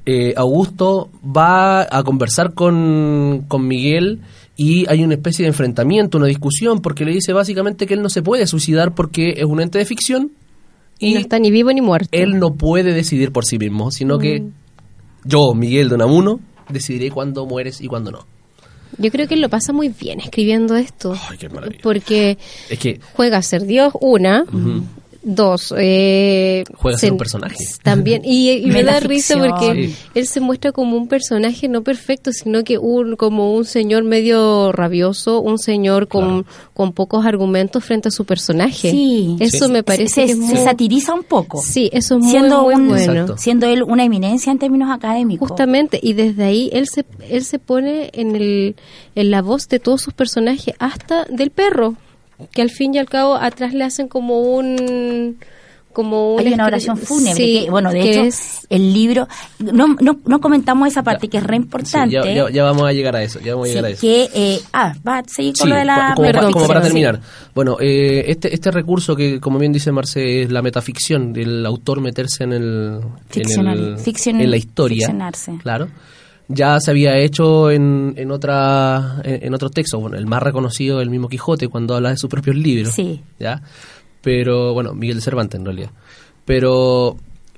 eh, 0.07 0.35
Augusto 0.37 1.11
va 1.25 1.83
a 1.83 2.03
conversar 2.03 2.55
con, 2.55 3.45
con 3.49 3.67
Miguel 3.67 4.21
y 4.57 4.89
hay 4.89 5.05
una 5.05 5.15
especie 5.15 5.45
de 5.45 5.49
enfrentamiento, 5.49 6.19
una 6.19 6.27
discusión, 6.27 6.81
porque 6.81 7.05
le 7.05 7.13
dice 7.13 7.33
básicamente 7.33 7.87
que 7.87 7.95
él 7.95 8.03
no 8.03 8.09
se 8.09 8.23
puede 8.23 8.47
suicidar 8.47 8.95
porque 8.95 9.35
es 9.37 9.45
un 9.45 9.61
ente 9.61 9.79
de 9.79 9.85
ficción 9.85 10.31
Y 10.99 11.15
no 11.15 11.21
está 11.21 11.39
ni 11.39 11.51
vivo 11.51 11.73
ni 11.73 11.81
muerto. 11.81 12.09
él 12.13 12.39
no 12.39 12.55
puede 12.55 12.93
decidir 12.93 13.33
por 13.33 13.45
sí 13.45 13.59
mismo, 13.59 13.91
sino 13.91 14.19
que 14.19 14.41
Mm. 14.41 14.53
yo, 15.25 15.55
Miguel 15.55 15.89
de 15.89 15.95
Unamuno, 15.97 16.41
decidiré 16.69 17.11
cuándo 17.11 17.47
mueres 17.47 17.81
y 17.81 17.87
cuándo 17.87 18.11
no. 18.11 18.27
Yo 18.97 19.11
creo 19.11 19.29
que 19.29 19.35
él 19.35 19.41
lo 19.43 19.49
pasa 19.49 19.73
muy 19.73 19.91
bien 19.91 20.19
escribiendo 20.21 20.75
esto. 20.77 21.15
Ay, 21.31 21.37
qué 21.39 21.49
maravilla. 21.49 21.81
Porque 21.83 22.39
Es 22.71 22.79
que 22.79 23.01
juega 23.15 23.37
a 23.37 23.43
ser 23.43 23.65
Dios, 23.67 23.93
una. 24.01 24.45
Dos, 25.31 25.75
eh, 25.77 26.65
Juega 26.77 26.97
a 26.97 26.99
ser 26.99 27.09
se- 27.09 27.13
un 27.13 27.19
personaje. 27.19 27.57
También, 27.83 28.23
y, 28.25 28.51
y 28.51 28.67
me 28.71 28.83
da 28.83 28.99
risa 28.99 29.37
porque 29.37 29.89
Sí. 29.89 29.95
él 30.15 30.27
se 30.27 30.41
muestra 30.41 30.73
como 30.73 30.97
un 30.97 31.07
personaje 31.07 31.69
no 31.69 31.83
perfecto, 31.83 32.33
sino 32.33 32.65
que 32.65 32.79
un 32.79 33.15
como 33.17 33.53
un 33.55 33.67
señor 33.67 34.05
medio 34.05 34.73
rabioso, 34.73 35.41
un 35.41 35.59
señor 35.59 36.09
con, 36.09 36.47
con 36.73 36.93
pocos 36.95 37.27
argumentos 37.27 37.85
frente 37.85 38.09
a 38.09 38.11
su 38.11 38.25
personaje. 38.25 38.91
Sí. 38.91 39.37
Eso 39.39 39.67
Sí. 39.67 39.71
me 39.73 39.83
parece 39.83 40.15
se, 40.15 40.25
que 40.27 40.33
es 40.33 40.39
se 40.39 40.45
muy- 40.55 40.57
satiriza 40.65 41.13
un 41.13 41.25
poco. 41.25 41.61
Sí, 41.61 41.91
eso 41.93 42.15
es 42.17 42.23
muy, 42.23 42.31
siendo, 42.31 42.63
muy 42.65 42.75
un- 42.77 42.89
bueno. 42.89 43.13
Exacto. 43.13 43.37
siendo 43.37 43.67
él 43.67 43.83
una 43.83 44.05
eminencia 44.05 44.51
en 44.51 44.59
términos 44.59 44.89
académicos. 44.91 45.47
Justamente, 45.51 46.01
y 46.03 46.15
desde 46.15 46.45
ahí 46.45 46.71
él 46.73 46.89
se, 46.89 47.05
él 47.29 47.45
se 47.45 47.59
pone 47.59 48.09
en, 48.15 48.35
el, 48.35 48.77
en 49.15 49.31
la 49.31 49.43
voz 49.43 49.69
de 49.69 49.79
todos 49.79 50.01
sus 50.01 50.15
personajes, 50.15 50.75
hasta 50.79 51.27
del 51.27 51.51
perro. 51.51 51.97
Que 52.53 52.63
al 52.63 52.71
fin 52.71 52.95
y 52.95 52.99
al 52.99 53.09
cabo 53.09 53.35
atrás 53.35 53.75
le 53.75 53.85
hacen 53.85 54.09
como 54.09 54.41
un 54.41 55.39
como 55.93 56.37
Hay 56.39 56.53
una 56.53 56.67
oración 56.67 56.97
fúnebre. 56.97 57.35
Sí, 57.35 57.63
que, 57.65 57.71
bueno, 57.71 57.91
de 57.91 58.01
que 58.01 58.11
hecho, 58.13 58.21
es- 58.23 58.67
el 58.71 58.93
libro. 58.93 59.27
No, 59.59 59.97
no, 60.01 60.21
no 60.25 60.41
comentamos 60.41 60.87
esa 60.87 61.03
parte 61.03 61.27
que 61.29 61.39
es 61.39 61.43
re 61.43 61.57
Sí, 61.57 61.63
importante. 61.63 62.15
ya, 62.15 62.25
ya- 62.25 62.51
ya 62.51 62.63
vamos 62.63 62.85
a 62.85 62.93
llegar 62.93 63.17
a 63.17 63.23
eso, 63.25 63.41
ya 63.41 63.55
vamos 63.55 63.65
a 63.67 63.69
Sí, 63.71 63.75
llegar 63.75 63.91
a 63.91 63.95
eso. 63.95 64.01
que, 64.03 64.29
eh, 64.33 64.61
ah, 64.73 64.95
va 65.07 65.19
a 65.19 65.25
seguir 65.27 65.55
con 65.59 65.65
Sí, 65.67 65.71
lo 65.71 65.77
de 65.77 65.85
la. 65.85 66.13
como, 66.15 66.31
pa- 66.31 66.51
como 66.53 66.67
para 66.69 66.83
terminar. 66.83 67.21
Bueno, 67.53 67.79
eh, 67.81 68.27
este, 68.29 68.55
este 68.55 68.71
recurso 68.71 69.17
que, 69.17 69.41
como 69.41 69.59
bien 69.59 69.73
dice 69.73 69.91
Marce, 69.91 70.43
es 70.43 70.53
la 70.53 70.63
metaficción, 70.63 71.35
el 71.35 71.67
autor 71.67 72.01
meterse 72.01 72.45
en 72.45 72.53
el, 72.53 73.01
en, 73.35 73.69
el- 73.69 73.97
en 74.41 74.51
la 74.53 74.57
historia. 74.57 75.07
ficcionarse. 75.07 75.53
Claro. 75.63 75.89
Ya 76.49 76.81
se 76.81 76.91
había 76.91 77.19
hecho 77.19 77.71
en, 77.71 78.15
en 78.17 78.31
otra 78.31 79.21
en, 79.23 79.45
en 79.47 79.55
otros 79.55 79.71
textos. 79.73 80.01
Bueno, 80.01 80.17
el 80.17 80.27
más 80.27 80.43
reconocido 80.43 81.01
el 81.01 81.11
mismo 81.11 81.29
Quijote 81.29 81.69
cuando 81.69 81.95
habla 81.95 82.11
de 82.11 82.17
sus 82.17 82.31
propios 82.31 82.57
libros. 82.57 82.95
Sí. 82.95 83.21
¿Ya? 83.39 83.63
Pero, 84.23 84.73
bueno, 84.75 84.95
Miguel 84.95 85.17
de 85.17 85.23
Cervantes 85.23 85.59
en 85.61 85.65
realidad. 85.67 85.91
Pero 86.45 87.17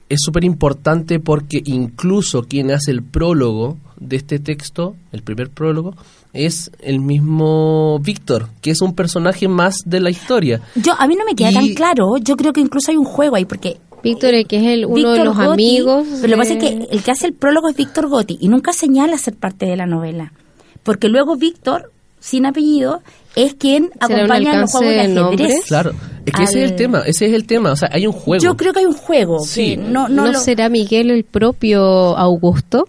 es 0.09 0.18
súper 0.22 0.45
importante 0.45 1.20
porque 1.20 1.62
incluso 1.64 2.43
quien 2.43 2.70
hace 2.72 2.91
el 2.91 3.03
prólogo 3.03 3.78
de 3.99 4.16
este 4.16 4.38
texto, 4.41 4.97
el 5.12 5.22
primer 5.22 5.51
prólogo, 5.51 5.95
es 6.32 6.70
el 6.80 7.01
mismo 7.01 7.99
Víctor, 8.01 8.49
que 8.61 8.70
es 8.72 8.80
un 8.82 8.95
personaje 8.95 9.47
más 9.47 9.82
de 9.84 10.01
la 10.01 10.11
historia. 10.11 10.61
Yo, 10.74 10.95
a 10.99 11.07
mí 11.07 11.14
no 11.16 11.24
me 11.24 11.34
queda 11.34 11.51
Y- 11.51 11.55
tan 11.55 11.74
claro. 11.74 12.16
Yo 12.20 12.36
creo 12.36 12.53
que 12.53 12.61
incluso 12.61 12.91
hay 12.91 12.97
un 12.97 13.05
juego 13.05 13.36
ahí, 13.36 13.45
porque. 13.45 13.78
Víctor, 14.03 14.34
el 14.34 14.46
que 14.46 14.57
es 14.59 14.64
el, 14.66 14.86
uno 14.86 15.12
de 15.12 15.24
los 15.24 15.36
Gotti, 15.36 15.53
amigos. 15.53 16.07
Pero 16.20 16.28
lo 16.28 16.42
que 16.42 16.48
pasa 16.48 16.53
es 16.55 16.59
que 16.59 16.88
el 16.90 17.03
que 17.03 17.11
hace 17.11 17.26
el 17.26 17.32
prólogo 17.34 17.68
es 17.68 17.76
Víctor 17.76 18.09
Gotti 18.09 18.38
y 18.40 18.48
nunca 18.48 18.72
señala 18.72 19.16
ser 19.18 19.34
parte 19.34 19.66
de 19.66 19.76
la 19.76 19.86
novela. 19.86 20.32
Porque 20.82 21.09
luego 21.09 21.36
Víctor, 21.36 21.92
sin 22.20 22.46
apellido, 22.46 23.03
es 23.36 23.55
quien 23.55 23.90
¿Será 23.92 24.07
un 24.07 24.12
acompaña 24.32 24.40
los 24.61 24.74
alcance 24.74 24.78
juegos 24.78 24.94
de 24.94 25.01
ajedrez. 25.46 25.64
Claro, 25.66 25.92
es 26.26 26.32
que 26.34 26.42
ese 26.42 26.64
es 26.64 26.70
el 26.70 26.76
tema, 26.76 27.03
ese 27.07 27.26
es 27.26 27.32
el 27.32 27.46
tema, 27.46 27.72
o 27.72 27.76
sea, 27.76 27.88
hay 27.92 28.07
un 28.07 28.12
juego. 28.12 28.42
Yo 28.42 28.57
creo 28.57 28.72
que 28.72 28.80
hay 28.80 28.86
un 28.86 28.94
juego. 28.94 29.40
Sí. 29.40 29.70
que 29.70 29.76
no, 29.76 30.09
no, 30.09 30.26
¿No 30.26 30.32
lo- 30.32 30.40
será 30.40 30.68
Miguel 30.68 31.11
el 31.11 31.24
propio 31.24 31.82
Augusto? 32.16 32.88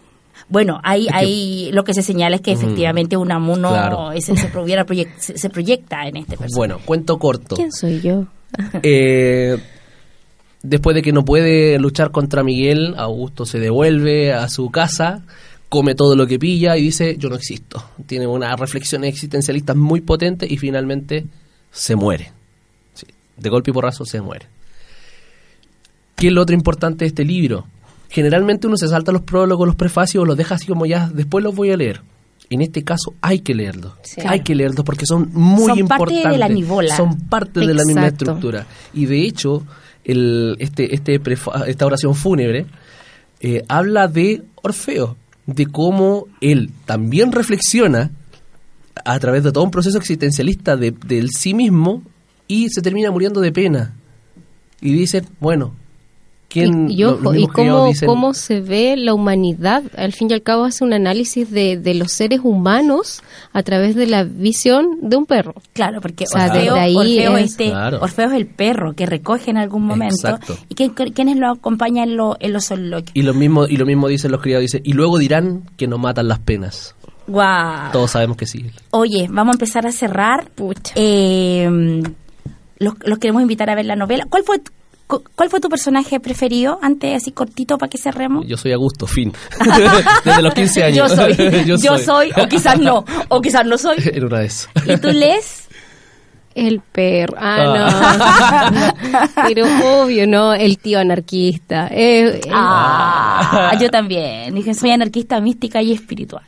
Bueno, 0.49 0.81
ahí, 0.83 1.07
ahí 1.13 1.69
lo 1.71 1.85
que 1.85 1.93
se 1.93 2.01
señala 2.01 2.35
es 2.35 2.41
que 2.41 2.51
efectivamente 2.51 3.15
Unamuno 3.15 3.69
Claro. 3.69 4.11
ese 4.11 4.35
se, 4.35 4.47
proviera 4.47 4.85
proyec- 4.85 5.13
se, 5.17 5.37
se 5.37 5.49
proyecta 5.49 6.07
en 6.07 6.17
este 6.17 6.31
personaje. 6.35 6.55
Bueno, 6.57 6.79
cuento 6.83 7.17
corto. 7.19 7.55
¿Quién 7.55 7.71
soy 7.71 8.01
yo? 8.01 8.25
Eh, 8.83 9.57
después 10.63 10.95
de 10.95 11.01
que 11.01 11.11
no 11.11 11.25
puede 11.25 11.77
luchar 11.79 12.11
contra 12.11 12.43
Miguel, 12.43 12.95
Augusto 12.97 13.45
se 13.45 13.59
devuelve 13.59 14.33
a 14.33 14.47
su 14.49 14.69
casa, 14.69 15.23
come 15.69 15.95
todo 15.95 16.15
lo 16.15 16.27
que 16.27 16.37
pilla 16.39 16.77
y 16.77 16.83
dice, 16.83 17.15
yo 17.17 17.29
no 17.29 17.35
existo. 17.35 17.83
Tiene 18.05 18.27
una 18.27 18.55
reflexión 18.55 19.03
existencialista 19.03 19.73
muy 19.73 20.01
potente 20.01 20.45
y 20.49 20.57
finalmente 20.57 21.25
se 21.71 21.95
muere. 21.95 22.31
Sí, 22.93 23.07
de 23.37 23.49
golpe 23.49 23.71
y 23.71 23.73
porrazo 23.73 24.05
se 24.05 24.21
muere. 24.21 24.47
¿Qué 26.15 26.27
es 26.27 26.33
lo 26.33 26.41
otro 26.41 26.55
importante 26.55 27.05
de 27.05 27.09
este 27.09 27.25
libro? 27.25 27.65
Generalmente 28.09 28.67
uno 28.67 28.75
se 28.77 28.87
salta 28.87 29.11
los 29.11 29.21
prólogos, 29.21 29.65
los 29.65 29.75
prefacios, 29.75 30.27
los 30.27 30.37
deja 30.37 30.55
así 30.55 30.67
como 30.67 30.85
ya, 30.85 31.09
después 31.13 31.43
los 31.43 31.55
voy 31.55 31.71
a 31.71 31.77
leer. 31.77 32.01
En 32.49 32.61
este 32.61 32.83
caso 32.83 33.13
hay 33.21 33.39
que 33.39 33.55
leerlos. 33.55 33.93
Sí. 34.03 34.19
Hay 34.27 34.41
que 34.41 34.53
leerlos 34.53 34.83
porque 34.85 35.05
son 35.05 35.29
muy 35.31 35.65
Son 35.67 35.87
parte 35.87 36.13
importantes. 36.13 36.31
de 36.33 36.37
la 36.37 36.49
nivola. 36.49 36.97
Son 36.97 37.17
parte 37.29 37.61
de 37.61 37.73
la 37.73 37.85
misma 37.85 38.07
estructura. 38.07 38.67
Y 38.93 39.05
de 39.05 39.21
hecho, 39.25 39.63
el, 40.05 40.55
este, 40.59 40.93
este 40.95 41.19
prefa- 41.21 41.65
esta 41.67 41.85
oración 41.85 42.15
fúnebre 42.15 42.65
eh, 43.39 43.63
habla 43.67 44.07
de 44.07 44.43
Orfeo, 44.61 45.17
de 45.47 45.65
cómo 45.65 46.27
él 46.41 46.69
también 46.85 47.31
reflexiona 47.31 48.11
a 49.05 49.19
través 49.19 49.43
de 49.43 49.51
todo 49.51 49.63
un 49.63 49.71
proceso 49.71 49.97
existencialista 49.97 50.75
de- 50.77 50.91
del 50.91 51.29
sí 51.31 51.53
mismo 51.53 52.03
y 52.47 52.69
se 52.69 52.81
termina 52.81 53.09
muriendo 53.11 53.41
de 53.41 53.51
pena. 53.51 53.95
Y 54.81 54.93
dice, 54.93 55.23
bueno, 55.39 55.73
¿quién? 56.51 56.89
y, 56.91 57.03
ojo, 57.03 57.31
cómo, 57.53 57.85
dicen, 57.87 58.07
cómo 58.07 58.33
se 58.33 58.61
ve 58.61 58.95
la 58.97 59.13
humanidad. 59.13 59.83
Al 59.97 60.11
fin 60.13 60.29
y 60.29 60.33
al 60.33 60.41
cabo 60.41 60.65
hace 60.65 60.83
un 60.83 60.93
análisis 60.93 61.49
de, 61.49 61.77
de 61.77 61.93
los 61.95 62.11
seres 62.11 62.41
humanos 62.43 63.23
a 63.53 63.63
través 63.63 63.95
de 63.95 64.05
la 64.07 64.23
visión 64.23 64.99
de 65.01 65.15
un 65.15 65.25
perro. 65.25 65.55
Claro, 65.73 66.01
porque 66.01 66.25
O 66.25 66.27
sea, 66.27 66.45
Orfeo, 66.47 66.61
desde 66.75 66.79
ahí 66.79 66.95
Orfeo 66.95 67.37
es- 67.37 67.51
este- 67.51 67.69
Claro. 67.69 67.99
Orfeo 68.01 68.27
es 68.29 68.33
el 68.37 68.47
perro 68.47 68.93
que 68.93 69.05
recoge 69.05 69.49
en 69.51 69.57
algún 69.57 69.83
momento 69.85 70.15
Exacto. 70.27 70.57
y 70.69 70.75
que, 70.75 70.91
quienes 70.91 71.37
lo 71.37 71.49
acompañan 71.51 72.09
en, 72.09 72.17
lo- 72.17 72.37
en 72.39 72.53
los 72.53 72.65
soliloquios. 72.65 73.11
Y 73.15 73.21
lo 73.21 73.33
mismo, 73.33 73.65
y 73.67 73.77
lo 73.77 73.85
mismo 73.85 74.07
dicen 74.07 74.31
los 74.31 74.41
criados, 74.41 74.61
dice, 74.63 74.81
y 74.83 74.93
luego 74.93 75.17
dirán 75.17 75.63
que 75.77 75.87
no 75.87 75.97
matan 75.97 76.27
las 76.27 76.39
penas. 76.39 76.95
Guau. 77.27 77.91
Todos 77.93 78.11
sabemos 78.11 78.35
que 78.35 78.45
sí. 78.45 78.65
Oye, 78.89 79.27
vamos 79.29 79.53
a 79.53 79.55
empezar 79.55 79.85
a 79.87 79.91
cerrar. 79.91 80.49
Eh, 80.95 82.01
los, 82.79 82.93
los 83.05 83.19
queremos 83.19 83.41
invitar 83.41 83.69
a 83.69 83.75
ver 83.75 83.85
la 83.85 83.95
novela. 83.95 84.25
¿Cuál 84.29 84.43
fue, 84.43 84.57
cuál 85.19 85.49
fue 85.49 85.59
tu 85.59 85.69
personaje 85.69 86.19
preferido? 86.19 86.79
Antes, 86.81 87.15
así 87.21 87.31
cortito 87.31 87.77
para 87.77 87.89
que 87.89 87.97
cerremos. 87.97 88.45
Yo 88.47 88.57
soy 88.57 88.71
Augusto, 88.71 89.07
fin. 89.07 89.33
Desde 90.25 90.41
los 90.41 90.53
15 90.53 90.83
años. 90.83 91.09
Yo 91.09 91.15
soy, 91.15 91.65
yo, 91.81 91.97
soy, 91.97 92.31
o 92.37 92.47
quizás 92.47 92.79
no, 92.79 93.03
o 93.29 93.41
quizás 93.41 93.65
no 93.65 93.77
soy. 93.77 93.97
Era 94.13 94.27
una 94.27 94.39
de 94.39 94.45
esas. 94.45 94.69
¿Y 94.87 94.97
tú 94.97 95.09
lees? 95.09 95.67
El 96.53 96.81
perro. 96.81 97.35
Ah, 97.39 98.69
no. 98.69 99.43
Pero 99.47 99.65
obvio, 100.03 100.27
¿no? 100.27 100.53
El 100.53 100.77
tío 100.79 100.99
anarquista. 100.99 101.87
Eh, 101.87 102.41
eh, 102.43 102.49
Ah, 102.51 103.71
yo 103.79 103.89
también. 103.89 104.53
Dije, 104.53 104.73
soy 104.73 104.91
anarquista 104.91 105.39
mística 105.39 105.81
y 105.81 105.93
espiritual. 105.93 106.43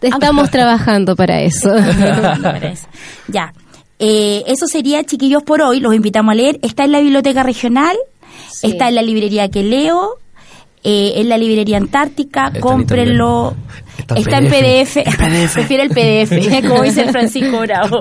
Estamos 0.00 0.50
trabajando 0.50 1.16
para 1.16 1.40
eso. 1.40 1.74
ya. 3.28 3.52
Eh, 4.00 4.42
eso 4.46 4.66
sería, 4.66 5.04
chiquillos, 5.04 5.42
por 5.42 5.60
hoy. 5.62 5.78
Los 5.80 5.94
invitamos 5.94 6.32
a 6.32 6.34
leer. 6.34 6.58
Está 6.62 6.84
en 6.84 6.92
la 6.92 7.00
Biblioteca 7.00 7.42
Regional, 7.42 7.96
Sí. 8.50 8.68
está 8.68 8.88
en 8.88 8.94
la 8.94 9.02
librería 9.02 9.48
que 9.50 9.62
leo, 9.62 10.16
eh, 10.82 11.12
en 11.16 11.28
la 11.28 11.36
librería 11.38 11.76
Antártica. 11.76 12.46
Está 12.48 12.60
cómprenlo. 12.60 13.54
Está 13.98 14.14
en 14.14 14.20
Está 14.22 14.38
en 14.38 14.46
PDF. 14.48 14.94
PDF. 15.04 15.52
Prefiero 15.52 15.82
el 15.82 15.90
PDF, 15.90 16.66
como 16.68 16.82
dice 16.82 17.02
el 17.02 17.10
Francisco 17.10 17.60
Bravo. 17.60 17.98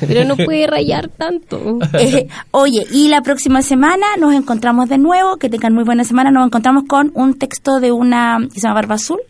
Pero 0.00 0.24
no 0.24 0.34
puede 0.36 0.66
rayar 0.66 1.08
tanto. 1.08 1.78
Eh, 1.98 2.26
oye, 2.52 2.86
y 2.90 3.08
la 3.08 3.20
próxima 3.22 3.60
semana 3.62 4.06
nos 4.18 4.34
encontramos 4.34 4.88
de 4.88 4.96
nuevo. 4.98 5.36
Que 5.36 5.48
tengan 5.50 5.74
muy 5.74 5.84
buena 5.84 6.04
semana. 6.04 6.30
Nos 6.30 6.46
encontramos 6.46 6.84
con 6.88 7.10
un 7.14 7.38
texto 7.38 7.80
de 7.80 7.92
una, 7.92 8.38
que 8.52 8.60
se 8.60 8.62
llama 8.62 8.74
Barba 8.76 8.94
Azul, 8.94 9.20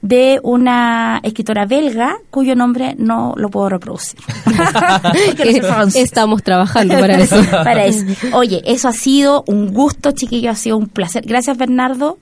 de 0.00 0.38
una 0.44 1.20
escritora 1.24 1.66
belga 1.66 2.16
cuyo 2.30 2.54
nombre 2.54 2.94
no 2.98 3.34
lo 3.36 3.48
puedo 3.48 3.68
reproducir. 3.68 4.20
Estamos 5.94 6.42
trabajando 6.42 6.98
para 6.98 7.16
eso. 7.20 7.36
Para 7.50 7.84
eso. 7.86 8.04
Oye, 8.32 8.62
eso 8.64 8.88
ha 8.88 8.92
sido 8.92 9.44
un 9.46 9.72
gusto, 9.72 10.12
chiquillo, 10.12 10.50
ha 10.50 10.54
sido 10.54 10.76
un 10.76 10.86
placer. 10.88 11.24
Gracias, 11.26 11.56
Bernardo. 11.56 12.18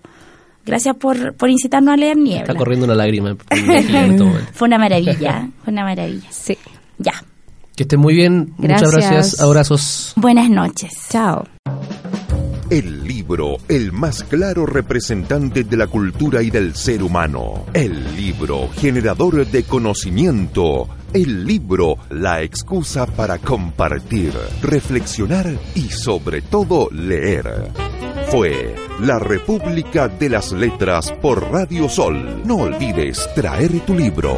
Gracias 0.64 0.96
por, 0.96 1.34
por 1.34 1.48
incitarnos 1.48 1.94
a 1.94 1.96
leer 1.96 2.16
Niebla. 2.16 2.42
Está 2.42 2.54
corriendo 2.54 2.86
una 2.86 2.94
lágrima. 2.96 3.36
en 3.50 3.70
este. 3.70 4.24
Fue 4.52 4.66
una 4.66 4.78
maravilla, 4.78 5.48
fue 5.62 5.72
una 5.72 5.84
maravilla. 5.84 6.26
Sí. 6.30 6.58
Ya. 6.98 7.12
Que 7.76 7.82
estén 7.84 8.00
muy 8.00 8.14
bien. 8.14 8.54
Muchas 8.56 8.80
Gracias. 8.90 9.10
gracias. 9.10 9.40
Abrazos. 9.40 10.12
Buenas 10.16 10.48
noches. 10.50 10.92
Chao. 11.10 11.44
El 12.70 13.02
libro, 13.26 13.56
el 13.66 13.90
más 13.90 14.22
claro 14.22 14.66
representante 14.66 15.64
de 15.64 15.76
la 15.76 15.88
cultura 15.88 16.42
y 16.42 16.50
del 16.50 16.76
ser 16.76 17.02
humano. 17.02 17.64
El 17.72 18.14
libro, 18.14 18.68
generador 18.70 19.44
de 19.44 19.64
conocimiento. 19.64 20.86
El 21.12 21.44
libro, 21.44 21.96
la 22.10 22.42
excusa 22.42 23.04
para 23.04 23.38
compartir, 23.38 24.32
reflexionar 24.62 25.52
y 25.74 25.88
sobre 25.88 26.40
todo 26.40 26.88
leer. 26.92 27.72
Fue 28.30 28.76
La 29.00 29.18
República 29.18 30.06
de 30.06 30.28
las 30.28 30.52
Letras 30.52 31.10
por 31.20 31.50
Radio 31.50 31.88
Sol. 31.88 32.42
No 32.44 32.58
olvides 32.58 33.28
traer 33.34 33.80
tu 33.80 33.96
libro. 33.96 34.36